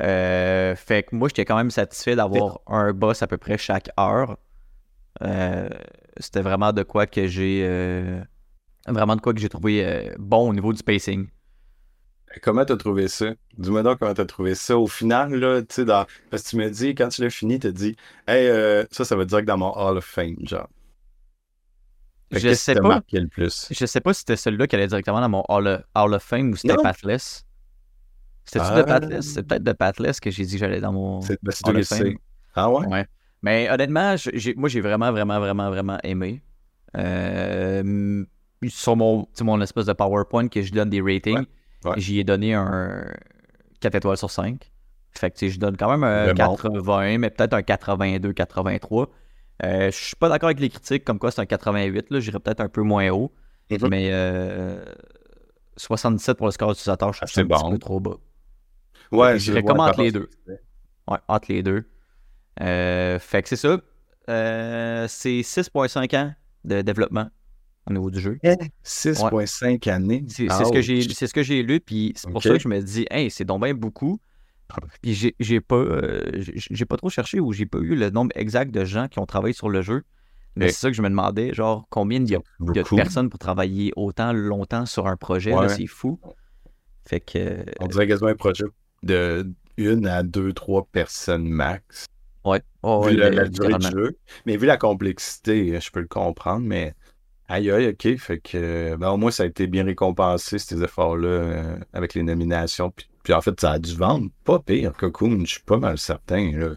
Euh, 0.00 0.76
fait 0.76 1.02
que 1.04 1.16
moi, 1.16 1.28
j'étais 1.28 1.44
quand 1.44 1.56
même 1.56 1.70
satisfait 1.70 2.16
d'avoir 2.16 2.60
un 2.66 2.92
boss 2.92 3.22
à 3.22 3.26
peu 3.26 3.38
près 3.38 3.58
chaque 3.58 3.90
heure. 3.98 4.38
C'était 6.20 6.42
vraiment 6.42 6.72
de 6.72 6.82
quoi 6.82 7.06
que 7.06 7.26
j'ai. 7.26 7.62
vraiment 8.86 9.16
de 9.16 9.20
quoi 9.20 9.34
que 9.34 9.40
j'ai 9.40 9.48
trouvé 9.48 10.12
bon 10.18 10.50
au 10.50 10.54
niveau 10.54 10.72
du 10.72 10.82
pacing. 10.82 11.28
Comment 12.42 12.64
t'as 12.64 12.76
trouvé 12.76 13.08
ça? 13.08 13.32
Dis-moi 13.56 13.82
donc 13.82 13.98
comment 13.98 14.14
t'as 14.14 14.24
trouvé 14.26 14.54
ça. 14.54 14.78
Au 14.78 14.86
final, 14.86 15.34
là, 15.34 15.60
tu 15.62 15.66
sais, 15.70 15.84
dans... 15.84 16.06
parce 16.30 16.42
que 16.44 16.50
tu 16.50 16.56
me 16.56 16.68
dis, 16.70 16.94
quand 16.94 17.08
tu 17.08 17.22
l'as 17.22 17.30
fini, 17.30 17.58
t'as 17.58 17.70
dit, 17.70 17.96
hey, 18.26 18.46
euh, 18.48 18.84
ça, 18.90 19.04
ça 19.04 19.16
va 19.16 19.24
direct 19.24 19.48
dans 19.48 19.56
mon 19.56 19.72
Hall 19.74 19.96
of 19.96 20.04
Fame, 20.04 20.36
genre. 20.42 20.68
Fait 22.32 22.40
que 22.40 22.48
Je 22.48 22.54
sais 22.54 22.74
pas. 22.74 23.00
le 23.12 23.26
plus? 23.26 23.68
Je 23.70 23.86
sais 23.86 24.00
pas 24.00 24.12
si 24.12 24.20
c'était 24.20 24.36
celui-là 24.36 24.66
qui 24.66 24.76
allait 24.76 24.86
directement 24.86 25.20
dans 25.20 25.28
mon 25.30 25.44
Hall 25.48 25.66
of, 25.66 25.82
Hall 25.94 26.14
of 26.14 26.22
Fame 26.22 26.50
ou 26.50 26.56
c'était. 26.56 26.76
Pathless. 26.76 27.46
C'était-tu 28.44 28.70
Ah. 28.70 28.76
de 28.76 28.82
Pathless? 28.82 29.26
C'est 29.34 29.42
peut-être 29.42 29.64
de 29.64 29.72
Pathless 29.72 30.20
que 30.20 30.30
j'ai 30.30 30.44
dit 30.44 30.52
que 30.52 30.58
j'allais 30.58 30.80
dans 30.80 30.92
mon 30.92 31.20
C'est 31.22 31.38
ben, 31.42 31.52
Hall 31.64 31.78
of 31.78 31.86
Fame. 31.88 32.14
Ah 32.54 32.70
ouais? 32.70 32.86
Ouais. 32.86 33.06
Mais 33.42 33.70
honnêtement, 33.70 34.16
j'ai- 34.16 34.54
moi, 34.54 34.68
j'ai 34.68 34.80
vraiment, 34.80 35.10
vraiment, 35.12 35.38
vraiment, 35.38 35.70
vraiment 35.70 35.98
aimé. 36.02 36.42
Euh, 36.96 38.24
sur 38.66 38.96
mon, 38.96 39.28
mon 39.40 39.60
espèce 39.60 39.86
de 39.86 39.92
PowerPoint 39.92 40.48
que 40.48 40.62
je 40.62 40.72
donne 40.72 40.90
des 40.90 41.00
ratings, 41.00 41.38
Ouais, 41.38 41.46
ouais. 41.84 41.92
j'y 41.96 42.18
ai 42.18 42.24
donné 42.24 42.54
un 42.54 43.04
4 43.80 43.94
étoiles 43.96 44.16
sur 44.16 44.30
5. 44.30 44.70
Fait 45.12 45.30
que 45.30 45.48
je 45.48 45.58
donne 45.58 45.76
quand 45.76 45.90
même 45.90 46.04
un 46.04 46.32
Vraiment. 46.32 46.56
80, 46.56 47.18
mais 47.18 47.30
peut-être 47.30 47.54
un 47.54 47.62
82, 47.62 48.32
83. 48.32 49.08
Euh, 49.64 49.90
je 49.90 49.96
suis 49.96 50.16
pas 50.16 50.28
d'accord 50.28 50.48
avec 50.48 50.60
les 50.60 50.68
critiques, 50.68 51.04
comme 51.04 51.18
quoi 51.18 51.30
c'est 51.30 51.40
un 51.40 51.46
88. 51.46 52.10
Là, 52.10 52.20
j'irais 52.20 52.38
peut-être 52.38 52.60
un 52.60 52.68
peu 52.68 52.82
moins 52.82 53.08
haut. 53.10 53.32
Mais 53.90 54.10
euh, 54.12 54.84
77 55.76 56.36
pour 56.36 56.46
le 56.46 56.52
score 56.52 56.72
utilisateur, 56.72 57.12
je 57.12 57.18
trouve 57.20 57.28
Ah, 57.28 57.32
c'est 57.34 57.40
un 57.40 57.46
petit 57.46 57.62
bon. 57.64 57.70
peu 57.72 57.78
trop 57.78 58.00
bas. 58.00 58.16
Ouais, 59.10 59.38
j'irais 59.38 59.60
je 59.60 59.66
comme 59.66 59.80
entre 59.80 60.02
les 60.02 60.12
deux. 60.12 60.28
Ouais, 61.08 61.18
entre 61.28 61.50
les 61.50 61.62
deux. 61.62 61.88
Euh, 62.60 63.18
fait 63.18 63.42
que 63.42 63.48
c'est 63.48 63.56
ça. 63.56 63.78
Euh, 64.28 65.06
c'est 65.08 65.40
6.5 65.42 66.16
ans 66.16 66.34
de 66.64 66.82
développement 66.82 67.28
au 67.88 67.92
niveau 67.92 68.10
du 68.10 68.20
jeu. 68.20 68.38
6,5 68.84 69.88
années. 69.90 70.24
C'est 70.28 70.48
ce 70.48 70.72
que 70.72 70.80
j'ai 70.80 70.98
Ouch. 70.98 71.12
c'est 71.14 71.26
ce 71.26 71.34
que 71.34 71.42
j'ai 71.42 71.62
lu, 71.62 71.80
puis 71.80 72.12
c'est 72.16 72.30
pour 72.30 72.42
ça 72.42 72.50
que 72.50 72.58
je 72.58 72.68
me 72.68 72.80
dis, 72.80 73.06
hey, 73.10 73.30
c'est 73.30 73.44
donc 73.44 73.62
bien 73.64 73.74
beaucoup. 73.74 74.20
Puis 75.00 75.14
j'ai 75.14 75.34
j'ai 75.40 75.60
pas, 75.62 75.76
euh, 75.76 76.20
j'ai 76.34 76.84
pas 76.84 76.98
trop 76.98 77.08
cherché 77.08 77.40
ou 77.40 77.52
j'ai 77.54 77.64
pas 77.64 77.78
eu 77.78 77.94
le 77.94 78.10
nombre 78.10 78.32
exact 78.34 78.70
de 78.70 78.84
gens 78.84 79.08
qui 79.08 79.18
ont 79.18 79.24
travaillé 79.26 79.54
sur 79.54 79.70
le 79.70 79.80
jeu. 79.80 80.02
Mais 80.56 80.68
c'est 80.68 80.80
ça 80.80 80.90
que 80.90 80.96
je 80.96 81.02
me 81.02 81.08
demandais, 81.08 81.54
genre, 81.54 81.86
combien 81.88 82.20
il 82.20 82.28
y 82.30 82.34
a, 82.34 82.40
il 82.60 82.76
y 82.76 82.80
a 82.80 82.82
de 82.82 82.96
personnes 82.96 83.30
pour 83.30 83.38
travailler 83.38 83.92
autant 83.96 84.32
longtemps 84.32 84.86
sur 84.86 85.06
un 85.06 85.16
projet, 85.16 85.54
Ouais. 85.54 85.68
c'est 85.68 85.86
fou. 85.86 86.18
Fait 87.06 87.20
que, 87.20 87.64
On 87.80 87.86
dirait 87.86 88.06
quasiment 88.08 88.28
un 88.30 88.34
projet 88.34 88.64
de 89.04 89.50
une 89.76 90.06
à 90.06 90.22
deux, 90.24 90.52
trois 90.52 90.84
personnes 90.90 91.48
max. 91.48 92.06
ouais. 92.44 92.60
Oh, 92.82 93.02
vu 93.02 93.16
ouais, 93.18 93.30
la, 93.30 93.48
durée 93.48 93.74
du 93.74 93.86
jeu. 93.86 94.18
Mais 94.46 94.56
vu 94.56 94.66
la 94.66 94.76
complexité, 94.76 95.80
je 95.80 95.90
peux 95.90 96.00
le 96.00 96.08
comprendre, 96.08 96.66
mais 96.66 96.94
aïe 97.48 97.70
aïe, 97.70 97.88
ok. 97.88 98.16
Fait 98.18 98.38
que 98.38 98.96
ben, 98.96 99.10
au 99.10 99.16
moins 99.16 99.30
ça 99.30 99.42
a 99.42 99.46
été 99.46 99.66
bien 99.66 99.84
récompensé, 99.84 100.58
ces 100.58 100.82
efforts-là, 100.82 101.28
euh, 101.28 101.78
avec 101.92 102.14
les 102.14 102.22
nominations. 102.22 102.90
Puis, 102.90 103.08
puis 103.22 103.32
en 103.32 103.40
fait, 103.40 103.60
ça 103.60 103.72
a 103.72 103.78
dû 103.78 103.94
vendre 103.94 104.28
pas 104.44 104.58
pire, 104.58 104.92
Cocoon, 104.92 105.40
je 105.40 105.52
suis 105.52 105.62
pas 105.62 105.78
mal 105.78 105.98
certain. 105.98 106.52
là. 106.52 106.76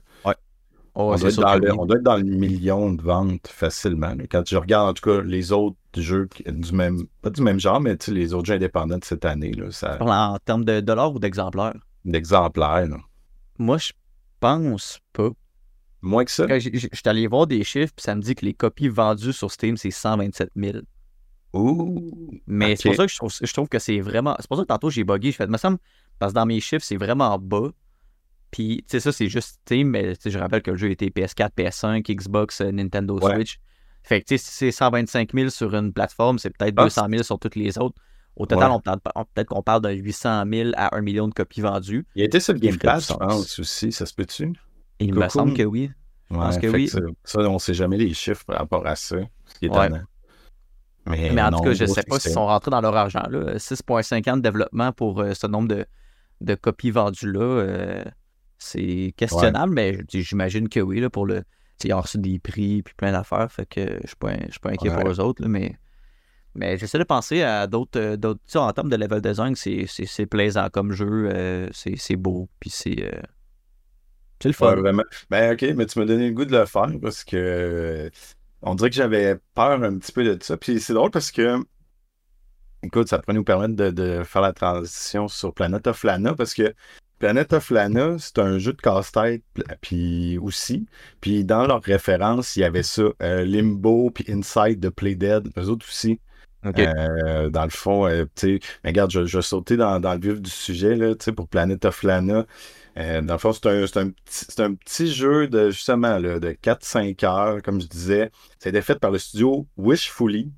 Oh, 0.94 1.14
on, 1.14 1.16
doit 1.16 1.58
le, 1.58 1.72
on 1.80 1.86
doit 1.86 1.98
être 1.98 2.04
dans 2.04 2.18
le 2.18 2.24
million 2.24 2.92
de 2.92 3.02
ventes 3.02 3.48
facilement. 3.48 4.14
Quand 4.30 4.44
je 4.46 4.58
regarde 4.58 4.90
en 4.90 4.94
tout 4.94 5.10
cas 5.10 5.22
les 5.22 5.54
autres 5.54 5.78
jeux 5.96 6.28
du 6.46 6.74
même, 6.74 7.06
pas 7.22 7.30
du 7.30 7.42
même 7.42 7.62
genre, 7.62 7.80
mais 7.80 7.96
les 8.10 8.34
autres 8.34 8.48
jeux 8.48 8.56
indépendants 8.56 8.98
de 8.98 9.06
cette 9.06 9.24
année, 9.24 9.54
là, 9.54 9.72
ça, 9.72 9.98
En 10.02 10.38
termes 10.44 10.66
de 10.66 10.82
dollars 10.82 11.14
ou 11.14 11.20
d'exemplaires, 11.20 11.78
d'exemplaires. 12.04 12.90
moi, 13.58 13.78
je 13.78 13.94
pense 14.42 15.00
pas. 15.14 15.30
Moins 16.02 16.26
que 16.26 16.32
ça. 16.32 16.48
J'ai- 16.60 16.72
J'étais 16.78 17.08
allé 17.10 17.28
voir 17.28 17.46
des 17.48 17.64
chiffres, 17.64 17.94
puis 17.96 18.04
ça 18.04 18.16
me 18.16 18.22
dit 18.22 18.34
que 18.36 18.46
les 18.46 18.54
copies 18.54 18.90
vendues 18.90 19.34
sur 19.34 19.52
Steam, 19.52 19.78
c'est 19.78 19.92
127 19.92 20.50
000. 20.56 20.80
Ouh. 21.54 22.32
Mais 22.48 22.76
c'est 22.76 22.90
pour 22.90 22.96
ça 22.96 23.06
que 23.06 23.12
je 23.12 23.18
trouve, 23.18 23.34
je 23.42 23.54
trouve 23.54 23.68
que 23.68 23.80
c'est 23.80 24.00
vraiment. 24.00 24.36
C'est 24.40 24.48
pour 24.48 24.58
ça 24.58 24.64
que 24.64 24.68
tantôt 24.68 24.90
j'ai 24.90 25.04
bugué. 25.04 25.32
Je 25.32 25.36
fais, 25.36 25.48
me 25.48 25.58
semble, 25.58 25.78
parce 26.18 26.32
que 26.32 26.36
dans 26.36 26.46
mes 26.46 26.60
chiffres, 26.62 26.86
c'est 26.86 26.96
vraiment 26.98 27.38
bas. 27.38 27.72
Puis, 28.52 28.78
tu 28.80 28.84
sais, 28.88 29.00
ça, 29.00 29.12
c'est 29.12 29.30
juste 29.30 29.60
Steam, 29.66 29.90
mais 29.90 30.14
je 30.26 30.38
rappelle 30.38 30.62
que 30.62 30.72
le 30.72 30.78
jeu 30.78 30.90
était 30.92 31.10
PS4, 31.10 31.52
PS5, 31.56 32.04
Xbox, 32.14 32.60
euh, 32.62 32.72
Nintendo 32.72 33.18
Ouais. 33.20 33.36
Switch. 33.36 33.60
Fait 34.04 34.20
que, 34.22 34.26
tu 34.28 34.38
sais, 34.38 34.44
si 34.44 34.52
c'est 34.52 34.72
125 34.72 35.32
000 35.34 35.50
sur 35.50 35.74
une 35.76 35.94
plateforme, 35.94 36.38
c'est 36.40 36.50
peut-être 36.50 36.74
Ah, 36.78 36.84
200 36.84 37.08
000 37.10 37.24
sur 37.24 37.40
toutes 37.40 37.56
les 37.56 37.78
autres. 37.78 37.96
Au 38.36 38.46
total, 38.46 38.72
Ouais. 38.72 38.78
on 39.16 39.24
peut-être 39.26 39.48
qu'on 39.50 39.62
parle 39.62 39.82
de 39.84 39.90
800 39.92 40.44
000 40.52 40.72
à 40.76 40.96
1 40.98 41.02
million 41.02 41.28
de 41.28 41.34
copies 41.34 41.62
vendues. 41.62 42.06
Il 42.16 42.24
a 42.24 42.26
été 42.26 42.40
sur 42.40 42.54
le 42.54 42.60
Game 42.60 42.78
Pass, 42.78 43.10
je 43.10 43.14
pense, 43.14 43.60
aussi, 43.60 43.92
ça 43.92 44.06
se 44.06 44.14
peut-tu? 44.14 44.52
Il 45.02 45.14
me 45.16 45.28
semble 45.30 45.54
que 45.54 45.64
oui. 45.64 45.92
Ouais, 46.30 46.60
que 46.62 46.68
oui. 46.68 46.88
ça, 46.88 47.00
ça, 47.24 47.40
on 47.42 47.60
sait 47.60 47.74
jamais 47.74 47.98
les 47.98 48.14
chiffres 48.14 48.46
par 48.46 48.58
rapport 48.60 48.86
à 48.88 48.96
ça. 48.96 49.18
Ce 49.46 49.60
qui 49.60 49.66
est 49.66 49.70
Ouais. 49.70 49.88
étonnant. 49.88 50.04
Mais, 51.08 51.32
Mais 51.34 51.42
en 51.42 51.50
non, 51.52 51.58
tout 51.58 51.64
cas, 51.66 51.74
je 51.74 51.84
gros 51.86 51.94
sais 51.96 52.04
pas 52.04 52.20
s'ils 52.20 52.32
sont 52.32 52.46
rentrés 52.46 52.72
dans 52.72 52.80
leur 52.82 52.96
argent. 52.96 53.24
là. 53.30 53.58
6,5 53.58 54.28
ans 54.30 54.38
de 54.38 54.42
développement 54.42 54.92
pour 54.92 55.20
euh, 55.20 55.34
ce 55.34 55.48
nombre 55.48 55.68
de, 55.68 55.86
de 56.42 56.56
copies 56.56 56.92
vendues-là, 56.92 57.40
euh, 57.42 58.04
c'est 58.60 59.14
questionnable, 59.18 59.74
mais 59.74 59.98
j'imagine 60.10 60.70
que 60.70 60.80
oui, 60.80 61.00
là, 61.00 61.10
pour 61.10 61.26
le. 61.26 61.44
Ils 61.84 61.94
ont 61.96 62.02
reçu 62.02 62.20
des 62.20 62.38
prix 62.38 62.84
puis 62.84 62.94
plein 62.94 63.12
d'affaires, 63.12 63.52
fait 63.52 63.66
que 63.66 63.82
je 64.04 64.08
suis 64.08 64.16
pas, 64.16 64.36
je 64.46 64.52
suis 64.52 64.60
pas 64.60 64.70
inquiet 64.70 64.92
Ouais. 64.92 65.02
pour 65.02 65.10
eux 65.10 65.20
autres, 65.20 65.42
là, 65.42 65.48
mais, 65.48 65.76
mais 66.54 66.78
j'essaie 66.78 67.00
de 67.00 67.04
penser 67.04 67.42
à 67.42 67.66
d'autres. 67.66 68.00
euh, 68.00 68.16
d'autres- 68.18 68.40
en 68.56 68.72
termes 68.72 68.90
de 68.92 68.96
level 68.98 69.20
design, 69.20 69.56
c'est- 69.56 70.26
plaisant 70.28 70.68
comme 70.72 70.92
jeu, 70.92 71.30
euh, 71.34 71.68
c'est 71.72 71.96
c'est 71.98 72.16
beau, 72.16 72.48
puis 72.60 72.70
c'est. 72.70 73.12
C'est 74.42 74.50
le 74.50 74.54
fun. 74.54 74.76
Vraiment. 74.76 75.04
Ben, 75.30 75.54
ok, 75.54 75.62
mais 75.76 75.86
tu 75.86 76.00
m'as 76.00 76.06
donné 76.06 76.28
le 76.28 76.34
goût 76.34 76.46
de 76.46 76.58
le 76.58 76.66
faire 76.66 76.90
parce 77.02 77.24
que 77.24 77.38
euh, 77.38 78.10
on 78.62 78.76
dirait 78.76 78.90
que 78.90 78.96
j'avais 78.96 79.38
peur 79.56 79.84
un 79.84 79.98
petit 79.98 80.12
peu 80.12 80.24
de 80.24 80.42
ça. 80.42 80.58
Puis 80.58 80.80
c'est 80.80 80.94
drôle 80.94 81.12
parce 81.12 81.32
que, 81.32 81.58
écoute, 82.84 83.08
ça 83.10 83.20
pourrait 83.20 83.34
nous 83.34 83.44
permettre 83.44 83.76
de, 83.76 84.24
faire 84.24 84.42
la 84.42 84.54
transition 84.54 85.28
sur 85.28 85.54
Planet 85.54 85.88
of 85.88 86.04
Lana 86.04 86.34
parce 86.34 86.54
que 86.54 86.74
Planet 87.20 87.54
of 87.54 87.70
Lana, 87.70 88.16
c'est 88.18 88.40
un 88.40 88.58
jeu 88.58 88.74
de 88.74 88.82
casse-tête, 88.82 89.44
puis 89.82 90.40
aussi. 90.40 90.88
Puis 91.22 91.46
dans 91.46 91.68
leur 91.68 91.84
référence, 91.84 92.56
il 92.56 92.62
y 92.62 92.64
avait 92.64 92.82
ça, 92.82 93.04
euh, 93.22 93.46
Limbo, 93.46 94.10
puis 94.10 94.26
Inside 94.28 94.80
de 94.80 94.90
Playdead, 94.90 95.50
eux 95.56 95.70
autres 95.70 95.86
aussi. 95.88 96.20
Euh, 96.66 97.50
dans 97.50 97.64
le 97.64 97.70
fond, 97.70 98.08
euh, 98.08 98.26
tu 98.36 98.60
sais, 98.60 98.60
regarde, 98.86 99.12
je, 99.12 99.26
je 99.26 99.42
sauter 99.42 99.78
dans, 99.78 100.00
le 100.00 100.20
vif 100.20 100.42
du 100.42 100.50
sujet, 100.50 100.96
là, 100.96 101.16
tu 101.16 101.26
sais, 101.26 101.32
pour 101.32 101.48
Planet 101.48 101.86
of 101.86 102.04
Lana. 102.04 102.46
Euh, 102.98 103.22
dans 103.22 103.36
le 103.36 103.40
fond, 103.40 103.54
c'est 103.54 103.68
un, 103.68 103.84
un 103.84 104.10
petit, 104.10 104.62
un 104.62 104.74
petit 104.76 105.12
jeu 105.12 105.48
de, 105.48 105.70
justement, 105.72 106.20
là, 106.20 106.40
de 106.40 106.52
4-5 106.52 107.26
heures, 107.26 107.62
comme 107.64 107.82
je 107.82 107.88
disais. 107.88 108.32
C'était 108.60 108.82
fait 108.82 109.00
par 109.00 109.12
le 109.12 109.18
studio 109.18 109.68
Wishfully, 109.78 110.52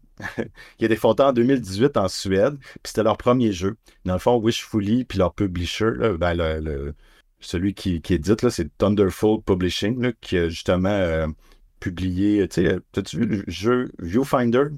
qui 0.78 0.84
a 0.84 0.86
été 0.86 0.96
fondé 0.96 1.24
en 1.24 1.34
2018 1.34 1.96
en 1.98 2.08
Suède, 2.08 2.58
puis 2.60 2.80
c'était 2.86 3.04
leur 3.04 3.18
premier 3.18 3.52
jeu. 3.52 3.78
Dans 4.06 4.14
le 4.14 4.20
fond, 4.20 4.38
Wishfully, 4.38 5.06
puis 5.06 5.20
leur 5.20 5.34
publisher, 5.34 5.92
ben, 6.20 6.34
le, 6.34 6.94
celui 7.40 7.74
qui, 7.74 8.02
qui 8.02 8.16
édite, 8.16 8.50
c'est 8.50 8.76
Thunderful 8.78 9.42
Publishing, 9.46 10.02
là, 10.02 10.12
qui 10.20 10.38
a 10.38 10.50
justement 10.50 11.28
publié, 11.80 12.48
tu 12.48 12.64
sais, 12.64 12.80
t'as-tu 12.92 13.18
vu 13.20 13.26
le 13.26 13.44
jeu 13.48 13.92
Viewfinder? 14.00 14.70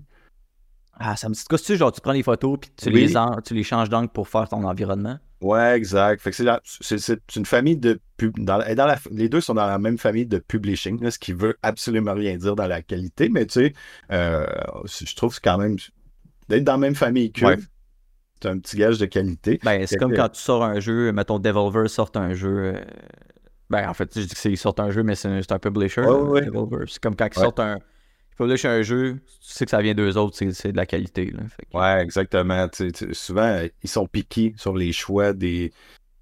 Ah, 0.98 1.16
ça 1.18 1.28
me 1.30 1.34
dit 1.34 1.44
quoi, 1.50 1.60
tu 1.60 1.76
genre, 1.76 1.92
tu 1.92 2.00
prends 2.02 2.14
les 2.14 2.24
photos, 2.24 2.58
puis 2.62 2.70
tu, 2.78 2.90
Oui. 2.90 3.06
les, 3.08 3.18
en- 3.18 3.42
tu 3.42 3.54
les 3.54 3.64
changes 3.64 3.90
d'angle 3.90 4.08
pour 4.10 4.28
faire 4.30 4.48
ton 4.48 4.64
environnement? 4.64 5.18
Ouais, 5.42 5.76
exact. 5.76 6.22
Fait 6.22 6.30
que 6.30 6.36
c'est, 6.38 6.44
la- 6.46 6.62
c'est, 6.64 6.98
c'est 6.98 7.36
une 7.36 7.46
famille 7.46 7.76
de 7.78 8.00
pub. 8.18 8.40
Dans, 8.40 8.58
la- 8.58 8.74
dans 8.76 8.86
la- 8.86 8.98
les 9.12 9.28
deux 9.28 9.42
sont 9.42 9.54
dans 9.54 9.68
la 9.68 9.78
même 9.78 9.98
famille 9.98 10.26
de 10.26 10.38
publishing, 10.40 11.04
là, 11.04 11.12
ce 11.12 11.20
qui 11.20 11.34
veut 11.34 11.58
absolument 11.62 12.14
rien 12.14 12.38
dire 12.38 12.56
dans 12.56 12.68
la 12.68 12.82
qualité, 12.82 13.28
mais 13.30 13.46
tu 13.46 13.54
sais, 13.60 13.74
euh, 14.12 14.46
je 14.86 15.16
trouve 15.16 15.32
que 15.32 15.36
c'est 15.36 15.44
quand 15.44 15.58
même 15.58 15.76
d'être 16.48 16.64
dans 16.64 16.74
la 16.74 16.78
même 16.78 16.96
famille 16.96 17.32
qu'eux, 17.34 17.46
Ouais. 17.46 17.58
c'est 18.42 18.50
un 18.50 18.58
petit 18.60 18.78
gage 18.78 18.98
de 18.98 19.06
qualité. 19.06 19.60
Ben, 19.64 19.82
c'est 19.82 19.96
Fait 19.96 19.98
comme 19.98 20.12
que- 20.12 20.16
quand 20.18 20.30
tu 20.30 20.40
sors 20.42 20.64
un 20.64 20.80
jeu, 20.80 21.12
mettons 21.12 21.40
Devolver 21.40 21.90
sort 21.90 22.12
un 22.16 22.34
jeu. 22.34 22.74
euh, 22.76 22.82
Ben, 23.70 23.90
en 23.90 23.94
fait, 23.96 24.12
je 24.16 24.22
dis 24.22 24.28
que 24.34 24.38
c'est 24.40 24.52
ils 24.52 24.58
sortent 24.58 24.80
un 24.80 24.92
jeu, 24.92 25.02
mais 25.04 25.16
c'est 25.16 25.28
un, 25.28 25.42
c'est 25.42 25.52
un 25.52 25.58
publisher. 25.60 26.02
Ouais, 26.02 26.12
ouais. 26.22 26.42
Devolver. 26.46 26.86
C'est 26.88 27.02
comme 27.02 27.16
quand 27.16 27.28
ils 27.28 27.34
sortent 27.40 27.60
un. 27.60 27.80
Ils 28.36 28.44
publishent 28.44 28.66
un 28.66 28.82
jeu, 28.82 29.14
tu 29.40 29.54
sais 29.54 29.64
que 29.64 29.72
ça 29.72 29.82
vient 29.82 29.94
d'eux 29.94 30.18
autres, 30.18 30.36
c'est 30.36 30.72
de 30.74 30.78
la 30.78 30.86
qualité. 30.86 31.32
Là. 31.32 31.44
Ouais, 31.74 32.04
exactement. 32.04 32.68
Souvent, 33.14 33.66
ils 33.82 33.90
sont 33.90 34.08
piqués 34.08 34.54
sur 34.58 34.76
les 34.76 34.92
choix 34.92 35.32
des, 35.32 35.72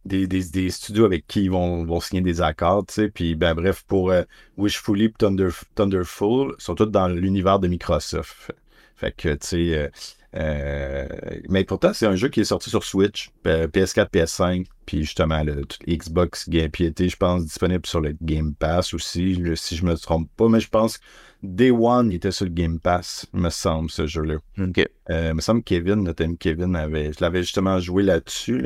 des, 0.05 0.27
des, 0.27 0.43
des, 0.43 0.69
studios 0.69 1.05
avec 1.05 1.25
qui 1.27 1.45
ils 1.45 1.51
vont, 1.51 1.83
vont 1.85 1.99
signer 1.99 2.21
des 2.21 2.41
accords. 2.41 2.85
Puis, 3.13 3.35
ben, 3.35 3.55
bref, 3.55 3.83
pour 3.87 4.11
euh, 4.11 4.23
Wishfully 4.57 5.05
et 5.05 5.11
Thunder, 5.11 5.49
Thunderful, 5.75 6.55
sont 6.59 6.75
tous 6.75 6.85
dans 6.85 7.07
l'univers 7.07 7.59
de 7.59 7.67
Microsoft. 7.67 8.53
Fait 8.95 9.11
que, 9.11 9.29
tu 9.29 9.47
sais. 9.47 9.77
Euh, 9.77 9.89
euh, 10.35 11.07
mais 11.49 11.63
pourtant, 11.63 11.93
c'est 11.93 12.07
un 12.07 12.15
jeu 12.15 12.27
qui 12.29 12.41
est 12.41 12.45
sorti 12.45 12.69
sur 12.69 12.83
Switch, 12.83 13.29
PS4, 13.45 14.09
PS5, 14.09 14.65
puis 14.85 15.01
justement, 15.01 15.43
le, 15.43 15.63
Xbox 15.87 16.49
Game 16.49 16.71
Piété, 16.71 17.07
je 17.07 17.17
pense, 17.17 17.45
disponible 17.45 17.85
sur 17.85 18.01
le 18.01 18.15
Game 18.21 18.55
Pass 18.55 18.93
aussi, 18.93 19.39
si 19.55 19.75
je 19.75 19.85
me 19.85 19.95
trompe 19.95 20.29
pas, 20.35 20.49
mais 20.49 20.59
je 20.59 20.69
pense 20.69 20.99
Day 21.43 21.71
One, 21.71 22.09
il 22.11 22.15
était 22.15 22.31
sur 22.31 22.45
le 22.45 22.51
Game 22.51 22.79
Pass, 22.79 23.27
me 23.33 23.49
semble, 23.49 23.91
ce 23.91 24.07
jeu-là. 24.07 24.35
OK. 24.59 24.87
Euh, 25.09 25.33
me 25.33 25.41
semble 25.41 25.61
Kevin, 25.61 26.03
notre 26.03 26.23
ami 26.23 26.37
Kevin, 26.37 26.75
avait, 26.75 27.11
je 27.11 27.17
l'avais 27.19 27.43
justement 27.43 27.79
joué 27.79 28.01
là-dessus. 28.01 28.65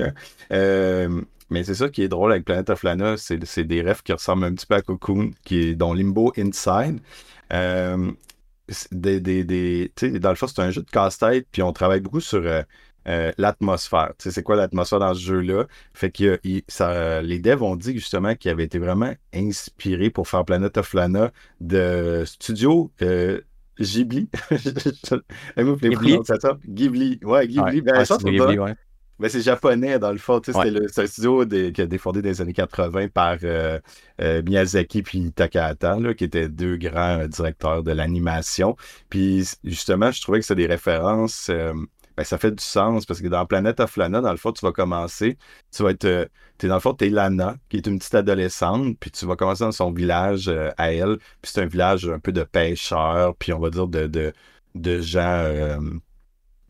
Euh, 0.52 1.22
mais 1.50 1.63
c'est 1.63 1.74
ça 1.74 1.90
qui 1.90 2.04
est 2.04 2.08
drôle 2.08 2.32
avec 2.32 2.46
Planet 2.46 2.70
of 2.70 2.84
Lana, 2.84 3.16
c'est 3.18 3.63
des 3.63 3.82
rêves 3.82 4.04
qui 4.04 4.13
ressemblent 4.13 4.46
un 4.46 4.54
petit 4.54 4.68
peu 4.68 4.76
à 4.76 4.82
Cocoon, 4.82 5.32
qui 5.44 5.60
est 5.60 5.76
dans 5.76 5.94
Limbo 5.94 6.32
Inside. 6.38 7.00
Euh, 7.52 8.12
des, 8.92 9.22
des, 9.22 9.44
des 9.44 9.92
dans 10.20 10.30
le 10.30 10.36
fond, 10.36 10.48
c'est 10.48 10.62
un 10.62 10.72
jeu 10.72 10.82
de 10.82 10.90
casse-tête, 10.90 11.48
puis 11.52 11.63
on 11.63 11.72
travaille 11.74 12.02
beaucoup 12.02 12.20
sur 12.20 12.44
euh, 13.08 13.32
l'atmosphère. 13.38 14.13
C'est 14.17 14.43
quoi 14.43 14.56
l'atmosphère 14.56 15.00
dans 15.00 15.13
ce 15.13 15.22
jeu-là? 15.22 15.65
Fait 15.93 16.12
que 16.12 16.39
ça, 16.67 17.22
les 17.22 17.39
devs 17.39 17.63
ont 17.63 17.76
dit 17.76 17.93
justement 17.93 18.36
qu'ils 18.36 18.52
avaient 18.52 18.65
été 18.65 18.80
vraiment 18.80 19.13
inspirés 19.34 20.10
pour 20.10 20.28
faire 20.28 20.46
Planet 20.46 20.78
of 20.78 20.93
Lana 20.93 21.32
de 21.62 22.24
studio 22.26 22.91
euh, 23.02 23.41
Ghibli. 23.80 24.30
Ghibli? 25.58 26.20
Ghibli. 26.67 27.20
Ouais, 27.24 27.48
Ghibli. 27.48 27.82
Ben, 27.82 28.04
Ghibli, 28.04 28.60
ouais. 28.60 28.76
Ben, 29.20 29.30
c'est 29.30 29.41
japonais, 29.41 29.98
dans 29.98 30.12
le 30.12 30.20
fond. 30.20 30.39
C'est 30.43 30.56
un 30.56 31.08
studio 31.08 31.43
qui 31.46 31.82
a 31.82 31.86
été 31.86 31.98
fondé 31.98 32.22
dans 32.22 32.30
les 32.30 32.41
années 32.41 32.54
80 32.54 33.08
par 33.08 33.38
euh, 33.43 33.80
euh, 34.22 34.43
Miyazaki 34.43 35.02
puis 35.02 35.32
Takahata, 35.32 36.00
là, 36.00 36.13
qui 36.13 36.24
étaient 36.24 36.50
deux 36.50 36.78
grands 36.78 37.22
euh, 37.22 37.28
directeurs 37.28 37.82
de 37.82 37.91
l'animation. 37.91 38.76
Puis 39.10 39.48
justement, 39.63 40.12
je 40.12 40.22
trouvais 40.22 40.39
que 40.39 40.46
c'est 40.46 40.56
des 40.56 40.67
références. 40.67 41.50
Ben, 42.17 42.23
ça 42.23 42.38
fait 42.38 42.51
du 42.51 42.63
sens 42.63 43.06
parce 43.06 43.21
que 43.21 43.27
dans 43.27 43.45
Planet 43.45 43.80
of 43.80 43.95
Lana, 43.95 44.21
dans 44.21 44.32
le 44.32 44.38
fond, 44.38 44.51
tu 44.51 44.65
vas 44.65 44.71
commencer. 44.71 45.38
Tu 45.71 45.84
vas 45.84 45.91
être. 45.91 46.06
es, 46.06 46.67
dans 46.67 46.75
le 46.75 46.82
fond, 46.82 46.93
tu 46.93 47.06
es 47.06 47.10
Lana, 47.10 47.56
qui 47.69 47.77
est 47.77 47.88
une 47.88 47.99
petite 47.99 48.15
adolescente, 48.15 48.97
puis 48.99 49.12
tu 49.12 49.25
vas 49.25 49.36
commencer 49.36 49.63
dans 49.63 49.71
son 49.71 49.91
village 49.91 50.51
à 50.77 50.91
elle. 50.91 51.17
Puis 51.41 51.51
c'est 51.53 51.62
un 51.62 51.67
village 51.67 52.10
un 52.10 52.19
peu 52.19 52.32
de 52.32 52.43
pêcheurs, 52.43 53.36
puis 53.36 53.53
on 53.53 53.60
va 53.60 53.69
dire 53.69 53.88
de, 53.88 54.08
de, 54.08 54.34
de 54.75 54.99
gens 54.99 55.43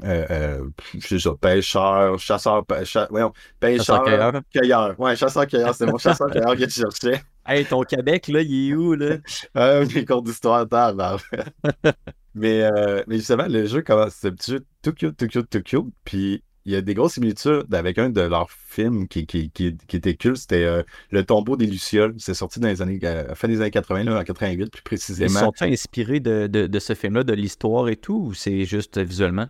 euh, 0.03 0.25
euh, 0.29 0.69
je 0.93 1.17
sais 1.17 1.29
pêcheur, 1.41 2.19
chasseur, 2.19 2.65
pêcheur, 2.65 3.11
ouais, 3.11 3.23
pêcheur, 3.59 4.03
cueilleur. 4.03 4.33
cueilleur. 4.53 4.99
Ouais, 4.99 5.15
chasseur, 5.15 5.47
cueilleur, 5.47 5.73
c'est 5.73 5.87
mon 5.87 5.97
chasseur, 5.97 6.29
cueilleur 6.29 6.55
que 6.55 6.65
tu 6.65 6.81
cherchais. 6.81 7.21
Hey, 7.45 7.65
ton 7.65 7.81
Québec, 7.81 8.27
là, 8.27 8.41
il 8.41 8.69
est 8.69 8.75
où, 8.75 8.93
là? 8.93 9.15
euh, 9.57 9.87
mes 9.95 10.05
cours 10.05 10.21
d'histoire, 10.21 10.67
mais, 12.37 12.63
euh, 12.63 13.03
mais 13.07 13.17
justement, 13.17 13.47
le 13.47 13.65
jeu 13.65 13.81
commence, 13.81 14.13
c'est 14.15 14.27
un 14.27 14.31
petit 14.31 14.51
jeu 14.51 14.65
tout 14.81 14.93
cute, 14.93 15.17
tout 15.17 15.27
cute, 15.27 15.49
tout 15.49 15.61
cute, 15.61 15.93
puis 16.03 16.43
il 16.65 16.73
y 16.73 16.75
a 16.75 16.81
des 16.81 16.93
grosses 16.93 17.13
similitudes 17.13 17.73
avec 17.73 17.97
un 17.97 18.09
de 18.09 18.21
leurs 18.21 18.51
films 18.51 19.07
qui, 19.07 19.25
qui, 19.25 19.49
qui, 19.51 19.75
qui 19.75 19.95
était 19.95 20.15
culte, 20.15 20.37
c'était 20.37 20.65
euh, 20.65 20.83
Le 21.11 21.23
tombeau 21.23 21.55
des 21.55 21.65
Lucioles. 21.65 22.13
C'est 22.17 22.33
sorti 22.33 22.59
dans 22.59 22.67
les 22.67 22.81
années, 22.81 22.99
euh, 23.03 23.33
fin 23.35 23.47
des 23.47 23.61
années 23.61 23.71
80, 23.71 24.03
là, 24.03 24.19
en 24.19 24.23
88 24.23 24.69
plus 24.69 24.81
précisément. 24.81 25.39
Ils 25.39 25.43
sont-ils 25.43 25.73
inspirés 25.73 26.19
de, 26.19 26.47
de, 26.47 26.67
de 26.67 26.79
ce 26.79 26.93
film-là, 26.93 27.23
de 27.23 27.33
l'histoire 27.33 27.87
et 27.87 27.95
tout, 27.95 28.27
ou 28.27 28.33
c'est 28.33 28.65
juste 28.65 28.97
visuellement? 28.97 29.47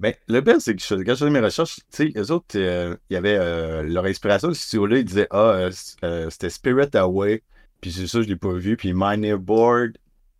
Ben, 0.00 0.14
le 0.28 0.42
pire, 0.42 0.62
c'est 0.62 0.74
que 0.74 0.82
je, 0.82 0.94
quand 0.94 1.12
je 1.12 1.18
faisais 1.18 1.30
mes 1.30 1.40
recherches, 1.40 1.76
tu 1.76 1.82
sais, 1.90 2.12
eux 2.16 2.30
autres, 2.30 2.56
euh, 2.56 2.96
il 3.10 3.14
y 3.14 3.16
avait 3.16 3.36
euh, 3.36 3.82
leur 3.82 4.06
inspiration 4.06 4.48
de 4.48 4.54
ce 4.54 4.62
studio-là, 4.62 4.98
ils 4.98 5.04
disaient 5.04 5.28
Ah, 5.30 5.68
euh, 6.02 6.30
c'était 6.30 6.48
Spirit 6.48 6.88
Away, 6.94 7.42
puis 7.82 7.92
c'est 7.92 8.06
ça, 8.06 8.22
je 8.22 8.26
l'ai 8.26 8.36
pas 8.36 8.54
vu, 8.54 8.78
puis 8.78 8.94
My 8.94 9.18
Neighbor 9.18 9.88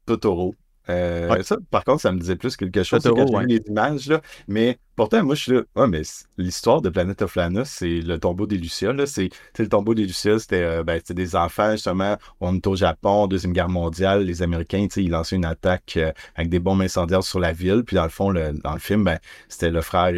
Totoro. 0.06 0.54
Euh, 0.90 1.42
ça, 1.42 1.56
par 1.70 1.84
contre, 1.84 2.02
ça 2.02 2.12
me 2.12 2.18
disait 2.18 2.36
plus 2.36 2.56
quelque 2.56 2.82
chose 2.82 3.02
Totoro, 3.02 3.32
quand 3.32 3.40
les 3.40 3.62
images. 3.68 4.08
Là. 4.08 4.20
Mais 4.48 4.78
pourtant, 4.96 5.22
moi, 5.22 5.34
je 5.34 5.42
suis 5.42 5.52
là. 5.52 5.62
Ouais, 5.76 5.86
mais 5.86 6.02
l'histoire 6.36 6.82
de 6.82 6.88
Planet 6.88 7.22
of 7.22 7.36
Lana, 7.36 7.64
c'est 7.64 8.00
le 8.00 8.18
tombeau 8.18 8.46
des 8.46 8.56
Lucioles. 8.56 9.06
C'est 9.06 9.30
le 9.58 9.68
tombeau 9.68 9.94
des 9.94 10.04
Lucioles, 10.04 10.40
c'était 10.40 10.62
euh, 10.62 10.82
ben, 10.82 11.00
des 11.08 11.36
enfants, 11.36 11.72
justement. 11.72 12.16
On 12.40 12.56
est 12.56 12.66
au 12.66 12.76
Japon, 12.76 13.26
Deuxième 13.26 13.52
Guerre 13.52 13.68
mondiale. 13.68 14.24
Les 14.24 14.42
Américains, 14.42 14.86
ils 14.96 15.10
lançaient 15.10 15.36
une 15.36 15.44
attaque 15.44 15.94
euh, 15.96 16.12
avec 16.34 16.50
des 16.50 16.58
bombes 16.58 16.82
incendiaires 16.82 17.22
sur 17.22 17.40
la 17.40 17.52
ville. 17.52 17.82
Puis 17.84 17.96
dans 17.96 18.04
le 18.04 18.10
fond, 18.10 18.32
dans 18.32 18.72
le 18.72 18.80
film, 18.80 19.04
ben, 19.04 19.18
c'était 19.48 19.70
le 19.70 19.80
frère. 19.80 20.12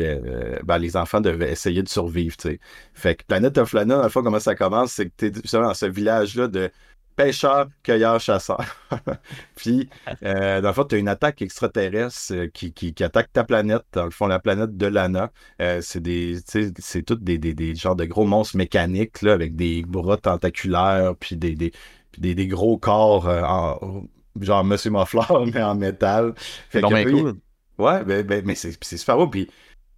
ben, 0.64 0.78
les 0.78 0.96
enfants 0.96 1.20
devaient 1.20 1.52
essayer 1.52 1.82
de 1.82 1.88
survivre. 1.88 2.36
sais. 2.38 2.60
Fait 2.94 3.14
que 3.16 3.24
Planet 3.24 3.58
of 3.58 3.72
Lana, 3.72 3.96
dans 3.96 4.02
le 4.02 4.08
fond, 4.08 4.22
comment 4.22 4.40
ça 4.40 4.54
commence, 4.54 4.92
c'est 4.92 5.06
que 5.06 5.12
tu 5.16 5.26
es 5.26 5.32
justement 5.42 5.68
dans 5.68 5.74
ce 5.74 5.86
village-là 5.86 6.48
de 6.48 6.70
pêcheur, 7.22 7.68
cueilleur, 7.82 8.20
chasseur. 8.20 8.64
puis, 9.54 9.88
euh, 10.24 10.60
dans 10.60 10.68
le 10.68 10.74
fond, 10.74 10.84
tu 10.84 10.96
as 10.96 10.98
une 10.98 11.08
attaque 11.08 11.42
extraterrestre 11.42 12.32
euh, 12.32 12.48
qui, 12.52 12.72
qui, 12.72 12.94
attaque 13.02 13.32
ta 13.32 13.44
planète, 13.44 13.82
dans 13.92 14.04
le 14.04 14.10
fond, 14.10 14.26
la 14.26 14.38
planète 14.38 14.76
de 14.76 14.86
Lana. 14.86 15.30
Euh, 15.60 15.80
c'est 15.82 16.00
des, 16.00 16.38
c'est 16.46 16.72
des, 17.20 17.38
des, 17.38 17.54
des, 17.54 17.74
genres 17.74 17.96
de 17.96 18.04
gros 18.04 18.24
monstres 18.24 18.56
mécaniques, 18.56 19.22
là, 19.22 19.32
avec 19.32 19.56
des 19.56 19.82
bras 19.82 20.16
tentaculaires, 20.16 21.14
puis 21.18 21.36
des, 21.36 21.54
des, 21.54 21.72
des, 22.18 22.34
des 22.34 22.46
gros 22.46 22.78
corps 22.78 23.26
en, 23.26 24.04
genre 24.40 24.64
Monsieur 24.64 24.90
Moffleur, 24.90 25.46
mais 25.52 25.62
en 25.62 25.74
métal. 25.74 26.34
Fait 26.36 26.82
que, 26.82 27.10
cool. 27.10 27.34
Ouais, 27.78 28.04
ben, 28.04 28.24
ben, 28.24 28.42
mais 28.44 28.54
c'est 28.54 28.76
super 28.82 29.16
beau. 29.16 29.26
Puis, 29.28 29.48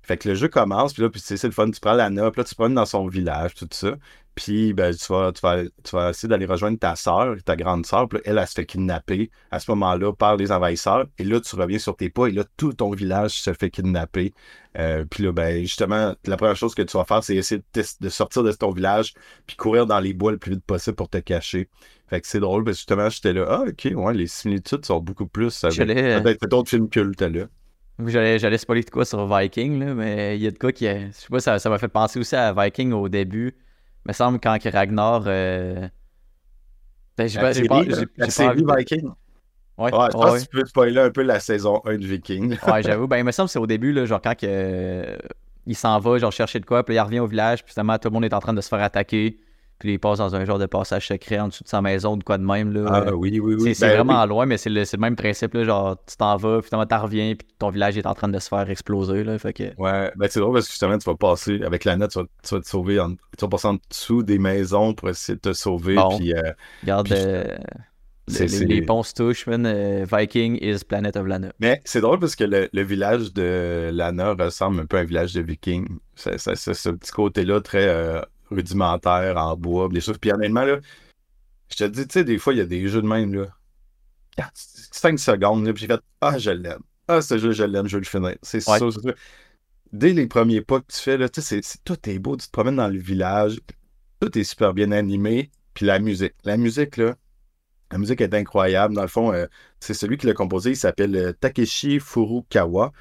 fait 0.04 0.18
que 0.18 0.28
le 0.28 0.34
jeu 0.34 0.48
commence, 0.48 0.92
puis 0.92 1.02
là, 1.02 1.08
puis 1.08 1.20
c'est 1.24 1.42
le 1.42 1.50
fun, 1.50 1.70
tu 1.70 1.80
prends 1.80 1.94
Lana, 1.94 2.30
puis 2.30 2.40
là, 2.40 2.44
tu 2.44 2.54
promènes 2.54 2.74
dans 2.74 2.84
son 2.84 3.06
village, 3.06 3.54
tout 3.54 3.68
ça. 3.70 3.94
Puis 4.34 4.72
ben, 4.74 4.94
tu, 4.94 5.12
vas, 5.12 5.32
tu, 5.32 5.40
vas, 5.40 5.62
tu 5.62 5.96
vas 5.96 6.10
essayer 6.10 6.28
d'aller 6.28 6.44
rejoindre 6.44 6.78
ta 6.78 6.96
soeur, 6.96 7.36
ta 7.44 7.56
grande 7.56 7.86
soeur. 7.86 8.08
Puis 8.08 8.18
elle, 8.24 8.36
elle, 8.36 8.46
se 8.46 8.54
fait 8.54 8.66
kidnapper 8.66 9.30
à 9.50 9.60
ce 9.60 9.70
moment-là 9.70 10.12
par 10.12 10.36
les 10.36 10.50
envahisseurs. 10.50 11.06
Et 11.18 11.24
là, 11.24 11.40
tu 11.40 11.54
reviens 11.56 11.78
sur 11.78 11.96
tes 11.96 12.10
pas 12.10 12.26
et 12.26 12.32
là, 12.32 12.44
tout 12.56 12.72
ton 12.72 12.90
village 12.90 13.30
se 13.30 13.52
fait 13.52 13.70
kidnapper. 13.70 14.34
Euh, 14.76 15.04
puis 15.08 15.22
là, 15.22 15.32
ben, 15.32 15.62
justement, 15.62 16.14
la 16.26 16.36
première 16.36 16.56
chose 16.56 16.74
que 16.74 16.82
tu 16.82 16.96
vas 16.96 17.04
faire, 17.04 17.22
c'est 17.22 17.36
essayer 17.36 17.62
de, 18.00 18.08
sortir 18.08 18.42
de 18.42 18.50
ton 18.52 18.72
village 18.72 19.14
puis 19.46 19.56
courir 19.56 19.86
dans 19.86 20.00
les 20.00 20.12
bois 20.12 20.32
le 20.32 20.38
plus 20.38 20.52
vite 20.52 20.64
possible 20.64 20.96
pour 20.96 21.08
te 21.08 21.18
cacher. 21.18 21.68
Fait 22.08 22.20
que 22.20 22.26
c'est 22.26 22.40
drôle 22.40 22.64
parce 22.64 22.76
que 22.76 22.80
justement, 22.80 23.08
j'étais 23.08 23.32
là, 23.32 23.46
ah, 23.48 23.64
ok, 23.68 23.88
ouais, 23.94 24.14
les 24.14 24.26
similitudes 24.26 24.84
sont 24.84 25.00
beaucoup 25.00 25.28
plus 25.28 25.64
avec 25.64 25.78
euh, 25.80 26.20
peut-être 26.20 26.46
d'autres 26.48 26.70
films 26.70 26.88
cultes 26.88 27.22
là. 27.22 27.46
J'allais, 27.98 28.38
j'allais 28.38 28.58
spoiler 28.58 28.82
de 28.82 28.90
quoi 28.90 29.04
sur 29.04 29.26
Viking, 29.26 29.78
là, 29.78 29.94
mais 29.94 30.36
il 30.36 30.42
y 30.42 30.46
a 30.46 30.50
de 30.50 30.58
quoi 30.58 30.72
qui. 30.72 30.86
Je 30.86 31.12
sais 31.12 31.28
pas, 31.30 31.40
ça, 31.40 31.58
ça 31.58 31.70
m'a 31.70 31.78
fait 31.78 31.88
penser 31.88 32.18
aussi 32.18 32.34
à 32.34 32.52
Viking 32.52 32.92
au 32.92 33.08
début 33.08 33.54
me 34.06 34.12
semble 34.12 34.40
quand 34.40 34.58
Ragnar. 34.72 35.24
Euh... 35.26 35.88
Ben, 37.16 37.28
j'ai 37.28 37.40
pas, 37.40 37.52
j'ai 37.52 37.66
pas, 37.66 37.82
la 38.16 38.30
série 38.30 38.64
Viking? 38.66 39.10
Ouais, 39.76 39.92
ouais, 39.92 40.08
je 40.12 40.16
pense 40.16 40.38
que 40.38 40.42
tu 40.42 40.48
peux 40.48 40.64
spoiler 40.66 41.00
un 41.00 41.10
peu 41.10 41.22
la 41.22 41.40
saison 41.40 41.80
1 41.84 41.98
de 41.98 42.06
Viking. 42.06 42.56
ouais, 42.66 42.82
j'avoue. 42.82 43.06
Ben, 43.06 43.18
il 43.18 43.24
me 43.24 43.32
semble 43.32 43.48
que 43.48 43.52
c'est 43.52 43.58
au 43.58 43.66
début, 43.66 43.92
là, 43.92 44.04
genre 44.04 44.20
quand 44.20 44.36
que, 44.36 44.46
euh, 44.48 45.16
il 45.66 45.76
s'en 45.76 45.98
va, 45.98 46.18
genre 46.18 46.32
chercher 46.32 46.60
de 46.60 46.66
quoi, 46.66 46.84
puis 46.84 46.94
il 46.94 47.00
revient 47.00 47.20
au 47.20 47.26
village, 47.26 47.64
puis 47.64 47.72
finalement 47.72 47.98
tout 47.98 48.08
le 48.08 48.14
monde 48.14 48.24
est 48.24 48.34
en 48.34 48.40
train 48.40 48.52
de 48.52 48.60
se 48.60 48.68
faire 48.68 48.82
attaquer. 48.82 49.38
Puis 49.84 49.92
il 49.92 49.98
passe 49.98 50.16
dans 50.16 50.34
un 50.34 50.46
genre 50.46 50.58
de 50.58 50.64
passage 50.64 51.08
secret 51.08 51.38
en 51.38 51.48
dessous 51.48 51.62
de 51.62 51.68
sa 51.68 51.82
maison, 51.82 52.16
de 52.16 52.24
quoi 52.24 52.38
de 52.38 52.42
même. 52.42 52.72
Là. 52.72 52.86
Ah 52.90 53.14
oui, 53.14 53.38
oui, 53.38 53.54
oui. 53.60 53.74
C'est, 53.74 53.86
ben 53.86 53.96
vraiment 53.96 54.24
loin, 54.24 54.46
mais 54.46 54.56
c'est 54.56 54.70
le, 54.70 54.80
le, 54.80 54.98
même 54.98 55.14
principe. 55.14 55.52
Là, 55.52 55.62
genre, 55.64 55.98
tu 56.06 56.16
t'en 56.16 56.38
vas, 56.38 56.62
puis 56.62 56.70
tu 56.70 56.94
reviens, 56.94 57.34
puis 57.34 57.46
ton 57.58 57.68
village 57.68 57.98
est 57.98 58.06
en 58.06 58.14
train 58.14 58.28
de 58.28 58.38
se 58.38 58.48
faire 58.48 58.70
exploser. 58.70 59.24
Là, 59.24 59.38
fait 59.38 59.52
que... 59.52 59.64
Ouais, 59.76 60.10
ben 60.16 60.26
c'est 60.30 60.40
drôle 60.40 60.54
parce 60.54 60.68
que 60.68 60.72
justement, 60.72 60.96
tu 60.96 61.04
vas 61.04 61.16
passer, 61.16 61.60
avec 61.62 61.84
la 61.84 61.98
note, 61.98 62.12
tu 62.12 62.18
vas, 62.18 62.24
tu 62.42 62.54
vas 62.54 62.60
te 62.62 62.66
sauver, 62.66 62.98
en, 62.98 63.10
tu 63.10 63.18
vas 63.42 63.48
passer 63.48 63.68
en 63.68 63.76
dessous 63.90 64.22
des 64.22 64.38
maisons 64.38 64.94
pour 64.94 65.10
essayer 65.10 65.36
de 65.36 65.40
te 65.40 65.52
sauver. 65.52 65.96
Puis, 66.16 66.32
euh, 66.32 66.50
Regarde, 66.82 67.12
euh, 67.12 67.44
les, 68.28 68.46
les, 68.64 68.82
ponts 68.82 69.02
se 69.02 69.12
touchent, 69.12 69.44
euh, 69.48 70.06
Viking 70.10 70.58
is 70.62 70.82
Planet 70.88 71.14
of 71.16 71.26
Lana. 71.26 71.52
Mais 71.60 71.82
c'est 71.84 72.00
drôle 72.00 72.20
parce 72.20 72.36
que 72.36 72.44
le, 72.44 72.70
le, 72.72 72.82
village 72.82 73.34
de 73.34 73.90
Lana 73.92 74.32
ressemble 74.32 74.80
un 74.80 74.86
peu 74.86 74.96
à 74.96 75.00
un 75.00 75.04
village 75.04 75.34
de 75.34 75.42
Viking. 75.42 75.86
C'est, 76.14 76.38
ce 76.38 76.88
petit 76.88 77.12
côté-là 77.12 77.60
très 77.60 77.86
euh, 77.86 78.22
rudimentaire 78.54 79.36
en 79.36 79.56
bois, 79.56 79.88
des 79.88 80.00
choses. 80.00 80.18
Puis 80.18 80.32
honnêtement, 80.32 80.64
là, 80.64 80.78
je 81.70 81.76
te 81.76 81.84
dis, 81.84 82.06
tu 82.06 82.12
sais, 82.12 82.24
des 82.24 82.38
fois, 82.38 82.52
il 82.52 82.58
y 82.58 82.62
a 82.62 82.66
des 82.66 82.88
jeux 82.88 83.02
de 83.02 83.06
même, 83.06 83.34
là. 83.34 83.46
5 84.54 85.18
secondes, 85.18 85.64
là, 85.66 85.72
puis 85.72 85.82
j'ai 85.82 85.86
fait 85.86 86.00
Ah, 86.20 86.38
je 86.38 86.50
l'aime. 86.50 86.82
Ah, 87.06 87.20
ce 87.20 87.38
jeu, 87.38 87.52
je 87.52 87.64
l'aime, 87.64 87.86
je 87.86 87.96
veux 87.96 88.00
le 88.00 88.06
finir. 88.06 88.36
C'est 88.42 88.60
ça, 88.60 88.78
c'est 88.78 89.14
Dès 89.92 90.12
les 90.12 90.26
premiers 90.26 90.60
pas 90.60 90.80
que 90.80 90.86
tu 90.92 90.98
fais, 90.98 91.16
là, 91.16 91.28
tu 91.28 91.40
sais, 91.40 91.60
tout 91.84 92.08
est 92.08 92.18
beau, 92.18 92.36
tu 92.36 92.46
te 92.46 92.50
promènes 92.50 92.76
dans 92.76 92.88
le 92.88 92.98
village, 92.98 93.60
tout 94.20 94.36
est 94.36 94.42
super 94.42 94.74
bien 94.74 94.90
animé, 94.90 95.52
puis 95.72 95.86
la 95.86 96.00
musique. 96.00 96.34
La 96.44 96.56
musique, 96.56 96.96
là, 96.96 97.14
la 97.92 97.98
musique 97.98 98.20
est 98.20 98.34
incroyable. 98.34 98.94
Dans 98.94 99.02
le 99.02 99.08
fond, 99.08 99.32
euh, 99.32 99.46
c'est 99.78 99.94
celui 99.94 100.16
qui 100.16 100.26
l'a 100.26 100.34
composé, 100.34 100.70
il 100.70 100.76
s'appelle 100.76 101.14
euh, 101.14 101.32
Takeshi 101.32 102.00
Furukawa. 102.00 102.92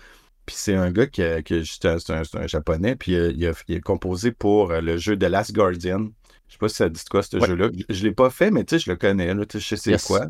Puis 0.46 0.56
c'est 0.58 0.76
un 0.76 0.92
gars 0.92 1.08
qui, 1.08 1.22
qui 1.46 1.66
c'est 1.66 2.10
un, 2.12 2.48
japonais, 2.48 2.96
puis 2.96 3.16
euh, 3.16 3.32
il, 3.36 3.48
a, 3.48 3.80
composé 3.80 4.32
pour 4.32 4.72
euh, 4.72 4.82
le 4.82 4.98
jeu 4.98 5.18
The 5.18 5.24
Last 5.24 5.54
Guardian. 5.54 6.10
Je 6.48 6.54
sais 6.54 6.58
pas 6.60 6.70
si 6.70 6.76
ça 6.76 6.90
dit 6.90 7.02
quoi 7.10 7.24
ce 7.24 7.40
jeu-là. 7.40 7.70
Je, 7.90 8.00
ne 8.00 8.10
l'ai 8.10 8.14
pas 8.14 8.30
fait, 8.30 8.52
mais 8.52 8.64
tu 8.66 8.76
sais, 8.76 8.84
je 8.86 8.92
le 8.92 8.98
connais, 8.98 9.34
là, 9.34 9.46
je 9.52 9.60
sais 9.60 9.78
c'est 9.78 10.04
quoi. 10.04 10.28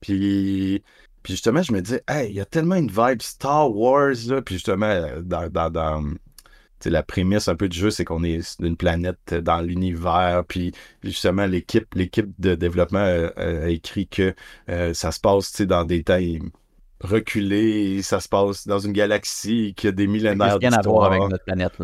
Puis, 0.00 0.82
puis 1.22 1.32
justement, 1.32 1.62
je 1.62 1.72
me 1.72 1.80
dis, 1.80 1.96
hey, 2.08 2.30
il 2.30 2.34
y 2.36 2.40
a 2.40 2.44
tellement 2.44 2.74
une 2.74 2.90
vibe 2.90 3.22
Star 3.22 3.74
Wars, 3.74 4.14
là, 4.26 4.42
puis 4.42 4.56
justement, 4.56 5.06
dans, 5.22 5.48
dans, 5.70 6.04
la 6.84 7.02
prémisse 7.02 7.48
un 7.48 7.56
peu 7.56 7.68
du 7.68 7.78
jeu, 7.78 7.90
c'est 7.90 8.04
qu'on 8.04 8.22
est 8.22 8.60
d'une 8.60 8.76
planète 8.76 9.34
dans 9.34 9.60
l'univers, 9.60 10.44
puis 10.46 10.72
justement, 11.02 11.46
l'équipe 11.46 11.86
l'équipe 11.94 12.28
de 12.38 12.54
développement 12.54 13.30
a, 13.36 13.68
écrit 13.68 14.08
que 14.08 14.34
ça 14.66 15.12
se 15.12 15.20
passe 15.20 15.62
dans 15.62 15.84
des 15.84 16.02
temps 16.02 16.18
reculés, 17.00 18.02
ça 18.02 18.20
se 18.20 18.28
passe 18.28 18.66
dans 18.66 18.78
une 18.78 18.92
galaxie 18.92 19.74
qui 19.76 19.88
a 19.88 19.92
des 19.92 20.06
millénaires 20.06 20.58
rien 20.58 20.72
à 20.72 20.82
voir 20.82 21.12
avec 21.12 21.22
notre 21.28 21.44
planète. 21.44 21.78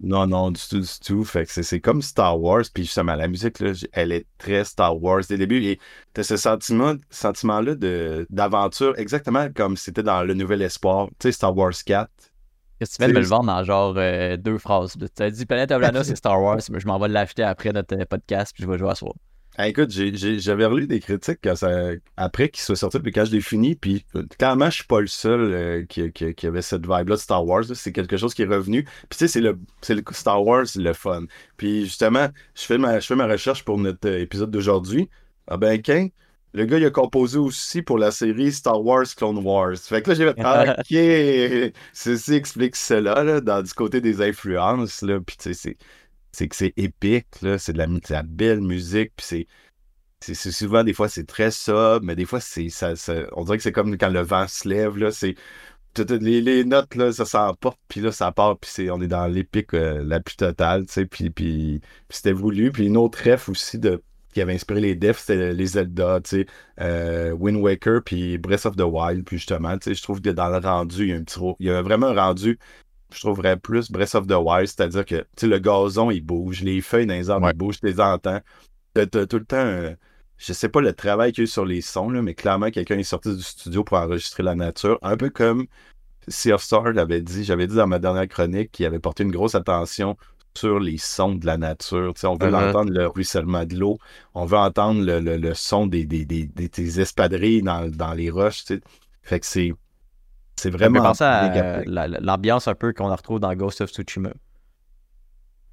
Non, 0.00 0.26
non, 0.26 0.50
du 0.50 0.60
tout, 0.68 0.80
du 0.80 0.98
tout. 1.04 1.24
Fait 1.24 1.46
que 1.46 1.62
c'est 1.62 1.80
comme 1.80 2.02
Star 2.02 2.40
Wars, 2.40 2.64
puis 2.72 2.84
justement, 2.84 3.14
la 3.14 3.28
musique, 3.28 3.60
là, 3.60 3.72
elle 3.92 4.12
est 4.12 4.26
très 4.38 4.64
Star 4.64 5.02
Wars 5.02 5.22
dès 5.28 5.34
le 5.34 5.38
début, 5.38 5.62
et 5.64 5.78
t'as 6.12 6.22
ce 6.22 6.36
sentiment, 6.36 6.94
sentiment-là 7.10 7.74
d'aventure, 8.30 8.98
exactement 8.98 9.48
comme 9.54 9.76
c'était 9.76 10.02
dans 10.02 10.22
Le 10.22 10.34
Nouvel 10.34 10.62
Espoir, 10.62 11.08
tu 11.18 11.28
sais, 11.28 11.32
Star 11.32 11.56
Wars 11.56 11.72
4 11.84 12.10
Qu'est-ce 12.82 12.98
que 12.98 13.04
tu 13.04 13.06
viens 13.06 13.08
de 13.10 13.14
me 13.14 13.20
le 13.20 13.28
vendre 13.28 13.46
dans 13.46 13.62
genre 13.62 13.94
euh, 13.96 14.36
deux 14.36 14.58
phrases? 14.58 14.96
Tu 14.98 15.22
as 15.22 15.30
dit 15.30 15.46
Planète 15.46 15.70
Oblana, 15.70 16.02
c'est 16.04 16.16
Star 16.16 16.42
Wars, 16.42 16.58
mais 16.68 16.80
je 16.80 16.86
m'en 16.88 16.98
vais 16.98 17.06
l'acheter 17.06 17.44
après 17.44 17.72
notre 17.72 17.94
euh, 17.96 18.04
podcast, 18.04 18.52
puis 18.52 18.64
je 18.64 18.68
vais 18.68 18.76
jouer 18.76 18.90
à 18.90 18.96
soir. 18.96 19.14
Ah, 19.58 19.68
écoute, 19.68 19.90
j'avais 19.90 20.64
relu 20.64 20.86
des 20.86 21.00
critiques 21.00 21.46
après 22.16 22.48
qu'il 22.48 22.62
soit 22.62 22.76
sorti, 22.76 22.98
puis 23.00 23.12
quand 23.12 23.26
je 23.26 23.32
l'ai 23.32 23.42
fini, 23.42 23.74
puis 23.74 24.06
euh, 24.16 24.24
clairement, 24.38 24.70
je 24.70 24.76
suis 24.76 24.84
pas 24.84 25.00
le 25.00 25.06
seul 25.06 25.86
qui, 25.88 26.10
qui, 26.10 26.46
avait 26.46 26.62
cette 26.62 26.82
vibe-là 26.82 27.16
de 27.16 27.20
Star 27.20 27.44
Wars. 27.44 27.64
C'est 27.74 27.92
quelque 27.92 28.16
chose 28.16 28.32
qui 28.32 28.42
est 28.42 28.46
revenu. 28.46 28.84
Puis 28.84 28.92
tu 29.10 29.18
sais, 29.18 29.28
c'est 29.28 29.40
le, 29.42 29.58
le 29.88 30.02
Star 30.12 30.42
Wars, 30.44 30.64
le 30.74 30.92
fun. 30.94 31.24
Puis 31.58 31.84
justement, 31.84 32.28
je 32.54 32.62
fais 32.62 32.78
ma, 32.78 32.98
je 32.98 33.06
fais 33.06 33.14
ma 33.14 33.26
recherche 33.26 33.62
pour 33.62 33.78
notre 33.78 34.08
épisode 34.08 34.50
d'aujourd'hui. 34.50 35.10
Ah 35.48 35.58
ben, 35.58 35.82
qu'un, 35.82 36.08
le 36.54 36.66
gars, 36.66 36.78
il 36.78 36.84
a 36.84 36.90
composé 36.90 37.38
aussi 37.38 37.82
pour 37.82 37.98
la 37.98 38.10
série 38.10 38.52
Star 38.52 38.82
Wars 38.84 39.06
Clone 39.16 39.38
Wars. 39.38 39.76
Fait 39.76 40.02
que 40.02 40.10
là, 40.10 40.16
j'ai 40.16 40.32
fait 40.32 41.70
OK, 41.70 41.74
ceci 41.92 42.34
explique 42.34 42.76
cela, 42.76 43.24
là, 43.24 43.40
dans 43.40 43.62
du 43.62 43.72
côté 43.72 44.00
des 44.00 44.20
influences. 44.20 45.02
Là. 45.02 45.18
Puis, 45.20 45.36
tu 45.36 45.54
sais, 45.54 45.54
c'est 45.54 45.76
que 46.48 46.56
c'est 46.56 46.72
épique. 46.76 47.26
C'est 47.58 47.72
de 47.72 47.78
la, 48.10 48.22
belle 48.22 48.60
musique. 48.60 49.12
Puis, 49.16 49.26
c'est. 49.26 49.46
C'est 50.24 50.52
souvent, 50.52 50.84
des 50.84 50.92
fois, 50.92 51.08
c'est 51.08 51.26
très 51.26 51.50
sobre, 51.50 52.06
mais 52.06 52.14
des 52.14 52.26
fois, 52.26 52.38
c'est 52.38 52.68
ça, 52.68 52.94
on 53.32 53.42
dirait 53.42 53.56
que 53.56 53.62
c'est 53.64 53.72
comme 53.72 53.98
quand 53.98 54.08
le 54.08 54.20
vent 54.20 54.46
se 54.46 54.68
lève, 54.68 54.96
là, 54.96 55.10
c'est 55.10 55.34
les, 55.98 56.40
les, 56.40 56.64
notes, 56.64 56.94
là, 56.94 57.12
ça 57.12 57.24
s'emporte, 57.24 57.78
puis 57.88 58.00
là, 58.00 58.12
ça 58.12 58.32
part, 58.32 58.58
puis 58.58 58.90
on 58.90 59.00
est 59.00 59.08
dans 59.08 59.26
l'épique 59.26 59.74
euh, 59.74 60.02
la 60.04 60.20
plus 60.20 60.36
totale, 60.36 60.86
tu 60.86 60.92
sais, 60.92 61.06
puis, 61.06 61.30
puis, 61.30 61.80
c'était 62.08 62.32
voulu. 62.32 62.72
Puis 62.72 62.86
une 62.86 62.96
autre 62.96 63.30
ref 63.30 63.48
aussi 63.48 63.78
de 63.78 64.02
qui 64.32 64.40
avait 64.40 64.54
inspiré 64.54 64.80
les 64.80 64.94
devs, 64.94 65.18
c'était 65.18 65.52
les 65.52 65.66
Zelda, 65.66 66.20
tu 66.22 66.30
sais, 66.30 66.46
euh, 66.80 67.32
Wind 67.32 67.58
Waker, 67.60 68.02
puis 68.02 68.38
Breath 68.38 68.64
of 68.64 68.76
the 68.76 68.82
Wild, 68.82 69.24
puis 69.24 69.36
justement, 69.36 69.76
tu 69.76 69.90
sais, 69.90 69.94
je 69.94 70.02
trouve 70.02 70.22
que 70.22 70.30
dans 70.30 70.48
le 70.48 70.56
rendu, 70.56 71.02
il 71.02 71.08
y 71.10 71.12
a 71.12 71.16
un 71.16 71.22
petit 71.22 71.40
il 71.60 71.66
y 71.66 71.70
a 71.70 71.82
vraiment 71.82 72.06
un 72.06 72.14
rendu, 72.14 72.58
je 73.12 73.20
trouverais 73.20 73.56
plus 73.56 73.90
Breath 73.90 74.14
of 74.14 74.26
the 74.26 74.32
Wild, 74.32 74.68
c'est-à-dire 74.68 75.04
que, 75.04 75.46
le 75.46 75.58
gazon, 75.58 76.10
il 76.10 76.20
bouge, 76.20 76.62
les 76.62 76.80
feuilles 76.80 77.06
dans 77.06 77.14
les 77.14 77.30
arbres, 77.30 77.50
ils 77.50 77.56
bougent, 77.56 77.80
tu 77.80 77.86
les 77.86 78.00
entends. 78.00 78.40
T'as 78.94 79.06
tout 79.06 79.38
le 79.38 79.44
temps, 79.44 79.96
je 80.38 80.52
sais 80.52 80.68
pas 80.68 80.80
le 80.80 80.92
travail 80.92 81.32
qu'il 81.32 81.42
y 81.42 81.42
a 81.42 81.44
eu 81.44 81.46
sur 81.46 81.64
les 81.64 81.80
sons, 81.80 82.10
là, 82.10 82.20
mais 82.20 82.34
clairement, 82.34 82.70
quelqu'un 82.70 82.98
est 82.98 83.04
sorti 83.04 83.34
du 83.34 83.42
studio 83.42 83.84
pour 83.84 83.96
enregistrer 83.96 84.42
la 84.42 84.54
nature, 84.54 84.98
un 85.02 85.16
peu 85.16 85.30
comme 85.30 85.66
Sea 86.28 86.52
of 86.52 86.62
Star 86.62 86.92
l'avait 86.92 87.20
dit, 87.20 87.44
j'avais 87.44 87.66
dit 87.66 87.76
dans 87.76 87.86
ma 87.86 87.98
dernière 87.98 88.28
chronique 88.28 88.70
qu'il 88.72 88.86
avait 88.86 88.98
porté 88.98 89.24
une 89.24 89.32
grosse 89.32 89.54
attention 89.54 90.16
sur 90.56 90.78
les 90.78 90.98
sons 90.98 91.34
de 91.34 91.46
la 91.46 91.56
nature. 91.56 92.12
on 92.24 92.34
veut 92.34 92.50
uh-huh. 92.50 92.68
entendre 92.68 92.92
le 92.92 93.06
ruissellement 93.06 93.64
de 93.64 93.76
l'eau, 93.76 93.98
on 94.34 94.44
veut 94.44 94.58
entendre 94.58 95.02
le, 95.04 95.54
son 95.54 95.86
des, 95.86 96.04
des, 96.04 96.24
des, 96.24 97.00
espadrilles 97.00 97.62
dans, 97.62 98.14
les 98.14 98.30
roches. 98.30 98.64
Fait 99.22 99.40
que 99.40 99.46
c'est, 99.46 99.72
c'est 100.56 100.70
vraiment. 100.70 101.02
penser 101.02 101.24
à 101.24 101.82
l'ambiance 101.86 102.68
un 102.68 102.74
peu 102.74 102.92
qu'on 102.92 103.10
retrouve 103.10 103.40
dans 103.40 103.54
Ghost 103.54 103.80
of 103.80 103.90
Tsushima. 103.90 104.30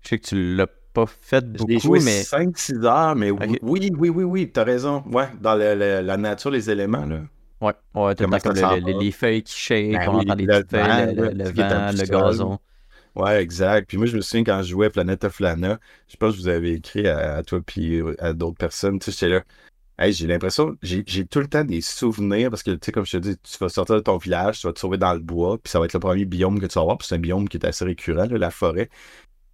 Je 0.01 0.09
sais 0.09 0.19
que 0.19 0.27
tu 0.27 0.55
l'as 0.55 0.67
pas 0.93 1.05
fait 1.05 1.45
beaucoup, 1.51 1.79
joué 1.79 1.99
mais. 1.99 2.21
5-6 2.21 2.85
heures, 2.85 3.15
mais 3.15 3.31
oui, 3.31 3.59
oui, 3.61 3.91
oui, 3.97 4.09
oui, 4.09 4.23
oui, 4.23 4.51
t'as 4.51 4.63
raison. 4.63 5.03
Ouais, 5.11 5.27
dans 5.41 5.55
la 5.55 6.17
nature, 6.17 6.51
les 6.51 6.69
éléments, 6.69 7.05
là. 7.05 7.21
Ouais, 7.61 7.73
ouais, 7.93 8.15
t'as 8.15 8.25
comme 8.39 8.53
les, 9.01 9.11
feuilles 9.11 9.43
qui 9.43 9.57
shake, 9.57 9.91
ben 9.91 10.07
on 10.07 10.19
entend 10.19 10.35
les 10.35 10.45
feuilles, 10.45 11.13
le, 11.13 11.43
vent, 11.51 11.91
le 11.91 12.05
gazon. 12.05 12.59
Ouais, 13.15 13.41
exact. 13.41 13.89
Puis 13.89 13.97
moi, 13.97 14.05
je 14.05 14.15
me 14.15 14.21
souviens 14.21 14.45
quand 14.45 14.61
je 14.61 14.69
jouais 14.69 14.89
Planète 14.89 15.25
of 15.25 15.41
Lana, 15.41 15.77
je 16.07 16.15
pense 16.15 16.35
que 16.35 16.41
vous 16.41 16.47
avez 16.47 16.73
écrit 16.73 17.05
à, 17.07 17.43
toi 17.43 17.59
puis 17.65 18.01
à 18.19 18.31
d'autres 18.31 18.57
personnes. 18.57 18.99
Tu 18.99 19.11
sais, 19.11 19.27
j'étais 19.27 19.33
là. 19.33 19.41
J'ai 20.01 20.27
l'impression, 20.27 20.77
j'ai 20.81 21.03
tout 21.25 21.39
le 21.39 21.47
temps 21.47 21.63
des 21.65 21.81
souvenirs 21.81 22.49
parce 22.49 22.63
que, 22.63 22.71
tu 22.71 22.79
sais, 22.85 22.91
comme 22.93 23.05
je 23.05 23.17
te 23.17 23.17
dis, 23.17 23.37
tu 23.37 23.57
vas 23.59 23.67
sortir 23.69 23.95
de 23.95 23.99
ton 23.99 24.17
village, 24.17 24.59
tu 24.61 24.67
vas 24.67 24.73
te 24.73 24.79
sauver 24.79 24.97
dans 24.97 25.13
le 25.13 25.19
bois, 25.19 25.57
puis 25.57 25.69
ça 25.71 25.79
va 25.79 25.85
être 25.85 25.93
le 25.93 25.99
premier 25.99 26.25
biome 26.25 26.59
que 26.59 26.67
tu 26.67 26.75
vas 26.79 26.83
voir, 26.85 26.97
puis 26.97 27.07
c'est 27.07 27.15
un 27.15 27.19
biome 27.19 27.49
qui 27.49 27.57
est 27.57 27.65
assez 27.65 27.83
récurrent, 27.83 28.25
la 28.29 28.51
forêt. 28.51 28.89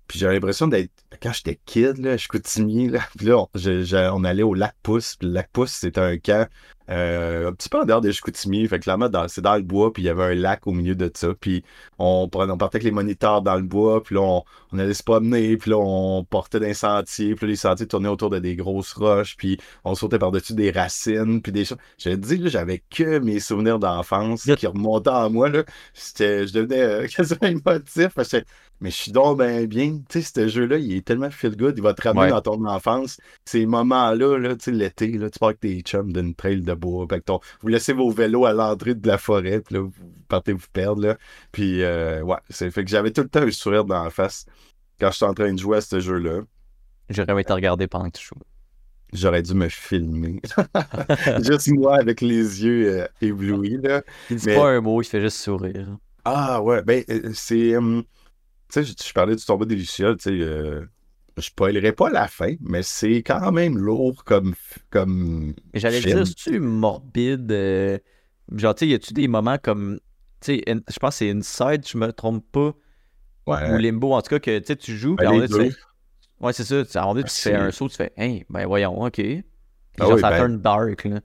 Puis 0.07 0.19
j'ai 0.19 0.27
l'impression 0.27 0.67
d'être, 0.67 0.91
quand 1.21 1.33
j'étais 1.33 1.59
kid, 1.65 1.97
là, 1.97 2.17
je 2.17 2.27
coutumier, 2.27 2.89
là, 2.89 2.99
puis 3.17 3.27
là, 3.27 3.37
on, 3.37 3.47
on 3.53 4.23
allait 4.23 4.43
au 4.43 4.53
lac 4.53 4.75
Pousse, 4.83 5.15
puis 5.15 5.27
le 5.27 5.33
lac 5.33 5.49
Pousse, 5.51 5.71
c'était 5.71 6.01
un 6.01 6.17
camp 6.17 6.47
euh, 6.89 7.49
un 7.49 7.53
petit 7.53 7.67
peu 7.69 7.79
en 7.79 7.85
dehors 7.85 8.01
des 8.01 8.11
Chicoutimi. 8.11 8.67
Fait 8.67 8.77
que 8.77 8.83
clairement, 8.83 9.09
c'est 9.27 9.41
dans 9.41 9.55
le 9.55 9.63
bois, 9.63 9.91
puis 9.91 10.03
il 10.03 10.05
y 10.05 10.09
avait 10.09 10.23
un 10.23 10.35
lac 10.35 10.67
au 10.67 10.71
milieu 10.71 10.95
de 10.95 11.09
ça. 11.13 11.29
Puis 11.39 11.63
on, 11.97 12.29
on 12.31 12.57
partait 12.57 12.77
avec 12.77 12.83
les 12.83 12.91
moniteurs 12.91 13.41
dans 13.41 13.55
le 13.55 13.63
bois, 13.63 14.03
puis 14.03 14.15
là, 14.15 14.21
on, 14.21 14.43
allait 14.77 14.93
se 14.93 15.03
promener, 15.03 15.57
puis 15.57 15.71
là, 15.71 15.77
on 15.77 16.23
portait 16.25 16.59
des 16.59 16.73
sentiers, 16.73 17.35
puis 17.35 17.45
là, 17.47 17.49
les 17.51 17.55
sentiers 17.55 17.87
tournaient 17.87 18.09
autour 18.09 18.29
de 18.29 18.39
des 18.39 18.55
grosses 18.55 18.93
roches, 18.93 19.35
puis 19.37 19.57
on 19.83 19.95
sautait 19.95 20.19
par-dessus 20.19 20.53
des 20.53 20.71
racines, 20.71 21.41
puis 21.41 21.51
des 21.51 21.65
choses. 21.65 21.77
Je 21.97 22.09
dit, 22.11 22.37
là, 22.37 22.49
j'avais 22.49 22.83
que 22.89 23.19
mes 23.19 23.39
souvenirs 23.39 23.79
d'enfance 23.79 24.43
qui 24.43 24.67
remontaient 24.67 25.09
en 25.09 25.29
moi, 25.29 25.49
là. 25.49 25.63
Je 25.95 26.51
devenais 26.51 26.81
euh, 26.81 27.07
quasiment 27.15 27.47
émotif, 27.47 28.09
parce 28.15 28.29
que 28.29 28.43
mais 28.81 28.89
je 28.91 28.95
suis 28.95 29.11
donc 29.11 29.39
bien 29.39 29.65
bien. 29.65 29.99
Tu 30.09 30.21
sais, 30.21 30.31
ce 30.35 30.47
jeu-là, 30.47 30.77
il 30.77 30.93
est 30.93 31.04
tellement 31.05 31.29
feel 31.29 31.55
good, 31.55 31.75
il 31.77 31.83
va 31.83 31.93
te 31.93 32.01
ramener 32.07 32.29
dans 32.29 32.41
ton 32.41 32.65
enfance. 32.65 33.17
Ces 33.45 33.65
moments-là, 33.65 34.37
là, 34.37 34.55
tu 34.55 34.65
sais, 34.65 34.71
l'été, 34.71 35.07
là, 35.13 35.29
tu 35.29 35.39
pars 35.39 35.49
avec 35.49 35.61
tes 35.61 35.79
chums 35.81 36.11
d'une 36.11 36.35
trail 36.35 36.61
de 36.61 36.73
bois. 36.73 37.07
ton... 37.25 37.39
Vous 37.61 37.67
laissez 37.67 37.93
vos 37.93 38.09
vélos 38.11 38.45
à 38.45 38.53
l'entrée 38.53 38.95
de 38.95 39.07
la 39.07 39.17
forêt, 39.17 39.61
puis 39.61 39.75
là, 39.75 39.81
vous 39.81 39.93
partez 40.27 40.53
vous 40.53 40.67
perdre, 40.73 41.01
là. 41.01 41.17
Puis, 41.51 41.83
euh, 41.83 42.21
ouais, 42.21 42.37
c'est 42.49 42.69
fait 42.71 42.83
que 42.83 42.89
j'avais 42.89 43.11
tout 43.11 43.21
le 43.21 43.29
temps 43.29 43.41
un 43.41 43.51
sourire 43.51 43.85
dans 43.85 44.03
la 44.03 44.09
face 44.09 44.45
quand 44.99 45.11
je 45.11 45.15
suis 45.15 45.25
en 45.25 45.33
train 45.33 45.53
de 45.53 45.59
jouer 45.59 45.77
à 45.77 45.81
ce 45.81 45.99
jeu-là. 45.99 46.41
J'aurais 47.09 47.41
été 47.41 47.53
regarder 47.53 47.87
pendant 47.87 48.09
que 48.09 48.17
tu 48.17 48.25
joues. 48.25 48.41
J'aurais 49.13 49.43
dû 49.43 49.53
me 49.53 49.69
filmer. 49.69 50.41
juste 51.43 51.69
moi 51.69 51.97
avec 51.97 52.21
les 52.21 52.63
yeux 52.63 53.01
euh, 53.01 53.07
éblouis, 53.21 53.77
là. 53.81 54.01
Il 54.29 54.37
dit 54.37 54.47
pas 54.47 54.69
un 54.69 54.81
mot, 54.81 55.01
il 55.01 55.05
fait 55.05 55.21
juste 55.21 55.37
sourire. 55.37 55.97
Ah, 56.25 56.61
ouais, 56.61 56.81
ben, 56.81 57.03
euh, 57.09 57.31
c'est. 57.33 57.77
Hum, 57.77 58.03
tu 58.71 58.83
sais, 58.83 58.93
je, 59.07 59.13
parlais 59.13 59.35
du 59.35 59.45
tombeau 59.45 59.65
délicieux, 59.65 60.15
tu 60.17 60.23
sais, 60.23 60.43
euh, 60.43 60.85
je 61.37 61.47
spoilerai 61.47 61.91
pas 61.91 62.09
la 62.09 62.27
fin, 62.27 62.53
mais 62.61 62.83
c'est 62.83 63.23
quand 63.23 63.51
même 63.51 63.77
lourd 63.77 64.23
comme. 64.23 64.55
comme 64.89 65.53
J'allais 65.73 66.01
dire, 66.01 66.25
c'est-tu 66.25 66.59
morbide? 66.59 67.51
Euh, 67.51 67.97
genre, 68.53 68.75
tu 68.75 68.85
sais, 68.85 68.91
y 68.91 68.93
a-tu 68.93 69.13
des 69.13 69.27
moments 69.27 69.57
comme. 69.57 69.99
Tu 70.41 70.57
sais, 70.57 70.63
je 70.67 70.99
pense 70.99 71.15
que 71.15 71.25
c'est 71.25 71.31
Inside, 71.31 71.87
je 71.87 71.97
me 71.97 72.11
trompe 72.11 72.45
pas. 72.51 72.73
Ouais. 73.47 73.71
Ou 73.71 73.77
Limbo, 73.77 74.13
en 74.13 74.21
tout 74.21 74.39
cas, 74.39 74.39
que 74.39 74.73
tu 74.73 74.97
joues, 74.97 75.15
puis 75.15 75.27
ben, 75.27 75.47
tu 75.47 75.53
fais. 75.53 75.71
Ouais, 76.39 76.53
c'est 76.53 76.63
ça. 76.63 76.83
Donné, 76.83 77.23
tu 77.23 77.29
fais 77.29 77.55
un 77.55 77.71
saut, 77.71 77.87
tu 77.89 77.95
fais, 77.95 78.11
hein, 78.17 78.39
ben 78.49 78.65
voyons, 78.65 79.01
ok. 79.01 79.13
Puis 79.13 79.43
ah 79.99 80.05
genre, 80.05 80.19
ça 80.19 80.29
ben... 80.31 80.37
turn 80.37 80.61
dark, 80.61 81.05
là. 81.05 81.21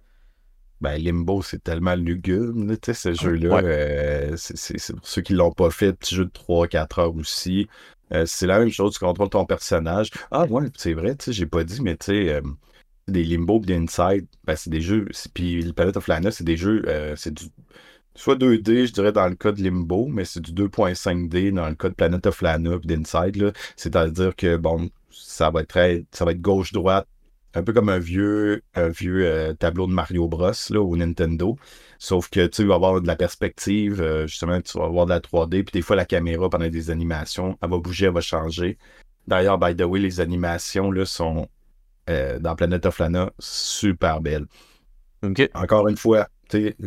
Ben, 0.80 0.96
Limbo, 0.96 1.42
c'est 1.42 1.62
tellement 1.62 1.94
lugubre, 1.94 2.74
tu 2.76 2.78
sais, 2.82 2.94
ce 2.94 3.12
jeu-là. 3.12 3.60
Euh, 3.62 4.34
c'est 4.36 4.94
pour 4.94 5.06
ceux 5.06 5.20
qui 5.20 5.34
l'ont 5.34 5.52
pas 5.52 5.70
fait, 5.70 5.92
petit 5.92 6.14
jeu 6.14 6.24
de 6.24 6.30
3-4 6.30 7.00
heures 7.00 7.16
aussi. 7.16 7.68
Euh, 8.12 8.24
c'est 8.26 8.46
la 8.46 8.58
même 8.58 8.70
chose, 8.70 8.94
tu 8.94 9.00
contrôles 9.00 9.30
ton 9.30 9.44
personnage. 9.46 10.10
Ah, 10.30 10.46
ouais, 10.46 10.64
c'est 10.76 10.94
vrai, 10.94 11.16
tu 11.16 11.26
sais, 11.26 11.32
j'ai 11.32 11.46
pas 11.46 11.64
dit, 11.64 11.80
mais 11.82 11.96
tu 11.96 12.06
sais, 12.06 12.34
euh, 12.34 12.42
des 13.08 13.24
Limbo 13.24 13.60
et 13.62 13.66
des 13.66 13.74
Inside, 13.76 14.26
ben, 14.44 14.56
c'est 14.56 14.70
des 14.70 14.80
jeux. 14.80 15.08
Puis 15.34 15.62
le 15.62 15.72
Palette 15.72 15.96
of 15.96 16.08
Lana, 16.08 16.30
c'est 16.30 16.44
des 16.44 16.56
jeux. 16.56 16.82
c'est 17.16 17.34
du. 17.34 17.44
Soit 18.16 18.36
2D, 18.36 18.86
je 18.86 18.92
dirais, 18.92 19.12
dans 19.12 19.28
le 19.28 19.36
cas 19.36 19.52
de 19.52 19.62
Limbo, 19.62 20.06
mais 20.08 20.24
c'est 20.24 20.40
du 20.40 20.52
2.5D 20.52 21.52
dans 21.52 21.68
le 21.68 21.74
cas 21.76 21.88
de 21.88 21.94
Planet 21.94 22.26
of 22.26 22.42
Lana 22.42 22.74
et 22.82 22.86
d'Inside. 22.86 23.52
C'est-à-dire 23.76 24.34
que, 24.36 24.56
bon, 24.56 24.90
ça 25.10 25.50
va 25.50 25.62
être 25.62 26.04
ça 26.12 26.24
va 26.24 26.32
être 26.32 26.40
gauche-droite, 26.40 27.06
un 27.54 27.62
peu 27.62 27.72
comme 27.72 27.88
un 27.88 27.98
vieux, 27.98 28.62
un 28.74 28.88
vieux 28.88 29.26
euh, 29.26 29.54
tableau 29.54 29.86
de 29.86 29.92
Mario 29.92 30.28
Bros 30.28 30.52
là, 30.70 30.80
au 30.80 30.96
Nintendo. 30.96 31.56
Sauf 32.02 32.30
que 32.30 32.46
tu 32.46 32.64
vas 32.64 32.76
avoir 32.76 33.02
de 33.02 33.06
la 33.06 33.14
perspective, 33.14 34.00
euh, 34.00 34.26
justement, 34.26 34.58
tu 34.62 34.78
vas 34.78 34.86
avoir 34.86 35.04
de 35.04 35.10
la 35.10 35.20
3D, 35.20 35.62
puis 35.64 35.72
des 35.74 35.82
fois 35.82 35.96
la 35.96 36.06
caméra 36.06 36.48
pendant 36.48 36.66
des 36.66 36.90
animations, 36.90 37.58
elle 37.60 37.68
va 37.68 37.76
bouger, 37.76 38.06
elle 38.06 38.14
va 38.14 38.22
changer. 38.22 38.78
D'ailleurs, 39.26 39.58
by 39.58 39.76
the 39.76 39.82
way, 39.82 40.00
les 40.00 40.18
animations 40.18 40.90
là, 40.90 41.04
sont 41.04 41.46
euh, 42.08 42.38
dans 42.38 42.56
Planet 42.56 42.86
of 42.86 42.98
Lana 42.98 43.30
super 43.38 44.22
belles. 44.22 44.46
Encore 45.52 45.88
une 45.88 45.98
fois, 45.98 46.26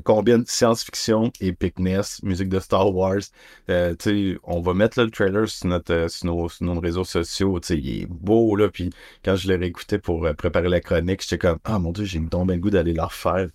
combien 0.04 0.44
science-fiction, 0.46 1.32
epicness, 1.42 2.22
musique 2.24 2.50
de 2.50 2.60
Star 2.60 2.94
Wars. 2.94 3.22
Euh, 3.70 3.96
on 4.44 4.62
va 4.62 4.74
mettre 4.74 5.02
le 5.02 5.10
trailer 5.10 5.48
sur, 5.48 5.68
notre, 5.68 5.94
euh, 5.94 6.08
nos, 6.24 6.50
nos, 6.62 6.80
réseaux 6.80 7.04
sociaux. 7.04 7.60
Il 7.70 8.02
est 8.02 8.06
beau, 8.06 8.56
là. 8.56 8.70
Puis 8.70 8.92
quand 9.24 9.36
je 9.36 9.48
l'ai 9.48 9.56
réécouté 9.56 9.98
pour 9.98 10.26
euh, 10.26 10.34
préparer 10.34 10.70
la 10.70 10.80
chronique, 10.80 11.22
j'étais 11.22 11.38
comme 11.38 11.60
Ah 11.64 11.80
mon 11.80 11.92
dieu, 11.92 12.06
j'ai 12.06 12.24
tombé 12.26 12.56
le 12.56 12.60
goût 12.60 12.70
d'aller 12.70 12.94
le 12.94 13.04
refaire. 13.04 13.48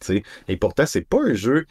Et 0.48 0.56
pourtant, 0.56 0.86
c'est 0.86 1.09
pas 1.09 1.22
un 1.22 1.34
jeu 1.34 1.66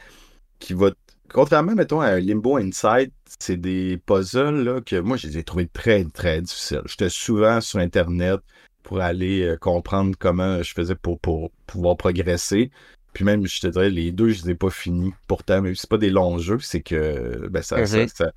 qui 0.59 0.73
va 0.73 0.91
contrairement, 1.29 1.75
mettons, 1.75 1.99
à 1.99 2.19
Limbo 2.19 2.57
Inside, 2.57 3.11
c'est 3.39 3.57
des 3.57 3.97
puzzles 4.05 4.63
là, 4.63 4.81
que 4.81 4.97
moi, 4.97 5.17
je 5.17 5.27
les 5.27 5.38
ai 5.39 5.43
trouvés 5.43 5.67
très, 5.67 6.05
très 6.05 6.41
difficiles. 6.41 6.83
J'étais 6.85 7.09
souvent 7.09 7.59
sur 7.59 7.79
Internet 7.79 8.39
pour 8.83 9.01
aller 9.01 9.55
comprendre 9.59 10.15
comment 10.17 10.63
je 10.63 10.73
faisais 10.73 10.95
pour 10.95 11.19
pouvoir 11.19 11.97
progresser. 11.97 12.71
Puis 13.18 13.26
même, 13.26 13.47
je 13.47 13.59
te 13.59 13.65
dirais, 13.65 13.89
les 13.89 14.11
deux, 14.11 14.30
je 14.30 14.43
les 14.43 14.51
ai 14.51 14.55
pas 14.55 14.70
finis. 14.70 15.11
Pourtant, 15.26 15.65
si 15.65 15.76
c'est 15.76 15.89
pas 15.89 15.97
des 15.97 16.11
longs 16.11 16.38
jeux, 16.38 16.59
c'est 16.59 16.82
que 16.84 17.47
ben, 17.47 17.63
ça, 17.63 17.84
ça, 17.88 17.97
Mhm. 18.03 18.07
ça- 18.09 18.32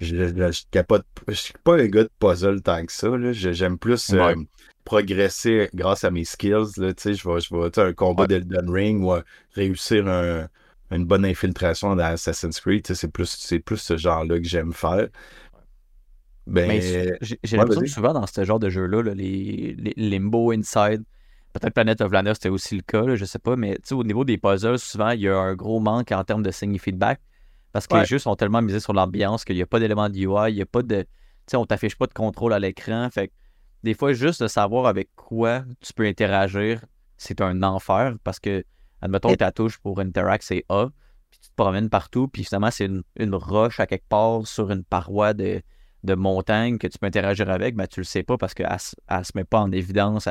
je, 0.00 0.16
je, 0.16 0.52
je 0.52 0.62
capote- 0.72 1.06
je 1.28 1.34
suis 1.34 1.54
pas 1.62 1.76
un 1.76 1.86
gars 1.86 2.02
de 2.02 2.10
puzzle 2.18 2.60
tant 2.60 2.84
que 2.84 2.92
ça. 2.92 3.08
J'aime 3.32 3.78
plus 3.78 4.12
euh, 4.14 4.34
progresser 4.84 5.70
grâce 5.74 6.02
à 6.02 6.10
mes 6.10 6.24
skills. 6.24 6.72
Là, 6.78 6.92
tu 6.92 7.02
sais, 7.04 7.14
je 7.14 7.28
vais, 7.28 7.40
je 7.40 7.54
vais 7.54 7.78
un 7.78 7.92
combat 7.92 8.24
Ouais. 8.24 8.28
d'Elden 8.28 8.68
Ring 8.68 9.04
ou 9.04 9.12
euh, 9.12 9.22
réussir 9.52 10.08
un- 10.08 10.48
une 10.90 11.04
bonne 11.04 11.24
infiltration 11.24 11.94
dans 11.94 12.04
Assassin's 12.04 12.60
Creed. 12.60 12.82
tu 12.84 12.94
sais, 12.94 13.00
C'est 13.02 13.12
plus, 13.12 13.26
c'est 13.30 13.60
plus 13.60 13.76
ce 13.78 13.96
genre-là 13.96 14.38
que 14.40 14.44
j'aime 14.48 14.72
faire. 14.72 15.08
Ben, 16.48 16.68
Mais 16.68 16.80
j'ai 16.80 17.36
ouais, 17.58 17.58
l'impression 17.58 17.80
que 17.82 17.86
souvent 17.88 18.12
dans 18.12 18.26
ce 18.26 18.44
genre 18.44 18.58
de 18.60 18.70
jeu-là, 18.70 19.02
là, 19.02 19.14
les, 19.14 19.74
les 19.78 19.94
Limbo, 19.96 20.52
Inside, 20.52 21.04
peut-être 21.58 21.74
Planet 21.74 22.00
of 22.00 22.12
Lana, 22.12 22.34
c'était 22.34 22.48
aussi 22.48 22.76
le 22.76 22.82
cas, 22.82 23.02
là, 23.02 23.16
je 23.16 23.24
sais 23.24 23.38
pas, 23.38 23.56
mais 23.56 23.78
au 23.92 24.04
niveau 24.04 24.24
des 24.24 24.38
puzzles, 24.38 24.78
souvent, 24.78 25.10
il 25.10 25.20
y 25.20 25.28
a 25.28 25.36
un 25.36 25.54
gros 25.54 25.80
manque 25.80 26.12
en 26.12 26.24
termes 26.24 26.42
de 26.42 26.50
signe 26.50 26.78
feedback 26.78 27.20
parce 27.72 27.86
que 27.86 27.94
Ouais. 27.94 28.00
les 28.00 28.06
jeux 28.06 28.18
sont 28.18 28.34
tellement 28.36 28.62
misés 28.62 28.80
sur 28.80 28.92
l'ambiance 28.92 29.44
qu'il 29.44 29.56
n'y 29.56 29.62
a 29.62 29.66
pas 29.66 29.78
d'éléments 29.78 30.08
de 30.08 30.16
UI, 30.16 30.50
il 30.50 30.54
n'y 30.54 30.62
a 30.62 30.66
pas 30.66 30.82
de. 30.82 31.02
Tu 31.02 31.08
sais, 31.48 31.56
on 31.56 31.66
t'affiche 31.66 31.96
pas 31.96 32.06
de 32.06 32.12
contrôle 32.14 32.52
à 32.52 32.58
l'écran. 32.58 33.08
Fait 33.10 33.28
que 33.28 33.32
des 33.82 33.94
fois, 33.94 34.12
juste 34.12 34.42
de 34.42 34.48
savoir 34.48 34.86
avec 34.86 35.10
quoi 35.14 35.62
tu 35.80 35.92
peux 35.92 36.06
interagir, 36.06 36.84
c'est 37.18 37.40
un 37.40 37.62
enfer 37.62 38.14
parce 38.24 38.40
que, 38.40 38.64
admettons, 39.00 39.34
ta 39.34 39.52
touche 39.52 39.78
pour 39.78 40.00
Interact, 40.00 40.42
c'est 40.44 40.64
A, 40.68 40.88
puis 41.30 41.38
tu 41.40 41.50
te 41.50 41.54
promènes 41.54 41.88
partout, 41.90 42.28
puis 42.28 42.44
finalement, 42.44 42.70
c'est 42.70 42.86
une, 42.86 43.02
une 43.16 43.34
roche 43.34 43.78
à 43.80 43.86
quelque 43.86 44.08
part 44.08 44.46
sur 44.46 44.70
une 44.70 44.82
paroi 44.82 45.34
de, 45.34 45.60
de 46.02 46.14
montagne 46.14 46.78
que 46.78 46.86
tu 46.86 46.98
peux 46.98 47.06
interagir 47.06 47.50
avec, 47.50 47.76
ben, 47.76 47.86
tu 47.86 48.00
le 48.00 48.04
sais 48.04 48.22
pas 48.22 48.36
parce 48.38 48.54
qu'elle 48.54 48.68
ne 48.70 49.22
se 49.22 49.32
met 49.34 49.44
pas 49.44 49.60
en 49.60 49.70
évidence, 49.70 50.28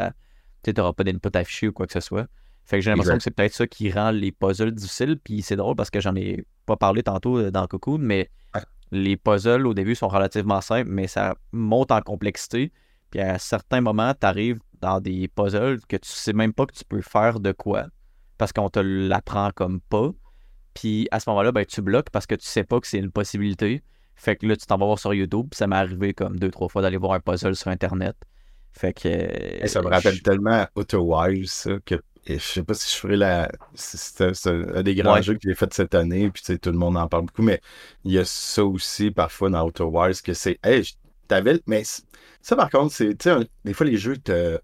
tu 0.72 0.80
n'auras 0.82 0.94
pas 0.94 1.04
d'input 1.04 1.30
affiché 1.36 1.68
ou 1.68 1.74
quoi 1.74 1.88
que 1.88 1.94
ce 1.94 2.00
soit. 2.00 2.28
Fait 2.66 2.78
que 2.78 2.82
j'ai 2.82 2.90
l'impression 2.90 3.18
que 3.18 3.24
c'est 3.24 3.32
peut-être 3.32 3.54
ça 3.54 3.68
qui 3.68 3.92
rend 3.92 4.10
les 4.12 4.32
puzzles 4.32 4.72
difficiles, 4.72 5.18
puis 5.24 5.42
c'est 5.44 5.56
drôle 5.56 5.76
parce 5.76 5.92
que 5.92 6.00
j'en 6.00 6.16
ai 6.16 6.44
pas 6.66 6.76
parlé 6.76 7.04
tantôt 7.04 7.38
euh, 7.38 7.52
dans 7.52 7.68
Cocoon, 7.68 8.00
mais 8.00 8.30
Ouais. 8.56 8.62
les 8.92 9.18
puzzles 9.18 9.68
au 9.68 9.74
début 9.74 9.94
sont 9.96 10.08
relativement 10.08 10.62
simples, 10.62 10.90
mais 10.90 11.08
ça 11.08 11.36
monte 11.52 11.92
en 11.92 12.02
complexité. 12.02 12.72
Puis 13.12 13.20
à 13.20 13.38
certains 13.38 13.82
moments, 13.82 14.14
tu 14.20 14.26
arrives 14.26 14.60
dans 14.82 15.00
des 15.00 15.28
puzzles 15.28 15.80
que 15.88 15.98
tu 15.98 16.10
sais 16.10 16.34
même 16.34 16.54
pas 16.54 16.66
que 16.66 16.74
tu 16.74 16.84
peux 16.86 17.02
faire 17.02 17.40
de 17.40 17.52
quoi 17.52 17.86
parce 18.38 18.52
qu'on 18.52 18.70
te 18.70 18.80
l'apprend 18.80 19.52
comme 19.54 19.80
pas. 19.80 20.10
Puis 20.74 21.08
à 21.12 21.20
ce 21.20 21.30
moment-là, 21.30 21.52
ben, 21.52 21.66
tu 21.66 21.82
bloques 21.82 22.10
parce 22.10 22.26
que 22.26 22.36
tu 22.36 22.46
sais 22.46 22.64
pas 22.64 22.80
que 22.80 22.88
c'est 22.88 22.98
une 22.98 23.12
possibilité. 23.12 23.84
Fait 24.16 24.36
que 24.36 24.46
là, 24.48 24.56
tu 24.58 24.66
t'en 24.66 24.78
vas 24.78 24.86
voir 24.86 25.00
sur 25.00 25.14
YouTube. 25.14 25.48
Puis 25.52 25.58
ça 25.58 25.68
m'est 25.68 25.76
arrivé 25.76 26.14
comme 26.14 26.38
deux, 26.40 26.50
trois 26.52 26.68
fois 26.68 26.82
d'aller 26.82 26.98
voir 26.98 27.14
un 27.14 27.20
puzzle 27.20 27.56
sur 27.56 27.70
Internet. 27.70 28.16
Fait 28.78 28.94
que. 28.94 29.08
Hey, 29.08 29.70
ça 29.70 29.82
me 29.82 29.88
rappelle 29.88 30.22
tellement 30.22 30.68
Outer 30.76 30.98
Wilds, 30.98 31.48
ça, 31.50 31.72
que 31.86 31.96
et 32.28 32.40
je 32.40 32.44
sais 32.44 32.64
pas 32.64 32.74
si 32.74 32.92
je 32.92 32.98
ferai 33.00 33.16
la. 33.18 33.52
C'est 33.76 34.22
un 34.48 34.82
des 34.84 34.96
grands 34.96 35.14
Ouais. 35.14 35.24
jeux 35.24 35.36
que 35.36 35.42
j'ai 35.44 35.54
fait 35.56 35.72
cette 35.74 35.94
année, 35.96 36.30
puis 36.32 36.42
tout 36.60 36.72
le 36.72 36.78
monde 36.78 36.98
en 36.98 37.08
parle 37.08 37.26
beaucoup, 37.28 37.44
mais 37.44 37.62
il 38.04 38.12
y 38.14 38.18
a 38.18 38.26
ça 38.26 38.66
aussi 38.66 39.12
parfois 39.12 39.50
dans 39.52 39.64
Outer 39.66 39.84
Wilds 39.84 40.22
que 40.24 40.34
c'est. 40.34 40.58
Hey, 40.64 40.84
t'avais. 41.28 41.54
le- 41.54 41.62
Mais 41.68 41.84
ça, 42.42 42.56
par 42.56 42.70
contre, 42.72 42.94
c'est. 42.94 43.16
Tu 43.16 43.30
sais, 43.30 43.36
des 43.64 43.74
fois, 43.74 43.86
les 43.86 43.98
jeux 43.98 44.18
te. 44.18 44.60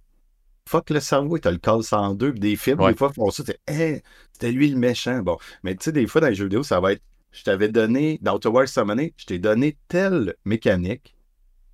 Fuck 0.68 0.90
le 0.92 1.00
cerveau, 1.00 1.38
t'as 1.38 1.52
le 1.52 1.58
call 1.58 1.84
102, 1.84 2.32
puis 2.32 2.40
des 2.40 2.56
films, 2.56 2.80
Ouais. 2.82 2.92
des 2.92 2.98
fois, 2.98 3.12
font 3.14 3.30
ça, 3.32 3.44
c'est. 3.46 3.60
Hey, 3.68 4.02
c'était 4.34 4.52
lui 4.52 4.70
le 4.70 4.78
méchant. 4.78 5.20
Bon. 5.22 5.38
Mais 5.64 5.76
tu 5.76 5.84
sais, 5.86 5.92
des 5.92 6.08
fois, 6.08 6.22
dans 6.22 6.28
les 6.28 6.36
jeux 6.36 6.46
vidéo, 6.46 6.64
ça 6.64 6.80
va 6.80 6.94
être. 6.94 7.02
Je 7.32 7.44
t'avais 7.44 7.70
donné. 7.70 8.18
Dans 8.22 8.36
Outer 8.36 8.50
Wilds, 8.50 8.68
cette 8.74 8.90
année, 8.90 9.14
je 9.18 9.26
t'ai 9.26 9.40
donné 9.40 9.78
telle 9.88 10.36
mécanique, 10.46 11.16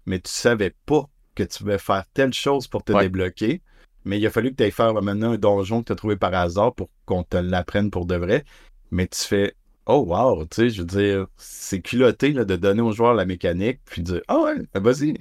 mais 0.05 0.19
tu 0.19 0.29
savais 0.31 0.73
pas 0.85 1.09
que 1.37 1.43
tu 1.43 1.59
pouvais 1.59 1.77
faire 1.77 2.03
telle 2.13 2.33
chose 2.33 2.67
pour 2.67 2.83
te 2.83 2.91
Ouais. 2.93 3.03
débloquer. 3.03 3.61
Mais 4.05 4.19
il 4.19 4.25
a 4.25 4.29
fallu 4.29 4.51
que 4.51 4.55
tu 4.55 4.63
ailles 4.63 4.71
faire 4.71 4.93
maintenant 5.01 5.33
un 5.33 5.37
donjon 5.37 5.81
que 5.81 5.87
tu 5.87 5.91
as 5.91 5.95
trouvé 5.95 6.15
par 6.15 6.33
hasard 6.33 6.73
pour 6.73 6.89
qu'on 7.05 7.23
te 7.23 7.37
l'apprenne 7.37 7.91
pour 7.91 8.05
de 8.05 8.15
vrai. 8.15 8.45
Mais 8.91 9.07
tu 9.07 9.19
fais 9.21 9.53
Oh 9.85 10.03
wow, 10.05 10.43
tu 10.45 10.55
sais, 10.55 10.69
je 10.69 10.81
veux 10.81 10.87
dire, 10.87 11.27
c'est 11.37 11.79
culotté 11.81 12.33
là, 12.33 12.43
de 12.43 12.55
donner 12.57 12.81
aux 12.81 12.91
joueurs 12.91 13.13
la 13.13 13.23
mécanique, 13.25 13.79
puis 13.85 14.01
de 14.01 14.13
dire 14.13 14.21
Ah 14.27 14.39
ouais, 14.39 14.55
ben 14.73 14.81
vas-y. 14.81 15.13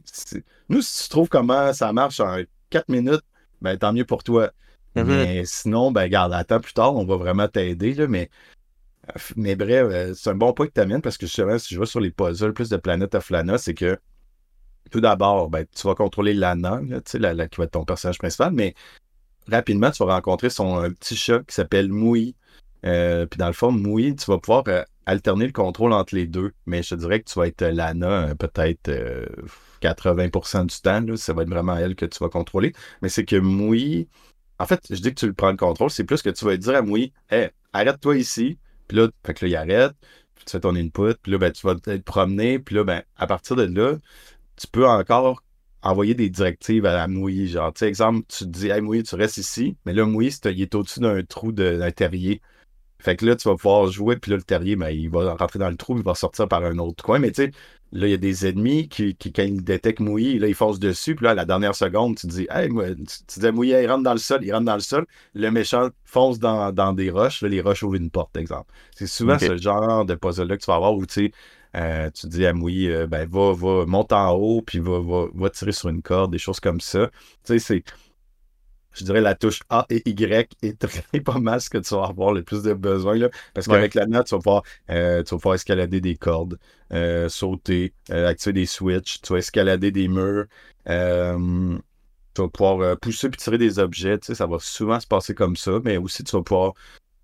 Nous, 0.69 0.83
si 0.83 1.05
tu 1.05 1.09
trouves 1.09 1.29
comment 1.29 1.73
ça 1.73 1.93
marche 1.93 2.19
en 2.21 2.39
4 2.71 2.89
minutes, 2.89 3.23
ben 3.63 3.77
tant 3.77 3.93
mieux 3.93 4.05
pour 4.05 4.25
toi. 4.25 4.51
Mhm. 4.97 5.05
Mais 5.07 5.43
sinon, 5.45 5.93
ben 5.93 6.09
garde, 6.09 6.33
attends 6.33 6.61
plus 6.61 6.73
tard, 6.73 6.95
on 6.97 7.05
va 7.05 7.17
vraiment 7.17 7.47
t'aider. 7.49 7.95
là, 7.95 8.07
Mais, 8.09 8.29
mais 9.37 9.55
bref, 9.57 9.87
euh, 9.91 10.15
c'est 10.15 10.31
un 10.31 10.35
bon 10.35 10.53
point 10.53 10.67
que 10.67 10.73
tu 10.73 10.81
amènes 10.81 11.03
parce 11.03 11.17
que 11.19 11.27
justement, 11.27 11.59
si 11.59 11.75
je 11.75 11.79
vais 11.81 11.87
sur 11.87 12.01
les 12.01 12.11
puzzles 12.11 12.53
plus 12.53 12.69
de 12.69 12.77
Planet 12.77 13.15
of 13.15 13.31
Lana, 13.31 13.59
c'est 13.59 13.75
que 13.75 13.99
tout 14.91 15.01
d'abord, 15.01 15.51
ben, 15.51 15.65
tu 15.75 15.87
vas 15.87 15.95
contrôler 15.95 16.35
Lana, 16.35 16.81
là, 16.89 17.35
la, 17.35 17.49
qui 17.49 17.57
va 17.59 17.65
être 17.65 17.73
ton 17.73 17.85
personnage 17.85 18.19
principal, 18.19 18.53
mais 18.53 18.75
rapidement, 19.51 19.91
tu 19.91 20.05
vas 20.05 20.15
rencontrer 20.15 20.51
son 20.51 20.79
un 20.79 20.91
petit 20.91 21.17
chat 21.17 21.41
qui 21.41 21.55
s'appelle 21.55 21.91
Moui. 21.91 22.35
Euh, 22.85 23.27
puis 23.27 23.39
dans 23.39 23.47
le 23.47 23.53
fond, 23.53 23.73
Moui, 23.73 24.15
tu 24.17 24.31
vas 24.31 24.39
pouvoir 24.39 24.65
euh, 24.69 24.83
alterner 25.07 25.47
le 25.47 25.53
contrôle 25.53 25.93
entre 25.93 26.15
les 26.15 26.27
deux. 26.27 26.53
Mais 26.67 26.83
je 26.83 26.91
te 26.91 26.95
dirais 26.97 27.21
que 27.21 27.31
tu 27.31 27.39
vas 27.39 27.47
être 27.47 27.63
Lana 27.63 28.29
euh, 28.29 28.35
peut-être 28.35 28.89
euh, 28.89 29.27
80% 29.83 30.67
du 30.67 30.81
temps. 30.81 31.01
là, 31.01 31.17
ça 31.17 31.33
va 31.33 31.43
être 31.43 31.49
vraiment 31.49 31.77
elle 31.77 31.95
que 31.95 32.07
tu 32.07 32.19
vas 32.19 32.29
contrôler. 32.29 32.73
Mais 33.03 33.09
c'est 33.09 33.25
que 33.25 33.37
Moui, 33.37 34.09
en 34.59 34.67
fait, 34.67 34.81
je 34.91 34.97
dis 34.97 35.15
que 35.15 35.21
tu 35.21 35.27
le 35.27 35.35
prends 35.35 35.51
le 35.51 35.57
contrôle, 35.57 35.91
c'est 35.91 36.05
plus 36.05 36.23
que 36.23 36.31
tu 36.31 36.45
vas 36.45 36.57
dire 36.57 36.75
à 36.75 36.83
Moui, 36.83 37.13
hey, 37.31 37.51
arrête-toi 37.73 38.17
ici. 38.17 38.59
Puis 38.89 38.99
là, 38.99 39.09
fait 39.25 39.35
que 39.35 39.47
là, 39.47 39.49
il 39.51 39.57
arrête. 39.57 39.93
Puis 40.35 40.45
tu 40.45 40.53
fais 40.53 40.61
ton 40.61 40.77
input. 40.77 41.15
Puis 41.23 41.33
là, 41.33 41.39
ben, 41.39 41.53
tu 41.53 41.67
vas 41.67 41.77
te 41.77 41.97
promener. 41.99 42.59
Puis 42.59 42.75
là, 42.75 42.85
ben, 42.85 43.03
à 43.17 43.27
partir 43.27 43.57
de 43.57 43.65
là, 43.65 43.97
tu 44.57 44.67
peux 44.67 44.87
encore 44.87 45.43
envoyer 45.83 46.15
des 46.15 46.31
directives 46.31 46.87
à 46.87 46.95
la 46.95 47.09
Mouille. 47.09 47.49
Genre, 47.49 47.73
tu 47.73 47.81
sais, 47.81 47.89
exemple, 47.89 48.27
tu 48.29 48.45
te 48.45 48.51
dis, 48.51 48.69
hey, 48.69 48.81
Mouille, 48.81 49.03
tu 49.03 49.15
restes 49.15 49.39
ici. 49.39 49.77
Mais 49.85 49.93
là, 49.93 50.05
Mouille, 50.05 50.35
il 50.45 50.63
est 50.63 50.75
au-dessus 50.75 51.01
d'un 51.01 51.23
trou 51.23 51.53
d'un 51.53 51.91
terrier. 51.91 52.41
Fait 52.99 53.15
que 53.15 53.27
là, 53.27 53.37
tu 53.37 53.49
vas 53.49 53.57
pouvoir 53.57 53.89
jouer, 53.89 54.17
puis 54.17 54.31
là, 54.31 54.39
le 54.39 54.43
terrier, 54.43 54.75
ben, 54.75 54.89
il 54.89 55.11
va 55.11 55.35
rentrer 55.35 55.59
dans 55.59 55.69
le 55.69 55.77
trou, 55.77 55.97
il 55.97 56.03
va 56.03 56.15
sortir 56.15 56.49
par 56.49 56.65
un 56.65 56.79
autre 56.79 57.05
coin. 57.05 57.19
Mais 57.19 57.31
tu 57.31 57.45
sais, 57.45 57.51
là, 57.93 58.07
il 58.07 58.11
y 58.11 58.15
a 58.15 58.17
des 58.17 58.47
ennemis 58.47 58.89
qui, 58.89 59.15
qui 59.15 59.33
quand 59.33 59.43
ils 59.43 59.63
détectent 59.63 60.01
Mouillé, 60.01 60.39
là, 60.39 60.49
ils 60.49 60.55
foncent 60.55 60.81
dessus, 60.81 61.15
puis 61.15 61.25
là, 61.25 61.33
à 61.33 61.35
la 61.35 61.45
dernière 61.45 61.75
seconde, 61.75 62.17
tu 62.17 62.27
te 62.27 62.33
dis, 62.33 62.47
hey, 62.51 62.69
moi, 62.69 62.95
tu, 62.95 63.05
tu 63.05 63.41
dis 63.41 63.51
Mouillé, 63.53 63.83
il 63.83 63.91
rentre 63.91 64.03
dans 64.03 64.13
le 64.13 64.19
sol, 64.19 64.41
il 64.43 64.53
rentre 64.53 64.65
dans 64.65 64.75
le 64.75 64.81
sol. 64.81 65.07
Le 65.35 65.51
méchant 65.51 65.91
fonce 66.05 66.39
dans, 66.39 66.73
dans 66.73 66.95
des 66.95 67.11
roches, 67.11 67.43
là, 67.43 67.49
les 67.49 67.61
roches 67.61 67.83
ouvrent 67.83 67.97
une 67.97 68.11
porte, 68.11 68.37
exemple. 68.37 68.73
C'est 68.95 69.07
souvent 69.07 69.39
ce 69.39 69.57
genre 69.57 70.05
de 70.07 70.15
puzzle-là 70.15 70.57
que 70.57 70.63
tu 70.63 70.67
vas 70.67 70.77
avoir 70.77 70.95
où, 70.95 71.05
tu 71.07 71.27
sais, 71.27 71.33
euh, 71.77 72.11
tu 72.11 72.27
dis 72.29 72.47
à 72.47 72.53
Mouillé, 72.53 72.95
euh, 72.95 73.07
ben, 73.07 73.29
va, 73.29 73.53
va, 73.53 73.87
monte 73.87 74.13
en 74.13 74.33
haut, 74.33 74.63
puis 74.63 74.79
va, 74.79 75.01
va, 75.01 75.27
va 75.35 75.51
tirer 75.51 75.73
sur 75.73 75.89
une 75.91 76.03
corde, 76.03 76.33
des 76.33 76.39
choses 76.39 76.61
comme 76.61 76.81
ça. 76.81 77.11
Tu 77.45 77.55
sais, 77.55 77.59
c'est 77.59 77.85
je 78.95 79.05
dirais 79.05 79.21
la 79.21 79.35
touche 79.35 79.61
A 79.69 79.85
et 79.91 80.03
Y 80.09 80.49
est 80.63 80.79
très 80.81 81.21
pas 81.21 81.39
mal 81.39 81.61
ce 81.61 81.69
que 81.69 81.77
tu 81.79 81.95
vas 81.95 82.05
avoir 82.07 82.33
le 82.33 82.43
plus 82.43 82.63
de 82.63 82.73
besoin. 82.73 83.17
Là, 83.17 83.29
parce 83.53 83.67
Ouais. 83.67 83.75
qu'avec 83.75 83.95
la 83.95 84.07
note, 84.07 84.27
tu 84.27 84.35
vas 84.35 84.39
pouvoir, 84.41 84.63
euh, 84.91 85.23
tu 85.23 85.35
vas 85.35 85.39
pouvoir 85.39 85.55
escalader 85.55 86.01
des 86.01 86.17
cordes, 86.17 86.59
sauter, 87.29 87.93
activer 88.09 88.55
des 88.55 88.67
switches, 88.67 89.21
tu 89.21 89.33
vas 89.35 89.39
escalader 89.39 89.91
des 89.91 90.09
murs, 90.09 90.47
tu 90.87 92.43
vas 92.43 92.49
pouvoir 92.49 92.99
pousser 92.99 93.29
puis 93.29 93.39
tirer 93.39 93.59
des 93.59 93.79
objets. 93.79 94.19
Tu 94.19 94.27
sais, 94.29 94.35
ça 94.35 94.47
va 94.47 94.59
souvent 94.61 94.99
se 94.99 95.07
passer 95.07 95.35
comme 95.35 95.57
ça, 95.57 95.73
mais 95.85 95.99
aussi 95.99 96.25
tu 96.25 96.33
vas 96.35 96.43
pouvoir 96.43 96.73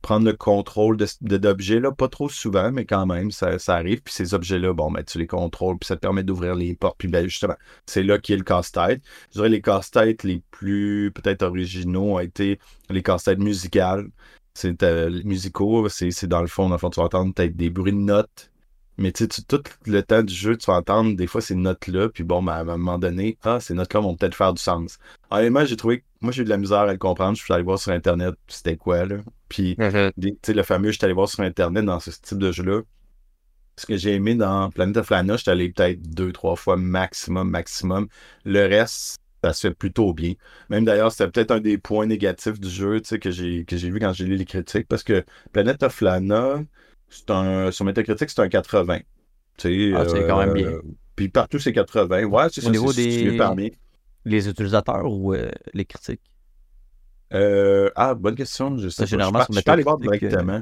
prendre 0.03 0.27
le 0.27 0.35
contrôle 0.35 0.97
de, 0.97 1.07
de- 1.23 1.37
d'objets, 1.39 1.81
là, 1.81 1.93
pas 1.93 2.09
trop 2.09 2.29
souvent, 2.29 2.73
mais 2.73 2.85
quand 2.85 3.07
même, 3.07 3.31
ça, 3.31 3.59
ça 3.59 3.77
arrive. 3.77 4.03
Puis 4.03 4.15
ces 4.15 4.35
objets-là, 4.35 4.75
bon, 4.75 4.91
ben, 4.91 5.03
tu 5.05 5.19
les 5.19 5.27
contrôles, 5.27 5.79
puis 5.79 5.87
ça 5.87 5.97
te 5.97 6.01
permet 6.01 6.23
d'ouvrir 6.25 6.55
les 6.55 6.75
portes. 6.77 6.97
Puis 6.99 7.09
ben, 7.09 7.27
justement, 7.29 7.57
c'est 7.87 8.03
là 8.03 8.19
qui 8.19 8.33
est 8.33 8.37
le 8.37 8.45
casse-tête. 8.45 9.03
Je 9.31 9.39
dirais 9.39 9.49
les 9.49 9.63
casse-têtes 9.63 10.25
les 10.25 10.43
plus 10.51 11.13
peut-être 11.15 11.43
originaux 11.43 12.15
ont 12.17 12.19
été 12.21 12.59
les 12.91 13.03
casse-têtes 13.03 13.39
musicales. 13.39 14.09
C'est 14.55 14.83
euh, 14.83 15.23
musicaux, 15.25 15.89
c'est, 15.89 16.11
c'est 16.11 16.27
dans 16.27 16.43
le 16.43 16.47
fond, 16.49 16.69
dans 16.69 16.75
le 16.75 16.79
fond, 16.79 16.91
tu 16.91 17.01
vas 17.01 17.07
entendre 17.07 17.33
peut-être 17.35 17.57
des 17.57 17.71
bruits 17.71 17.93
de 17.93 17.97
notes. 17.99 18.52
Mais 18.99 19.13
tu 19.13 19.27
sais, 19.31 19.43
tout 19.43 19.63
le 19.87 20.03
temps 20.03 20.23
du 20.23 20.35
jeu, 20.35 20.57
tu 20.57 20.67
vas 20.67 20.75
entendre 20.79 21.17
des 21.17 21.27
fois 21.27 21.41
ces 21.41 21.55
notes-là, 21.55 22.09
puis 22.11 22.25
bon, 22.25 22.43
ben, 22.43 22.53
à 22.53 22.61
un 22.61 22.65
moment 22.65 22.99
donné, 22.99 23.39
ah, 23.43 23.59
ces 23.61 23.75
notes-là 23.75 24.01
vont 24.01 24.17
peut-être 24.17 24.35
faire 24.35 24.53
du 24.55 24.63
sens. 24.63 24.99
Honnêtement, 25.31 25.65
j'ai 25.65 25.77
trouvé, 25.77 26.05
moi 26.21 26.33
j'ai 26.33 26.43
eu 26.43 26.45
de 26.45 26.51
la 26.51 26.59
misère 26.59 26.81
à 26.81 26.93
le 26.93 26.99
comprendre. 26.99 27.37
Je 27.37 27.43
suis 27.43 27.53
allé 27.55 27.63
voir 27.65 27.79
sur 27.79 27.93
Internet 27.93 28.35
c'était 28.49 28.77
quoi, 28.77 29.05
là? 29.07 29.17
Puis 29.49 29.81
des- 30.17 30.33
tu 30.33 30.39
sais, 30.47 30.55
le 30.55 30.63
fameux, 30.63 30.91
je 30.93 30.99
suis 30.99 31.05
allé 31.05 31.15
voir 31.15 31.29
sur 31.29 31.41
Internet 31.43 31.85
dans 31.85 32.01
ce 32.01 32.11
type 32.11 32.39
de 32.39 32.53
jeu-là. 32.53 32.83
Ce 33.79 33.87
que 33.87 33.97
j'ai 33.97 34.15
aimé 34.15 34.35
dans 34.35 34.71
Planet 34.71 34.99
of 34.99 35.11
Lana, 35.11 35.37
je 35.37 35.43
suis 35.43 35.51
allé 35.51 35.71
peut-être 35.73 36.03
deux, 36.03 36.33
trois 36.33 36.57
fois 36.57 36.77
maximum, 36.77 37.49
maximum. 37.51 38.07
Le 38.45 38.67
reste, 38.67 39.19
ça 39.43 39.53
se 39.53 39.69
fait 39.69 39.75
plutôt 39.75 40.13
bien. 40.15 40.35
Même 40.69 40.85
d'ailleurs, 40.85 41.11
c'était 41.11 41.31
peut-être 41.31 41.51
un 41.53 41.61
des 41.61 41.79
points 41.79 42.07
négatifs 42.07 42.61
du 42.61 42.69
jeu, 42.69 43.01
tu 43.01 43.09
sais, 43.09 43.19
que 43.19 43.31
j'ai, 43.31 43.65
que 43.65 43.75
vu 43.77 43.99
quand 43.99 44.13
j'ai 44.13 44.27
lu 44.27 44.37
les 44.37 44.45
critiques, 44.45 44.87
parce 44.89 45.03
que 45.03 45.25
Planet 45.53 45.83
of 45.83 46.01
Lana, 46.03 46.63
un, 47.29 47.71
sur 47.71 47.85
Metacritic, 47.85 48.31
c'est 48.31 48.41
un 48.41 48.49
80. 48.49 48.99
Tu 49.59 49.91
sais, 49.93 49.97
Ah, 49.97 50.05
c'est 50.09 50.27
quand 50.27 50.39
même 50.39 50.55
bien. 50.55 50.79
Puis 51.17 51.29
partout, 51.29 51.59
c'est 51.59 51.73
80. 51.73 52.25
Ouais, 52.25 52.45
c'est 52.51 52.61
Au 52.63 52.65
ça, 52.65 52.71
niveau 52.71 52.93
des- 52.93 53.37
parmi. 53.37 53.73
Les 54.25 54.49
utilisateurs 54.49 55.11
ou 55.11 55.35
euh, 55.35 55.51
les 55.75 55.85
critiques? 55.85 56.21
Euh, 57.35 57.91
ah, 57.97 58.15
bonne 58.15 58.35
question. 58.35 58.77
Je 58.79 58.89
sais 58.89 58.97
Ça, 58.97 59.03
pas. 59.03 59.07
généralement, 59.07 59.45
je, 59.51 59.61
je 59.61 59.71
aller 59.71 59.83
voir 59.83 59.99
directement. 59.99 60.61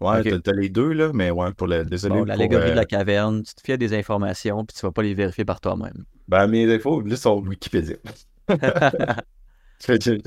Ouais, 0.00 0.32
Ok. 0.32 0.42
t'as- 0.42 0.52
les 0.52 0.68
deux, 0.68 0.92
là, 0.92 1.10
mais 1.12 1.30
ouais, 1.30 1.52
pour 1.52 1.66
le. 1.66 1.84
Désolé. 1.84 2.14
Bon, 2.14 2.18
pour, 2.20 2.26
l'allégorie 2.26 2.68
euh, 2.68 2.70
de 2.70 2.76
la 2.76 2.84
caverne, 2.84 3.42
tu 3.42 3.54
te 3.54 3.60
fies 3.64 3.72
à 3.72 3.76
des 3.76 3.94
informations, 3.94 4.64
puis 4.64 4.76
tu 4.76 4.86
vas 4.86 4.92
pas 4.92 5.02
les 5.02 5.14
vérifier 5.14 5.44
par 5.44 5.60
toi-même. 5.60 6.04
Ben, 6.28 6.46
mes 6.46 6.66
défauts, 6.66 7.00
là, 7.00 7.16
sont 7.16 7.40
Wikipédia. 7.40 7.96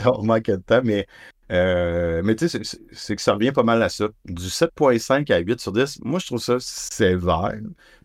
On 0.06 0.24
manque 0.24 0.44
de 0.46 0.56
temps, 0.58 0.82
mais, 0.84 1.08
euh, 1.52 2.22
mais 2.24 2.36
tu 2.36 2.48
sais, 2.50 2.62
c'est- 2.92 3.16
que 3.16 3.22
ça 3.22 3.34
revient 3.34 3.52
pas 3.52 3.64
mal 3.64 3.82
à 3.84 3.90
ça. 3.90 4.08
Du 4.26 4.50
7.5 4.50 5.30
à 5.32 5.40
8 5.40 5.60
sur 5.60 5.72
10, 5.74 6.00
moi, 6.04 6.20
je 6.20 6.26
trouve 6.28 6.40
ça 6.42 6.58
sévère 6.60 7.54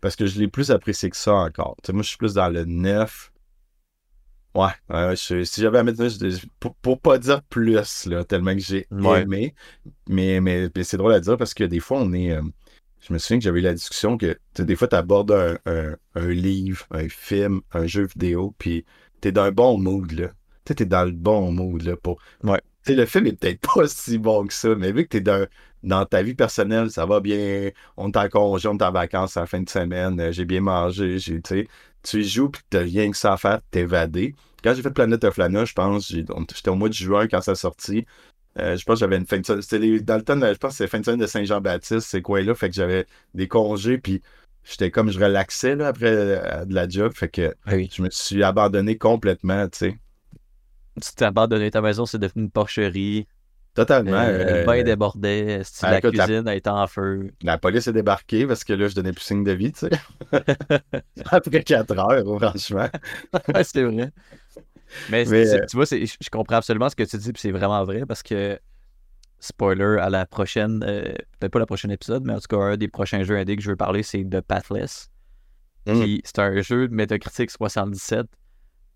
parce 0.01 0.15
que 0.15 0.25
je 0.25 0.39
l'ai 0.39 0.47
plus 0.47 0.71
apprécié 0.71 1.09
que 1.09 1.17
ça 1.17 1.33
encore. 1.33 1.75
Tu 1.83 1.87
sais, 1.87 1.93
moi, 1.93 2.03
je 2.03 2.09
suis 2.09 2.17
plus 2.17 2.33
dans 2.33 2.49
le 2.49 2.65
9. 2.65 3.31
Ouais, 4.55 4.69
je- 5.15 5.43
si 5.43 5.61
j'avais 5.61 5.77
à 5.77 5.83
mettre 5.83 6.03
je- 6.07 6.47
pour, 6.59 6.75
pour 6.77 6.99
pas 6.99 7.19
dire 7.19 7.43
plus, 7.43 8.05
là, 8.07 8.23
tellement 8.23 8.53
que 8.53 8.59
j'ai 8.59 8.87
Ouais. 8.89 9.21
aimé. 9.21 9.53
Mais, 10.09 10.39
mais, 10.41 10.69
mais 10.75 10.83
c'est 10.83 10.97
drôle 10.97 11.13
à 11.13 11.19
dire 11.19 11.37
parce 11.37 11.53
que 11.53 11.63
des 11.63 11.79
fois, 11.79 11.99
on 12.01 12.11
est. 12.13 12.31
euh, 12.31 12.41
je 13.01 13.13
me 13.13 13.19
souviens 13.19 13.37
que 13.37 13.43
j'avais 13.43 13.59
eu 13.59 13.63
la 13.63 13.73
discussion 13.75 14.17
que 14.17 14.37
des 14.57 14.75
fois, 14.75 14.87
tu 14.87 14.95
abordes 14.95 15.31
un, 15.31 15.57
un- 15.67 15.95
un 16.15 16.27
livre, 16.29 16.87
un 16.91 17.07
film, 17.09 17.61
un 17.71 17.85
jeu 17.85 18.05
vidéo, 18.07 18.55
puis 18.57 18.83
t'es 19.21 19.31
dans 19.31 19.43
un 19.43 19.51
bon 19.51 19.77
mood, 19.77 20.11
là. 20.11 20.29
Tu 20.29 20.33
sais, 20.69 20.75
t'es 20.75 20.85
dans 20.85 21.05
le 21.05 21.11
bon 21.11 21.51
mood, 21.51 21.83
là. 21.83 21.95
Pour... 21.95 22.19
Ouais. 22.43 22.61
Tu 22.87 22.95
le 22.95 23.05
film 23.05 23.27
est 23.27 23.33
peut-être 23.33 23.59
pas 23.75 23.87
si 23.87 24.17
bon 24.17 24.47
que 24.47 24.53
ça, 24.53 24.73
mais 24.75 24.91
vu 24.91 25.03
que 25.03 25.09
t'es 25.09 25.21
dans, 25.21 25.45
dans 25.83 26.05
ta 26.05 26.21
vie 26.23 26.35
personnelle, 26.35 26.89
ça 26.91 27.05
va 27.05 27.19
bien, 27.19 27.71
on 27.97 28.09
est 28.11 28.17
en 28.17 28.29
congé, 28.29 28.67
on 28.69 28.77
est 28.77 28.83
en 28.83 28.91
vacances 28.91 29.37
à 29.37 29.41
la 29.41 29.45
fin 29.47 29.61
de 29.61 29.69
semaine, 29.69 30.19
euh, 30.19 30.31
j'ai 30.31 30.45
bien 30.45 30.61
mangé, 30.61 31.19
j'ai, 31.19 31.41
tu 31.41 31.67
tu 32.03 32.23
joues, 32.23 32.49
puis 32.49 32.61
t'as 32.69 32.79
rien 32.81 33.11
que 33.11 33.17
ça 33.17 33.33
à 33.33 33.37
faire, 33.37 33.59
t'évader. 33.71 34.33
Quand 34.63 34.73
j'ai 34.73 34.81
fait 34.81 34.91
Planet 34.91 35.23
of 35.25 35.37
Lana, 35.37 35.65
je 35.65 35.73
pense, 35.73 36.07
j'étais 36.09 36.69
au 36.69 36.75
mois 36.75 36.89
de 36.89 36.93
juin 36.93 37.27
quand 37.27 37.41
ça 37.41 37.55
sortit. 37.55 38.05
Euh, 38.59 38.77
je 38.77 38.85
pense 38.85 38.95
que 38.95 38.99
j'avais 39.01 39.17
une 39.17 39.25
fin 39.27 39.39
de 39.39 39.45
semaine. 39.45 39.61
C'était 39.61 39.99
dans 40.01 40.17
le 40.17 40.23
temps, 40.23 40.35
de- 40.37 40.47
je 40.53 40.57
pense 40.57 40.71
que 40.73 40.77
c'était 40.77 40.89
fin 40.89 40.99
de 40.99 41.05
semaine 41.05 41.19
de 41.21 41.27
Saint-Jean-Baptiste, 41.27 42.07
ces 42.07 42.21
coins-là. 42.21 42.55
Fait 42.55 42.69
que 42.69 42.75
j'avais 42.75 43.05
des 43.35 43.47
congés, 43.47 43.97
puis 43.99 44.21
j'étais 44.63 44.91
comme 44.91 45.11
je 45.11 45.19
relaxais 45.19 45.75
là, 45.75 45.87
après 45.89 46.07
euh, 46.11 46.65
de 46.65 46.73
la 46.75 46.89
job. 46.89 47.13
Fait 47.15 47.29
que 47.29 47.55
Oui. 47.67 47.89
je 47.93 48.01
me 48.01 48.09
suis 48.09 48.43
abandonné 48.43 48.97
complètement, 48.97 49.67
tu 49.69 49.77
sais. 49.79 49.97
Tu 51.01 51.13
t'es 51.15 51.25
abandonné 51.25 51.69
ta 51.71 51.81
maison, 51.81 52.05
c'est 52.05 52.17
devenu 52.19 52.43
une 52.43 52.51
porcherie. 52.51 53.27
Totalement. 53.73 54.13
Euh, 54.13 54.31
euh, 54.31 54.59
le 54.61 54.65
bain 54.65 54.81
débordait, 54.81 55.61
ah, 55.83 55.91
la 55.91 55.97
écoute, 55.99 56.15
la- 56.15 56.25
cuisine 56.25 56.47
était 56.49 56.69
en 56.69 56.87
feu? 56.87 57.31
la 57.43 57.59
police 57.59 57.87
est 57.87 57.93
débarquée 57.93 58.47
parce 58.47 58.63
que 58.63 58.73
là, 58.73 58.87
je 58.87 58.95
donnais 58.95 59.11
plus 59.13 59.23
signe 59.23 59.43
de 59.43 59.51
vie, 59.51 59.71
tu 59.71 59.81
sais. 59.81 59.89
après 61.31 61.63
4 61.63 61.97
heures, 61.99 62.39
franchement. 62.41 62.89
Ouais, 63.53 63.63
c'est 63.63 63.83
vrai. 63.83 64.11
Mais, 65.09 65.31
euh, 65.31 65.65
tu 65.69 65.75
vois, 65.75 65.85
je 65.85 66.29
comprends 66.31 66.55
absolument 66.55 66.89
ce 66.89 66.95
que 66.95 67.03
tu 67.03 67.17
dis, 67.17 67.31
puis 67.31 67.41
c'est 67.41 67.51
vraiment 67.51 67.83
vrai 67.83 68.03
parce 68.07 68.23
que, 68.23 68.59
spoiler, 69.39 69.97
à 70.01 70.09
la 70.09 70.25
prochaine, 70.25 70.83
euh, 70.83 71.13
peut-être 71.39 71.51
pas 71.51 71.59
le 71.59 71.67
prochain 71.67 71.89
épisode, 71.89 72.23
mais 72.25 72.33
en 72.33 72.39
tout 72.39 72.47
cas, 72.49 72.57
un 72.57 72.77
des 72.77 72.87
prochains 72.87 73.21
jeux 73.21 73.37
indés 73.37 73.55
que 73.57 73.61
je 73.61 73.69
veux 73.69 73.75
parler, 73.75 74.01
c'est 74.01 74.23
The 74.23 74.41
Pathless. 74.41 75.11
Mm. 75.85 75.99
Puis 76.01 76.21
c'est 76.23 76.39
un 76.39 76.61
jeu 76.61 76.87
de 76.87 76.95
Metacritic 76.95 77.51
77. 77.51 78.25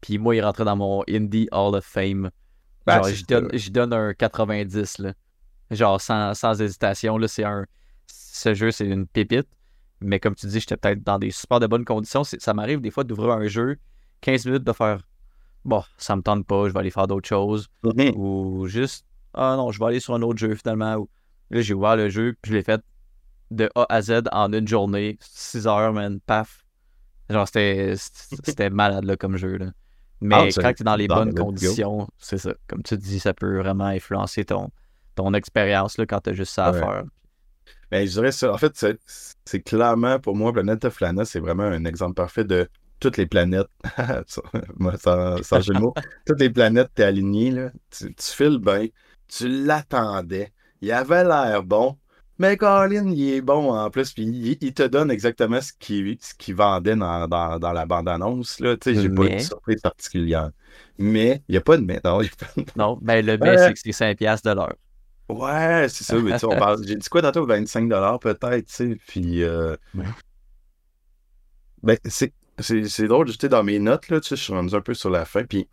Puis 0.01 0.17
moi, 0.17 0.35
il 0.35 0.41
rentrait 0.43 0.65
dans 0.65 0.75
mon 0.75 1.03
Indie 1.07 1.47
Hall 1.51 1.75
of 1.75 1.85
Fame. 1.85 2.31
Ben, 2.85 3.03
Genre, 3.03 3.49
j'y 3.53 3.71
donne, 3.71 3.93
un 3.93 4.13
90, 4.13 4.97
là. 4.99 5.13
Genre, 5.69 6.01
sans, 6.01 6.33
sans 6.33 6.59
hésitation, 6.59 7.17
là, 7.17 7.27
c'est 7.27 7.43
un... 7.43 7.65
Ce 8.07 8.53
jeu, 8.53 8.71
c'est 8.71 8.87
une 8.87 9.07
pépite. 9.07 9.47
Mais 10.01 10.19
comme 10.19 10.33
tu 10.35 10.47
dis, 10.47 10.59
j'étais 10.59 10.77
peut-être 10.77 11.03
dans 11.03 11.19
des 11.19 11.29
super 11.29 11.59
de 11.59 11.67
bonnes 11.67 11.85
conditions. 11.85 12.23
Ça 12.23 12.53
m'arrive 12.53 12.81
des 12.81 12.89
fois 12.89 13.03
d'ouvrir 13.03 13.31
un 13.33 13.47
jeu, 13.47 13.77
15 14.21 14.47
minutes 14.47 14.63
de 14.63 14.73
faire 14.73 15.07
«Bon, 15.65 15.83
ça 15.97 16.15
me 16.15 16.23
tente 16.23 16.47
pas, 16.47 16.67
je 16.67 16.73
vais 16.73 16.79
aller 16.79 16.89
faire 16.89 17.05
d'autres 17.05 17.29
choses.». 17.29 17.69
Ou 18.15 18.65
juste 18.67 19.05
«Ah 19.35 19.55
non, 19.55 19.71
je 19.71 19.79
vais 19.79 19.85
aller 19.85 19.99
sur 19.99 20.15
un 20.15 20.21
autre 20.23 20.39
jeu, 20.39 20.55
finalement.» 20.55 20.95
Ou 20.97 21.07
Là, 21.51 21.61
j'ai 21.61 21.73
ouvert 21.73 21.97
le 21.97 22.09
jeu, 22.09 22.35
puis 22.41 22.51
je 22.51 22.57
l'ai 22.57 22.63
fait 22.63 22.81
de 23.51 23.69
A 23.75 23.85
à 23.89 24.01
Z 24.01 24.23
en 24.31 24.51
une 24.53 24.67
journée. 24.67 25.17
6 25.21 25.67
heures, 25.67 25.93
man, 25.93 26.19
paf. 26.21 26.63
Genre, 27.29 27.45
c'était 27.45 27.93
c'était 27.97 28.69
malade, 28.69 29.03
là, 29.03 29.17
comme 29.17 29.37
jeu, 29.37 29.57
là. 29.57 29.71
Mais 30.21 30.35
Ah, 30.35 30.61
quand 30.61 30.73
tu 30.73 30.81
es 30.81 30.85
dans 30.85 30.95
les 30.95 31.07
dans 31.07 31.15
bonnes 31.15 31.33
conditions, 31.33 32.07
c'est 32.19 32.37
ça. 32.37 32.53
Comme 32.67 32.83
tu 32.83 32.95
dis, 32.97 33.19
ça 33.19 33.33
peut 33.33 33.57
vraiment 33.57 33.85
influencer 33.85 34.45
ton, 34.45 34.69
ton 35.15 35.33
expérience 35.33 35.97
là, 35.97 36.05
quand 36.05 36.21
tu 36.21 36.29
as 36.29 36.33
juste 36.33 36.53
ça 36.53 36.67
à 36.67 36.71
Ouais. 36.71 36.79
faire. 36.79 37.03
Ben, 37.91 38.07
je 38.07 38.11
dirais 38.11 38.31
ça. 38.31 38.53
En 38.53 38.57
fait, 38.57 38.71
c'est- 38.75 38.99
c'est 39.45 39.61
clairement, 39.61 40.19
pour 40.19 40.35
moi, 40.35 40.53
Planète 40.53 40.85
of 40.85 40.99
Lana, 41.01 41.25
c'est 41.25 41.39
vraiment 41.39 41.63
un 41.63 41.83
exemple 41.85 42.13
parfait 42.13 42.43
de 42.45 42.69
toutes 42.99 43.17
les 43.17 43.25
planètes. 43.25 43.67
Sans, 44.27 45.41
sans 45.43 45.61
jeu 45.61 45.73
de 45.73 45.79
mots. 45.79 45.93
Toutes 46.25 46.39
les 46.39 46.49
planètes, 46.51 46.89
t'es 46.93 47.03
aligné, 47.03 47.49
là. 47.51 47.71
Tu, 47.89 48.13
tu 48.13 48.25
files 48.31 48.59
bien. 48.59 48.87
Tu 49.27 49.47
l'attendais. 49.47 50.51
Il 50.81 50.91
avait 50.91 51.23
l'air 51.23 51.63
bon. 51.63 51.97
Mais 52.41 52.57
Colin, 52.57 53.07
il 53.11 53.33
est 53.33 53.41
bon 53.41 53.71
en 53.71 53.91
plus. 53.91 54.13
Puis 54.13 54.23
il, 54.23 54.57
il 54.61 54.73
te 54.73 54.81
donne 54.81 55.11
exactement 55.11 55.61
ce 55.61 55.73
qu'il 55.77 56.17
ce 56.19 56.51
vendait 56.53 56.95
dans, 56.95 57.27
dans, 57.27 57.59
dans 57.59 57.71
la 57.71 57.85
bande-annonce. 57.85 58.59
là. 58.59 58.75
Tu 58.77 58.95
sais, 58.95 59.01
j'ai 59.03 59.09
pas 59.09 59.25
eu 59.25 59.35
de 59.35 59.39
surprise 59.41 59.79
particulière. 59.81 60.49
Mais 60.97 61.43
il 61.47 61.51
n'y 61.51 61.57
a 61.57 61.61
pas 61.61 61.77
de 61.77 61.83
mais. 61.83 62.01
Non, 62.03 62.19
de- 62.19 62.27
Non, 62.75 62.97
ben 62.99 63.23
le 63.23 63.37
mais, 63.37 63.57
c'est 63.57 63.73
que 63.73 63.79
c'est 63.79 63.91
5$ 63.91 64.15
piastres 64.15 64.49
de 64.49 64.55
l'heure. 64.55 64.75
Ouais, 65.29 65.85
c'est 65.87 66.03
ça, 66.03 66.17
mais 66.17 66.39
tu 66.39 66.45
on 66.45 66.49
parle. 66.57 66.83
J'ai 66.83 66.95
dit 66.95 67.09
quoi 67.09 67.21
tantôt? 67.21 67.45
25$ 67.45 68.19
peut-être, 68.19 68.65
tu 68.65 68.73
sais. 68.73 68.97
Puis. 69.07 69.43
euh, 69.43 69.75
Ouais. 69.95 70.05
Ben, 71.83 71.97
c'est, 72.05 72.33
c'est, 72.57 72.87
c'est 72.87 73.07
drôle, 73.07 73.27
j'étais 73.27 73.49
dans 73.49 73.63
mes 73.63 73.77
notes, 73.77 74.09
là, 74.09 74.19
tu 74.19 74.29
sais, 74.29 74.35
je 74.35 74.41
suis 74.43 74.53
rendu 74.53 74.73
un 74.73 74.81
peu 74.81 74.93
sur 74.95 75.09
la 75.11 75.25
fin, 75.25 75.43
puis 75.43 75.67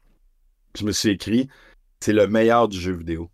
je 0.78 0.84
me 0.84 0.92
suis 0.92 1.10
écrit, 1.10 1.48
c'est 2.00 2.12
le 2.14 2.26
meilleur 2.26 2.68
du 2.68 2.78
jeu 2.80 2.92
vidéo. 2.92 3.30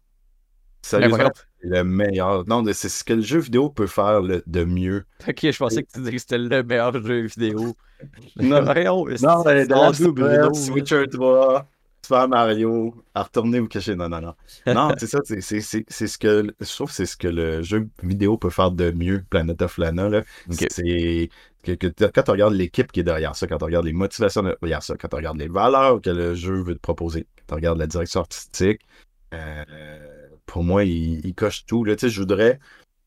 Sérieusement, 0.84 1.16
c'est 1.62 1.68
le 1.68 1.84
meilleur. 1.84 2.46
Non, 2.46 2.62
c'est 2.72 2.88
ce 2.88 3.02
que 3.04 3.14
le 3.14 3.22
jeu 3.22 3.38
vidéo 3.38 3.70
peut 3.70 3.86
faire 3.86 4.20
le- 4.20 4.42
de 4.46 4.64
mieux. 4.64 5.04
Ok, 5.26 5.38
je 5.50 5.56
pensais 5.56 5.82
que 5.82 5.88
tu 5.92 5.98
disais 6.00 6.12
que 6.12 6.18
c'était 6.18 6.38
le 6.38 6.62
meilleur 6.62 6.92
jeu 7.02 7.22
vidéo. 7.22 7.74
Non. 8.36 8.62
Non, 9.66 9.92
c'est- 9.94 10.02
mais 10.24 10.54
Switcher 10.54 11.04
3, 11.10 11.66
Super 12.04 12.28
Mario, 12.28 12.94
à 13.14 13.22
retourner 13.22 13.60
vous 13.60 13.68
cacher. 13.68 13.96
Non, 13.96 14.10
non, 14.10 14.20
non. 14.20 14.34
Non, 14.66 14.94
c'est 14.98 15.06
ça, 15.06 15.20
c'est, 15.24 15.40
c'est, 15.40 15.62
c'est, 15.62 15.86
c'est 15.88 16.06
ce 16.06 16.18
que, 16.18 16.54
je 16.60 16.74
trouve 16.74 16.88
que 16.88 16.94
c'est 16.94 17.06
ce 17.06 17.16
que 17.16 17.28
le 17.28 17.62
jeu 17.62 17.88
vidéo 18.02 18.36
peut 18.36 18.50
faire 18.50 18.70
de 18.70 18.90
mieux, 18.90 19.24
Planet 19.30 19.62
of 19.62 19.78
Lana, 19.78 20.10
là. 20.10 20.22
C'est 20.70 21.30
que, 21.62 21.72
quand 22.12 22.22
tu 22.22 22.30
regardes 22.30 22.52
l'équipe 22.52 22.92
qui 22.92 23.00
est 23.00 23.04
derrière 23.04 23.34
ça, 23.34 23.46
quand 23.46 23.56
tu 23.56 23.64
regardes 23.64 23.86
les 23.86 23.94
motivations 23.94 24.42
derrière 24.42 24.82
ça, 24.82 24.96
quand 25.00 25.08
tu 25.08 25.16
regardes 25.16 25.38
les 25.38 25.48
valeurs 25.48 26.02
que 26.02 26.10
le 26.10 26.34
jeu 26.34 26.62
veut 26.62 26.74
te 26.74 26.80
proposer, 26.80 27.26
quand 27.48 27.54
tu 27.54 27.54
regardes 27.54 27.78
la 27.78 27.86
direction 27.86 28.20
artistique, 28.20 28.82
euh, 29.32 29.64
pour 30.46 30.64
moi, 30.64 30.84
il, 30.84 31.34
coche 31.34 31.64
tout. 31.66 31.84
Là. 31.84 31.94
Je 32.00 32.20
voudrais, 32.20 32.58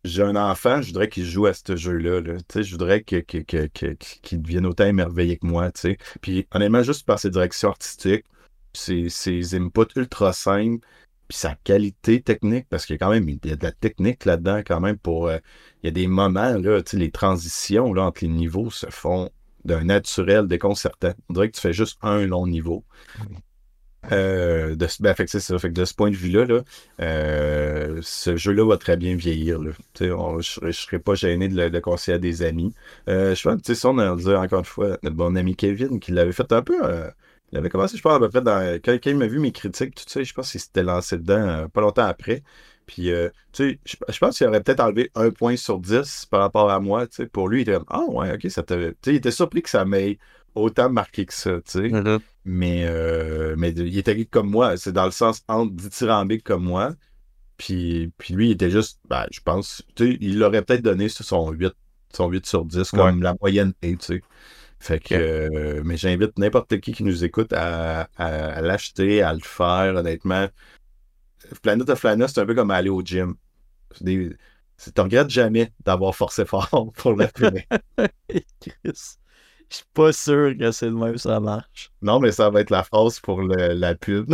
j'ai 0.04 0.24
un 0.24 0.36
enfant, 0.36 0.82
je 0.82 0.88
voudrais 0.88 1.10
qu'il 1.10 1.26
joue 1.26 1.46
à 1.46 1.54
ce 1.54 1.76
jeu-là. 1.76 2.22
là. 2.22 2.38
Je 2.56 2.72
voudrais 2.72 3.04
que, 3.04 3.18
que, 3.18 3.40
que, 3.40 3.68
que- 3.68 3.94
qu'il 4.22 4.42
devienne 4.42 4.66
autant 4.66 4.86
émerveillé 4.86 5.38
que 5.38 5.46
moi. 5.48 5.72
tu 5.72 5.82
sais. 5.82 5.98
Puis 6.22 6.48
honnêtement, 6.54 6.84
juste 6.84 7.06
par 7.06 7.20
ses 7.20 7.30
directions 7.30 7.70
artistiques, 7.70 8.26
ses, 8.74 9.56
inputs 9.56 9.94
ultra 9.96 10.34
simples, 10.34 10.86
puis 11.28 11.38
sa 11.38 11.56
qualité 11.56 12.22
technique, 12.22 12.68
parce 12.70 12.86
qu'il 12.86 12.94
y 12.94 12.98
a 12.98 13.00
quand 13.00 13.10
même 13.12 13.28
il 13.28 13.40
y 13.44 13.52
a 13.52 13.56
de 13.58 13.64
la 13.64 13.72
technique 13.74 14.24
là-dedans 14.26 14.62
quand 14.66 14.80
même 14.80 14.98
pour. 14.98 15.28
euh, 15.28 15.40
il 15.84 15.88
y 15.88 15.90
a 15.90 15.92
des 15.92 16.08
moments, 16.08 16.56
là, 16.58 16.82
les 16.94 17.12
transitions 17.12 17.92
entre 17.92 18.24
les 18.24 18.30
niveaux 18.30 18.72
se 18.72 18.88
font 18.90 19.30
d'un 19.66 19.84
naturel 19.84 20.48
déconcertant. 20.48 21.14
On 21.30 21.34
dirait 21.34 21.50
que 21.50 21.56
tu 21.56 21.62
fais 21.62 21.74
juste 21.74 21.98
un 22.02 22.26
long 22.26 22.48
niveau. 22.48 22.86
Euh, 24.12 24.76
de, 24.76 24.88
ben, 25.00 25.14
fait 25.14 25.26
que 25.26 25.68
de 25.68 25.86
ce 25.86 25.94
point 25.94 26.10
de 26.10 26.16
vue-là, 26.16 26.46
là, 26.46 26.62
euh, 27.02 28.00
ce 28.02 28.36
jeu-là 28.36 28.66
va 28.66 28.78
très 28.78 28.98
bien 28.98 29.16
vieillir. 29.16 29.60
Je 30.00 30.66
ne 30.66 30.72
serais 30.72 31.00
pas 31.00 31.16
gêné 31.16 31.48
de 31.48 31.62
le, 31.62 31.82
conseiller 31.82 32.16
à 32.16 32.20
des 32.20 32.42
amis. 32.42 32.74
Euh, 33.10 33.36
je 33.36 33.44
pense 33.44 33.62
tu 33.62 33.76
sais, 33.76 33.88
on 33.88 33.98
a 33.98 34.16
dit 34.16 34.34
encore 34.34 34.60
une 34.60 34.66
fois, 34.66 34.98
notre 35.04 35.16
bon 35.16 35.36
ami 35.36 35.56
Kevin, 35.56 36.00
qui 36.00 36.12
l'avait 36.12 36.32
fait 36.32 36.52
un 36.52 36.62
peu. 36.62 36.78
il 37.52 37.58
avait 37.58 37.70
commencé, 37.70 37.98
je 37.98 38.02
pense, 38.02 38.14
à 38.14 38.20
peu 38.20 38.30
près 38.30 38.42
dans. 38.42 38.80
Quand, 38.84 38.98
il 39.06 39.18
m'a 39.18 39.28
vu 39.28 39.40
mes 39.40 39.52
critiques, 39.52 39.96
tout 39.96 40.04
ça, 40.08 40.24
je 40.24 40.34
pense 40.34 40.52
qu'il 40.52 40.62
s'était 40.62 40.84
lancé 40.84 41.18
dedans 41.18 41.68
pas 41.70 41.82
longtemps 41.82 42.06
après. 42.06 42.44
Puis, 42.86 43.12
tu 43.52 43.80
sais, 43.80 43.80
je, 43.86 44.20
pense 44.20 44.38
qu'il 44.38 44.48
aurait 44.48 44.64
peut-être 44.64 44.80
enlevé 44.80 45.12
un 45.16 45.30
point 45.30 45.58
sur 45.58 45.80
10 45.80 46.28
par 46.28 46.40
rapport 46.40 46.70
à 46.70 46.80
moi. 46.80 47.08
tu 47.08 47.18
sais. 47.18 47.26
Pour 47.28 47.50
lui, 47.50 47.60
il 47.60 47.62
était 47.64 47.74
comme 47.74 47.86
Ah, 47.90 48.04
ouais, 48.08 48.34
ok, 48.34 48.50
ça. 48.50 48.64
Tu 48.64 48.74
sais, 48.76 48.96
il 49.08 49.16
était 49.16 49.32
surpris 49.32 49.62
que 49.62 49.70
ça 49.70 49.84
m'ait 49.84 50.18
autant 50.56 50.90
marqué 50.90 51.26
que 51.26 51.34
ça. 51.34 51.56
tu 51.62 51.72
sais. 51.72 51.90
Mais, 52.46 52.86
euh, 52.88 53.56
mais 53.58 53.72
de- 53.74 53.86
il 53.86 53.98
était 53.98 54.26
comme 54.26 54.50
moi. 54.50 54.78
C'est 54.78 54.92
dans 54.94 55.06
le 55.06 55.12
sens 55.12 55.44
entre 55.48 55.74
dithyrambique 55.74 56.44
comme 56.44 56.64
moi. 56.64 56.94
Puis, 57.58 58.12
puis 58.18 58.34
lui, 58.36 58.50
il 58.50 58.52
était 58.52 58.70
juste, 58.70 59.00
ben, 59.10 59.26
je 59.32 59.40
pense, 59.42 59.84
tu 59.96 60.12
sais, 60.12 60.18
il 60.22 60.38
l'aurait 60.40 60.62
peut-être 60.62 60.84
donné 60.84 61.10
sur 61.10 61.26
son 61.26 61.50
8, 61.52 61.74
son 62.14 62.30
8 62.30 62.46
sur 62.46 62.64
10, 62.66 62.92
comme 62.92 63.22
la 63.24 63.36
moyenne 63.42 63.74
tu 63.82 63.98
sais. 64.00 64.22
Fait 64.80 65.00
que, 65.00 65.16
euh, 65.16 65.82
mais 65.84 65.98
j'invite 65.98 66.38
n'importe 66.38 66.80
qui 66.80 66.92
qui 66.94 67.04
nous 67.04 67.24
écoute 67.24 67.52
à, 67.54 68.02
à- 68.16 68.26
à 68.58 68.62
l'acheter, 68.62 69.24
à 69.24 69.34
le 69.34 69.40
faire, 69.40 69.96
honnêtement. 69.96 70.48
Planet 71.62 71.90
of 71.90 72.04
Lana, 72.04 72.28
c'est 72.28 72.42
un 72.42 72.46
peu 72.46 72.54
comme 72.56 72.72
aller 72.72 72.90
au 72.90 73.02
gym. 73.02 73.36
Tu 73.96 74.36
regrettes 74.98 75.30
jamais 75.32 75.72
d'avoir 75.84 76.16
forcé 76.16 76.46
fort 76.46 76.70
pour 76.98 77.18
finir. 77.36 77.64
Chris. 78.60 79.18
Je 79.70 79.76
suis 79.78 79.86
pas 79.94 80.14
sûr 80.14 80.54
que 80.58 80.72
c'est 80.72 80.86
le 80.86 80.96
même 80.96 81.18
ça 81.18 81.40
marche. 81.40 81.92
Non, 82.02 82.20
mais 82.20 82.32
ça 82.32 82.50
va 82.50 82.62
être 82.62 82.70
la 82.70 82.84
phrase 82.84 83.20
pour 83.20 83.42
le, 83.42 83.74
la 83.74 83.96
pub. 83.96 84.34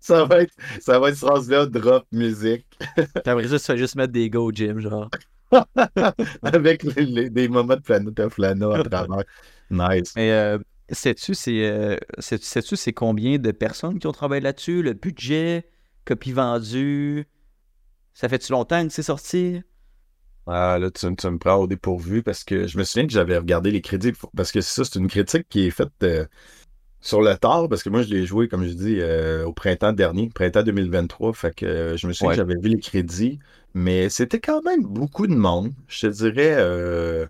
ça, 0.00 0.24
va 0.24 0.42
être, 0.42 0.54
ça 0.80 0.98
va 0.98 1.10
être 1.10 1.16
cette 1.16 1.28
phrase-là, 1.28 1.66
drop 1.66 2.06
musique. 2.12 2.66
Après 3.14 3.48
ça, 3.48 3.58
tu 3.58 3.64
fais 3.64 3.76
juste 3.76 3.96
mettre 3.96 4.12
des 4.12 4.30
go 4.30 4.50
gym, 4.52 4.80
genre. 4.80 5.10
Avec 6.42 6.84
des 6.84 7.48
moments 7.48 7.76
de 7.76 7.80
planète 7.80 8.18
à 8.18 8.30
flâner 8.30 8.74
à 8.74 8.82
travers. 8.82 9.24
Nice. 9.70 10.12
Mais 10.16 10.30
euh, 10.30 10.58
sais-tu, 10.90 11.34
c'est, 11.34 11.68
euh, 11.68 11.96
sais-tu, 12.18 12.76
c'est 12.76 12.92
combien 12.92 13.38
de 13.38 13.50
personnes 13.50 13.98
qui 13.98 14.06
ont 14.06 14.12
travaillé 14.12 14.40
là-dessus? 14.40 14.82
Le 14.82 14.94
budget, 14.94 15.68
copie 16.04 16.32
vendue? 16.32 17.26
Ça 18.14 18.28
fait-tu 18.28 18.52
longtemps 18.52 18.86
que 18.86 18.92
c'est 18.92 19.02
sorti? 19.02 19.60
Ah, 20.46 20.78
là, 20.78 20.90
tu, 20.90 21.06
me 21.06 21.38
prends 21.38 21.56
au 21.56 21.66
dépourvu 21.66 22.22
parce 22.22 22.44
que 22.44 22.68
je 22.68 22.78
me 22.78 22.84
souviens 22.84 23.06
que 23.06 23.12
j'avais 23.12 23.36
regardé 23.36 23.72
les 23.72 23.80
crédits. 23.80 24.12
Parce 24.36 24.52
que 24.52 24.60
ça, 24.60 24.84
c'est 24.84 24.98
une 24.98 25.08
critique 25.08 25.48
qui 25.48 25.66
est 25.66 25.70
faite 25.70 25.90
euh, 26.04 26.24
sur 27.00 27.20
le 27.20 27.36
tard, 27.36 27.68
parce 27.68 27.82
que 27.82 27.90
moi, 27.90 28.02
je 28.02 28.10
l'ai 28.14 28.26
joué, 28.26 28.48
comme 28.48 28.64
je 28.64 28.72
dis, 28.72 28.98
euh, 29.00 29.44
au 29.44 29.52
printemps 29.52 29.92
dernier, 29.92 30.28
printemps 30.28 30.62
2023. 30.62 31.32
Fait 31.32 31.54
que 31.54 31.66
euh, 31.66 31.96
je 31.96 32.06
me 32.06 32.12
souviens 32.12 32.30
que 32.30 32.36
j'avais 32.36 32.54
vu 32.60 32.68
les 32.68 32.80
crédits, 32.80 33.40
mais 33.74 34.08
c'était 34.08 34.40
quand 34.40 34.62
même 34.62 34.84
beaucoup 34.84 35.26
de 35.26 35.34
monde. 35.34 35.72
Je 35.88 36.06
te 36.06 36.12
dirais, 36.12 37.28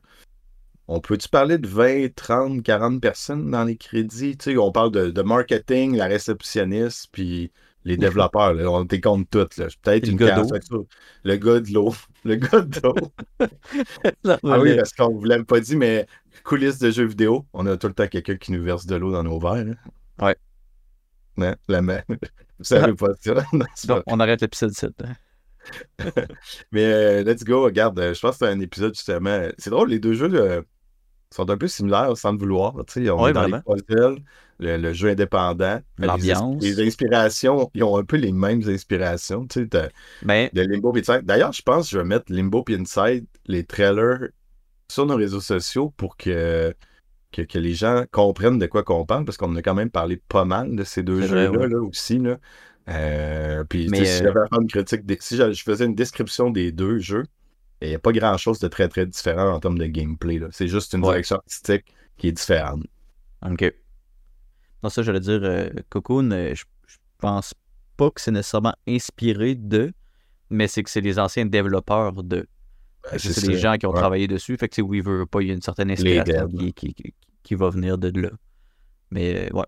on 0.88 1.00
peut-tu 1.00 1.28
parler 1.28 1.58
de 1.58 1.66
20, 1.66 2.14
30, 2.14 2.62
40 2.62 3.00
personnes 3.00 3.50
dans 3.50 3.64
les 3.64 3.76
crédits? 3.76 4.36
Tu 4.36 4.52
sais, 4.52 4.58
on 4.58 4.72
parle 4.72 4.92
de, 4.92 5.10
de 5.10 5.22
marketing, 5.22 5.96
la 5.96 6.06
réceptionniste, 6.06 7.08
puis 7.12 7.50
les 7.86 7.96
développeurs, 7.96 8.56
on 8.72 8.84
était 8.84 9.00
contre 9.00 9.30
toutes. 9.30 9.56
Peut-être 9.82 10.08
une 10.08 10.16
gars 10.16 10.42
Le 11.22 11.36
gars 11.36 11.60
de 11.60 11.72
l'eau. 11.72 11.94
Le 12.24 12.34
gars 12.34 12.60
de 12.60 12.80
l'eau. 12.82 12.94
ah 14.42 14.58
oui, 14.60 14.74
parce 14.74 14.92
qu'on 14.92 15.10
ne 15.10 15.18
vous 15.18 15.24
l'a 15.24 15.42
pas 15.44 15.60
dit, 15.60 15.76
mais 15.76 16.04
coulisses 16.42 16.80
de 16.80 16.90
jeux 16.90 17.04
vidéo, 17.04 17.46
on 17.52 17.64
a 17.66 17.76
tout 17.76 17.86
le 17.86 17.94
temps 17.94 18.08
quelqu'un 18.08 18.36
qui 18.36 18.50
nous 18.50 18.62
verse 18.62 18.86
de 18.86 18.96
l'eau 18.96 19.12
dans 19.12 19.22
nos 19.22 19.38
verres. 19.38 19.76
Ouais. 20.20 20.36
Non, 21.36 21.54
la 21.68 21.80
main. 21.80 22.02
Vous 22.58 22.64
savez 22.64 22.94
pas 22.94 23.08
ça. 23.20 24.02
on 24.06 24.18
arrête 24.18 24.40
l'épisode 24.40 24.72
7. 24.72 24.92
Hein. 25.04 26.10
mais 26.72 26.84
euh, 26.84 27.22
let's 27.22 27.44
go. 27.44 27.62
Regarde, 27.62 27.98
euh, 28.00 28.14
je 28.14 28.20
pense 28.20 28.38
que 28.38 28.46
c'est 28.46 28.52
un 28.52 28.60
épisode 28.60 28.94
justement. 28.96 29.46
C'est 29.58 29.70
drôle, 29.70 29.90
les 29.90 30.00
deux 30.00 30.14
jeux 30.14 30.32
euh, 30.32 30.62
sont 31.34 31.50
un 31.50 31.56
peu 31.56 31.68
similaires 31.68 32.16
sans 32.16 32.32
le 32.32 32.38
vouloir. 32.38 32.74
On 32.76 33.26
est 33.28 33.32
dans 33.32 33.46
les 33.46 33.82
puzzles 33.82 34.22
le, 34.58 34.92
jeu 34.92 35.10
indépendant. 35.10 35.80
L'ambiance. 35.98 36.62
Les, 36.62 36.86
inspirations, 36.86 37.70
ils 37.74 37.84
ont 37.84 37.96
un 37.96 38.04
peu 38.04 38.16
les 38.16 38.32
mêmes 38.32 38.62
inspirations. 38.66 39.46
Sais, 39.52 39.68
ben 40.22 40.48
de 40.52 40.62
Limbo 40.62 40.96
Inside. 40.96 41.22
D'ailleurs, 41.24 41.52
je 41.52 41.62
pense 41.62 41.86
que 41.86 41.92
je 41.92 41.98
vais 41.98 42.04
mettre 42.04 42.32
Limbo 42.32 42.64
Inside, 42.68 43.26
les 43.46 43.64
trailers, 43.64 44.28
sur 44.88 45.06
nos 45.06 45.16
réseaux 45.16 45.40
sociaux 45.40 45.92
pour 45.96 46.16
que, 46.16 46.74
que, 47.32 47.58
les 47.58 47.74
gens 47.74 48.04
comprennent 48.12 48.58
de 48.58 48.66
quoi 48.66 48.82
qu'on 48.82 49.04
parle, 49.04 49.24
parce 49.24 49.36
qu'on 49.36 49.54
a 49.56 49.62
quand 49.62 49.74
même 49.74 49.90
parlé 49.90 50.20
pas 50.28 50.44
mal 50.44 50.74
de 50.76 50.84
ces 50.84 51.02
deux 51.02 51.22
jeux-là 51.22 51.82
aussi. 51.82 52.18
Là. 52.18 52.38
Euh, 52.88 53.64
puis, 53.64 53.88
si 53.88 54.00
euh, 54.00 54.04
j'avais 54.22 54.40
une 54.52 54.68
critique, 54.68 55.02
si 55.20 55.36
je 55.36 55.62
faisais 55.62 55.84
une 55.84 55.96
description 55.96 56.50
des 56.50 56.70
deux 56.70 56.98
jeux, 56.98 57.24
il 57.82 57.88
n'y 57.88 57.94
a 57.94 57.98
pas 57.98 58.12
grand-chose 58.12 58.58
de 58.58 58.68
très, 58.68 58.88
très 58.88 59.06
différent 59.06 59.52
en 59.52 59.60
termes 59.60 59.78
de 59.78 59.86
gameplay. 59.86 60.40
C'est 60.50 60.68
juste 60.68 60.94
une 60.94 61.02
direction 61.02 61.36
artistique 61.36 61.84
qui 62.16 62.28
est 62.28 62.32
différente. 62.32 62.84
OK. 63.44 63.72
Non, 64.82 64.88
ça, 64.88 65.02
j'allais 65.02 65.20
dire, 65.20 65.40
euh, 65.42 65.68
Cocoon, 65.88 66.30
euh, 66.30 66.54
je, 66.54 66.64
pense 67.18 67.54
pas 67.96 68.10
que 68.10 68.20
c'est 68.20 68.30
nécessairement 68.30 68.74
inspiré 68.86 69.54
de, 69.54 69.92
mais 70.50 70.68
c'est 70.68 70.82
que 70.82 70.90
c'est 70.90 71.00
les 71.00 71.18
anciens 71.18 71.46
développeurs 71.46 72.22
de. 72.22 72.46
Ben, 73.10 73.18
c'est 73.18 73.46
les 73.46 73.56
gens 73.56 73.76
qui 73.76 73.86
ont 73.86 73.92
travaillé 73.92 74.26
dessus. 74.26 74.56
Fait 74.56 74.68
que 74.68 74.74
c'est 74.74 74.82
Weaver, 74.82 75.24
pas, 75.30 75.40
il 75.40 75.48
y 75.48 75.50
a 75.50 75.54
une 75.54 75.62
certaine 75.62 75.90
inspiration 75.90 76.48
qui, 76.74 76.94
qui, 77.42 77.54
va 77.54 77.70
venir 77.70 77.96
de 77.96 78.20
là. 78.20 78.30
Mais 79.10 79.48
euh, 79.48 79.56
ouais. 79.56 79.64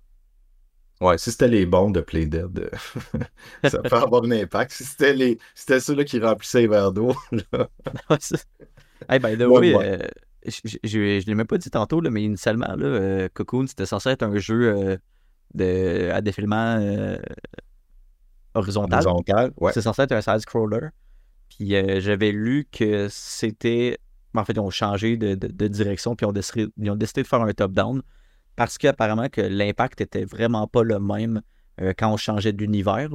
Ouais, 1.01 1.16
si 1.16 1.30
c'était 1.30 1.49
les 1.49 1.64
bons 1.64 1.90
de 1.90 2.01
Play 2.01 2.26
Dead, 2.26 2.70
ça 3.64 3.78
peut 3.78 3.96
avoir 3.96 4.24
un 4.24 4.32
impact. 4.32 4.72
Si 4.72 4.84
c'était 4.84 5.14
les 5.14 5.38
c'était 5.55 5.80
ceux-là 5.80 6.05
qui 6.05 6.18
remplissaient 6.18 6.62
les 6.62 6.66
verres 6.66 6.92
d'eau. 6.92 7.14
hey, 9.09 9.20
by 9.20 9.36
the 9.36 9.46
way, 9.46 10.01
je 10.44 10.99
ne 10.99 11.20
l'ai 11.20 11.34
même 11.34 11.46
pas 11.46 11.59
dit 11.59 11.70
tantôt, 11.70 12.01
là, 12.01 12.11
mais 12.11 12.22
initialement, 12.22 12.74
là, 12.76 12.86
euh, 12.86 13.28
Cocoon, 13.32 13.66
c'était 13.66 13.86
censé 13.86 14.11
être 14.11 14.22
un 14.22 14.36
jeu 14.38 14.74
euh, 14.74 14.96
de, 15.55 16.11
à 16.11 16.20
défilement 16.20 16.76
euh, 16.80 17.18
horizontal. 18.55 19.07
Horizontal, 19.07 19.53
ouais. 19.59 19.72
C'est 19.72 19.82
censé 19.82 20.03
être 20.03 20.12
un 20.12 20.20
side-scroller. 20.20 20.88
Puis 21.49 21.70
j'avais 22.01 22.30
lu 22.30 22.68
que 22.70 23.09
c'était. 23.11 23.99
En 24.34 24.44
fait, 24.44 24.53
ils 24.53 24.61
ont 24.61 24.70
changé 24.70 25.16
de, 25.16 25.68
direction, 25.68 26.14
puis 26.14 26.24
ils 26.24 26.28
ont, 26.28 26.32
décidé, 26.32 26.68
ils 26.76 26.90
ont 26.90 26.96
décidé 26.96 27.22
de 27.22 27.26
faire 27.26 27.40
un 27.40 27.53
top-down 27.53 28.03
parce 28.59 28.76
qu'apparemment 28.76 29.28
que 29.28 29.40
l'impact 29.40 30.02
était 30.02 30.24
vraiment 30.24 30.66
pas 30.66 30.82
le 30.82 30.98
même 30.98 31.40
quand 31.96 32.12
on 32.12 32.16
changeait 32.16 32.52
d'univers. 32.52 33.09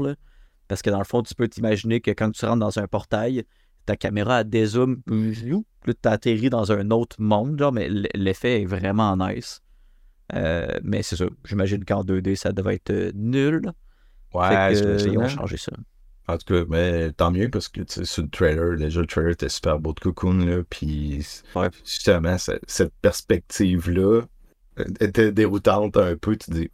Parce 0.67 0.81
que 0.81 0.89
dans 0.89 0.97
le 0.97 1.03
fond, 1.03 1.21
tu 1.21 1.35
peux 1.35 1.47
t'imaginer 1.47 2.01
que 2.01 2.11
quand 2.11 2.31
tu 2.31 2.45
rentres 2.45 2.59
dans 2.59 2.79
un 2.79 2.87
portail, 2.87 3.43
ta 3.85 3.95
caméra 3.95 4.37
a 4.37 4.43
dézoome, 4.43 5.01
tu 5.05 5.93
atterri 6.05 6.49
dans 6.49 6.71
un 6.71 6.89
autre 6.91 7.17
monde, 7.19 7.59
genre, 7.59 7.71
mais 7.71 7.89
l'effet 8.13 8.61
est 8.61 8.65
vraiment 8.65 9.15
nice. 9.17 9.61
Euh, 10.33 10.79
mais 10.83 11.03
c'est 11.03 11.17
ça, 11.17 11.25
j'imagine 11.45 11.83
qu'en 11.83 12.03
2D, 12.03 12.35
ça 12.35 12.51
devait 12.51 12.75
être 12.75 12.91
euh, 12.91 13.11
nul. 13.13 13.71
Ouais, 14.33 14.73
ils 14.73 15.17
ont 15.17 15.27
changé 15.27 15.57
ça. 15.57 15.71
En 16.27 16.37
tout 16.37 16.53
cas, 16.53 16.63
mais 16.69 17.11
tant 17.11 17.31
mieux 17.31 17.49
parce 17.49 17.67
que 17.67 17.81
sur 17.85 18.23
le 18.23 18.29
trailer, 18.29 18.77
déjà 18.77 19.01
le 19.01 19.07
trailer 19.07 19.31
était 19.31 19.49
super 19.49 19.77
beau 19.79 19.93
de 19.93 19.99
Cocoon, 19.99 20.45
là, 20.45 20.63
puis 20.69 21.25
justement, 21.83 22.37
cette 22.37 22.93
perspective-là 23.01 24.21
euh, 24.21 24.25
était 24.99 25.31
déroutante 25.31 25.97
un 25.97 26.15
peu. 26.15 26.35
Tu 26.35 26.51
dis, 26.51 26.69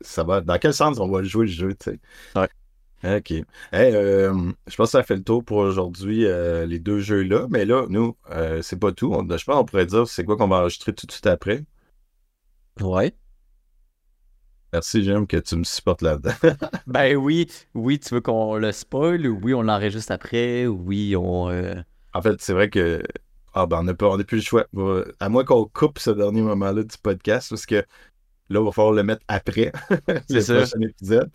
ça 0.00 0.24
va, 0.24 0.40
dans 0.40 0.58
quel 0.58 0.74
sens 0.74 0.98
on 0.98 1.08
va 1.08 1.22
jouer 1.22 1.46
le 1.46 1.52
jeu, 1.52 1.74
tu 1.74 1.90
sais? 1.90 2.00
Ouais. 2.34 2.48
OK. 3.04 3.32
Euh, 3.74 4.52
je 4.66 4.76
pense 4.76 4.88
que 4.88 4.92
ça 4.92 5.02
fait 5.02 5.16
le 5.16 5.22
tour 5.22 5.44
pour 5.44 5.58
aujourd'hui, 5.58 6.24
euh, 6.26 6.66
les 6.66 6.78
deux 6.78 7.00
jeux-là. 7.00 7.46
Mais 7.50 7.64
là, 7.64 7.86
nous, 7.88 8.16
euh, 8.30 8.62
c'est 8.62 8.78
pas 8.78 8.92
tout. 8.92 9.12
je 9.12 9.44
pense 9.44 9.44
qu'on 9.44 9.64
pourrait 9.64 9.86
dire 9.86 10.08
c'est 10.08 10.24
quoi 10.24 10.36
qu'on 10.36 10.48
va 10.48 10.56
enregistrer 10.56 10.92
tout 10.92 11.06
de 11.06 11.12
suite 11.12 11.26
après. 11.26 11.62
Ouais. 12.80 13.14
Merci, 14.72 15.04
j'aime 15.04 15.26
que 15.26 15.36
tu 15.36 15.56
me 15.56 15.64
supportes 15.64 16.02
là-dedans. 16.02 16.32
ben 16.86 17.16
oui, 17.16 17.46
oui, 17.74 17.98
tu 17.98 18.14
veux 18.14 18.20
qu'on 18.20 18.56
le 18.56 18.72
spoil 18.72 19.26
ou 19.26 19.38
oui, 19.42 19.54
on 19.54 19.62
l'enregistre 19.62 20.12
après 20.12 20.66
ou 20.66 20.82
oui, 20.84 21.14
on. 21.16 21.48
En 22.12 22.22
fait, 22.22 22.40
c'est 22.40 22.52
vrai 22.52 22.70
que. 22.70 23.02
Ah 23.58 23.64
ben, 23.64 23.78
on 23.78 24.16
n'a 24.18 24.24
plus 24.24 24.36
le 24.36 24.42
choix. 24.42 24.66
À 25.18 25.30
moins 25.30 25.42
qu'on 25.42 25.64
coupe 25.64 25.98
ce 25.98 26.10
dernier 26.10 26.42
moment-là 26.42 26.82
du 26.82 26.98
podcast, 27.02 27.48
parce 27.48 27.64
que 27.64 27.76
là, 27.76 27.84
il 28.50 28.58
va 28.58 28.70
falloir 28.70 28.92
le 28.92 29.02
mettre 29.02 29.22
après 29.28 29.72
le 30.08 30.58
prochain 30.58 30.80
épisode. 30.82 31.30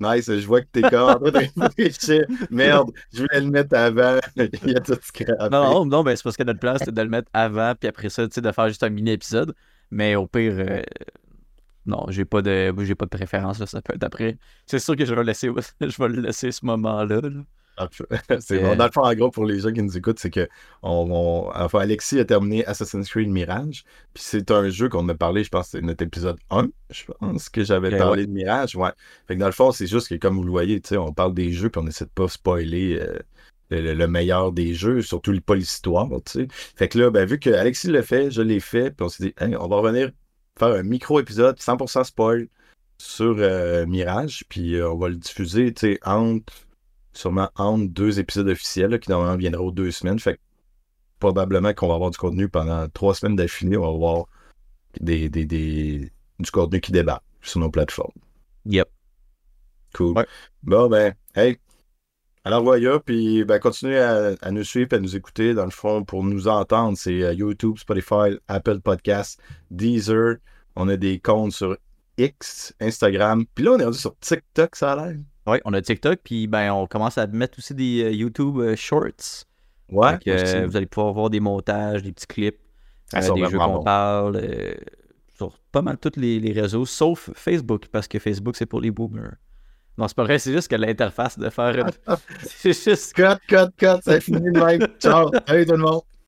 Nice, 0.00 0.24
je 0.34 0.46
vois 0.46 0.62
que 0.62 0.68
t'es 0.72 0.80
comme 0.80 1.20
Merde, 2.50 2.90
je 3.12 3.18
voulais 3.18 3.40
le 3.42 3.50
mettre 3.50 3.76
avant. 3.76 4.18
Il 4.36 4.70
y 4.70 4.74
a 4.74 4.80
tout 4.80 4.96
scrappé. 5.02 5.34
Non, 5.50 5.50
non, 5.50 5.84
non, 5.84 6.02
ben, 6.02 6.16
c'est 6.16 6.22
parce 6.22 6.38
que 6.38 6.44
notre 6.44 6.60
plan, 6.60 6.76
c'était 6.78 6.92
de 6.92 7.02
le 7.02 7.10
mettre 7.10 7.28
avant, 7.34 7.74
puis 7.78 7.86
après 7.86 8.08
ça, 8.08 8.26
tu 8.26 8.32
sais, 8.32 8.40
de 8.40 8.52
faire 8.52 8.68
juste 8.68 8.82
un 8.82 8.88
mini-épisode. 8.88 9.54
Mais 9.90 10.16
au 10.16 10.26
pire, 10.26 10.54
euh, 10.56 10.82
non, 11.84 12.06
j'ai 12.08 12.24
pas 12.24 12.40
de 12.40 12.72
j'ai 12.78 12.94
pas 12.94 13.04
de 13.04 13.10
préférence, 13.10 13.58
là, 13.58 13.66
ça 13.66 13.82
peut 13.82 13.94
être 13.94 14.04
après. 14.04 14.38
C'est 14.64 14.78
sûr 14.78 14.96
que 14.96 15.04
je 15.04 15.14
vais, 15.14 15.24
laisser, 15.24 15.50
je 15.78 16.02
vais 16.02 16.08
le 16.08 16.22
laisser 16.22 16.52
ce 16.52 16.64
moment-là. 16.64 17.20
là 17.20 17.42
c'est 18.40 18.60
bon. 18.60 18.76
Dans 18.76 18.86
le 18.86 18.90
fond, 18.90 19.02
en 19.02 19.14
gros, 19.14 19.30
pour 19.30 19.44
les 19.44 19.60
gens 19.60 19.72
qui 19.72 19.82
nous 19.82 19.96
écoutent, 19.96 20.18
c'est 20.18 20.30
que 20.30 20.48
on, 20.82 21.50
enfin, 21.54 21.80
Alexis 21.80 22.18
a 22.18 22.24
terminé 22.24 22.64
Assassin's 22.66 23.08
Creed 23.08 23.28
Mirage. 23.28 23.84
Puis 24.14 24.22
c'est 24.26 24.50
un 24.50 24.68
jeu 24.68 24.88
qu'on 24.88 25.08
a 25.08 25.14
parlé, 25.14 25.44
je 25.44 25.50
pense, 25.50 25.68
c'est 25.68 25.80
notre 25.80 26.04
épisode 26.04 26.38
1. 26.50 26.68
Je 26.90 27.04
pense 27.04 27.48
que 27.48 27.64
j'avais 27.64 27.96
parlé 27.96 28.26
de 28.26 28.32
Mirage. 28.32 28.76
Ouais. 28.76 28.90
Fait 29.26 29.34
que 29.34 29.40
dans 29.40 29.46
le 29.46 29.52
fond, 29.52 29.72
c'est 29.72 29.86
juste 29.86 30.08
que, 30.08 30.16
comme 30.16 30.36
vous 30.36 30.44
le 30.44 30.50
voyez, 30.50 30.80
on 30.92 31.12
parle 31.12 31.34
des 31.34 31.52
jeux, 31.52 31.70
puis 31.70 31.82
on 31.82 31.86
essaie 31.86 32.04
de 32.04 32.10
pas 32.10 32.28
spoiler. 32.28 32.98
Euh, 33.00 33.18
le, 33.70 34.06
meilleur 34.06 34.50
des 34.50 34.74
jeux, 34.74 35.00
surtout 35.00 35.38
pas 35.40 35.54
l'histoire, 35.54 36.08
tu 36.26 36.32
sais. 36.32 36.48
Fait 36.50 36.88
que 36.88 36.98
là, 36.98 37.10
ben, 37.10 37.24
vu 37.24 37.38
que 37.38 37.50
Alexis 37.50 37.86
le 37.86 38.02
fait, 38.02 38.30
je 38.30 38.42
l'ai 38.42 38.58
fait, 38.58 38.90
puis 38.90 39.06
on 39.06 39.08
s'est 39.08 39.24
dit, 39.26 39.34
on 39.40 39.68
va 39.68 39.76
revenir 39.76 40.10
faire 40.58 40.68
un 40.68 40.82
micro-épisode 40.82 41.56
100% 41.58 42.04
spoil 42.04 42.48
sur 42.98 43.36
euh, 43.38 43.86
Mirage, 43.86 44.44
puis 44.48 44.74
euh, 44.74 44.90
on 44.90 44.96
va 44.96 45.08
le 45.08 45.16
diffuser, 45.16 45.72
tu 45.72 45.92
sais, 45.92 46.00
entre 46.04 46.52
sûrement 47.12 47.50
entre 47.56 47.88
deux 47.88 48.20
épisodes 48.20 48.48
officiels 48.48 48.98
qui 49.00 49.10
normalement 49.10 49.36
viendront 49.36 49.66
aux 49.66 49.72
deux 49.72 49.90
semaines. 49.90 50.18
Fait 50.18 50.34
que 50.34 50.40
probablement 51.18 51.72
qu'on 51.74 51.88
va 51.88 51.94
avoir 51.94 52.10
du 52.10 52.18
contenu 52.18 52.48
pendant 52.48 52.88
trois 52.88 53.14
semaines 53.14 53.36
d'affilée. 53.36 53.76
On 53.76 53.82
va 53.82 53.88
avoir 53.88 54.26
des, 55.00 55.28
des, 55.28 56.10
du 56.38 56.50
contenu 56.50 56.80
qui 56.80 56.92
débat 56.92 57.22
sur 57.42 57.60
nos 57.60 57.70
plateformes. 57.70 58.12
Yep. 58.66 58.88
Cool. 59.94 60.24
Bon, 60.62 60.88
ben, 60.88 61.14
hey. 61.34 61.58
Alors 62.44 62.62
voilà, 62.62 62.98
puis 63.00 63.44
ben, 63.44 63.58
continuez 63.58 63.98
à, 63.98 64.50
nous 64.50 64.64
suivre 64.64 64.88
et 64.92 64.96
à 64.96 64.98
nous 64.98 65.14
écouter. 65.14 65.52
Dans 65.52 65.66
le 65.66 65.70
fond, 65.70 66.04
pour 66.04 66.24
nous 66.24 66.48
entendre, 66.48 66.96
c'est 66.96 67.22
euh, 67.22 67.34
YouTube, 67.34 67.76
Spotify, 67.78 68.38
Apple 68.48 68.80
Podcasts, 68.80 69.38
Deezer. 69.70 70.36
On 70.74 70.88
a 70.88 70.96
des 70.96 71.20
comptes 71.20 71.52
sur 71.52 71.76
X, 72.16 72.74
Instagram. 72.80 73.44
Puis 73.54 73.64
là, 73.64 73.72
on 73.72 73.78
est 73.78 73.84
rendu 73.84 73.98
sur 73.98 74.16
TikTok, 74.18 74.74
ça 74.74 74.92
a 74.92 74.96
l'air. 74.96 75.18
Oui, 75.50 75.58
on 75.64 75.72
a 75.72 75.82
TikTok, 75.82 76.20
puis 76.22 76.46
ben, 76.46 76.70
on 76.72 76.86
commence 76.86 77.18
à 77.18 77.26
mettre 77.26 77.58
aussi 77.58 77.74
des 77.74 78.04
euh, 78.04 78.12
YouTube 78.12 78.58
euh, 78.58 78.76
Shorts. 78.76 79.46
Ouais, 79.90 80.16
euh, 80.28 80.66
vous 80.68 80.76
allez 80.76 80.86
pouvoir 80.86 81.12
voir 81.12 81.30
des 81.30 81.40
montages, 81.40 82.04
des 82.04 82.12
petits 82.12 82.28
clips, 82.28 82.60
Ah, 83.12 83.18
euh, 83.18 83.34
des 83.34 83.46
jeux 83.46 83.58
qu'on 83.58 83.82
parle 83.82 84.36
euh, 84.36 84.74
sur 85.36 85.58
pas 85.72 85.82
mal 85.82 85.98
tous 85.98 86.12
les, 86.16 86.38
les 86.38 86.52
réseaux, 86.52 86.86
sauf 86.86 87.30
Facebook, 87.34 87.86
parce 87.90 88.06
que 88.06 88.20
Facebook, 88.20 88.54
c'est 88.54 88.66
pour 88.66 88.80
les 88.80 88.92
boomers. 88.92 89.34
Non, 89.98 90.06
c'est 90.06 90.16
pas 90.16 90.22
vrai, 90.22 90.38
c'est 90.38 90.52
juste 90.52 90.68
que 90.68 90.76
l'interface 90.76 91.36
de 91.36 91.50
faire. 91.50 91.90
c'est 92.42 92.72
juste. 92.72 93.12
Cut, 93.14 93.40
cut, 93.48 93.70
cut, 93.76 94.00
c'est 94.04 94.20
fini 94.20 94.40
de 94.40 94.50
même. 94.50 94.86
Ciao. 95.00 95.30
Hey 95.48 95.66
tout 95.66 95.72
le 95.72 95.78
monde. 95.78 96.02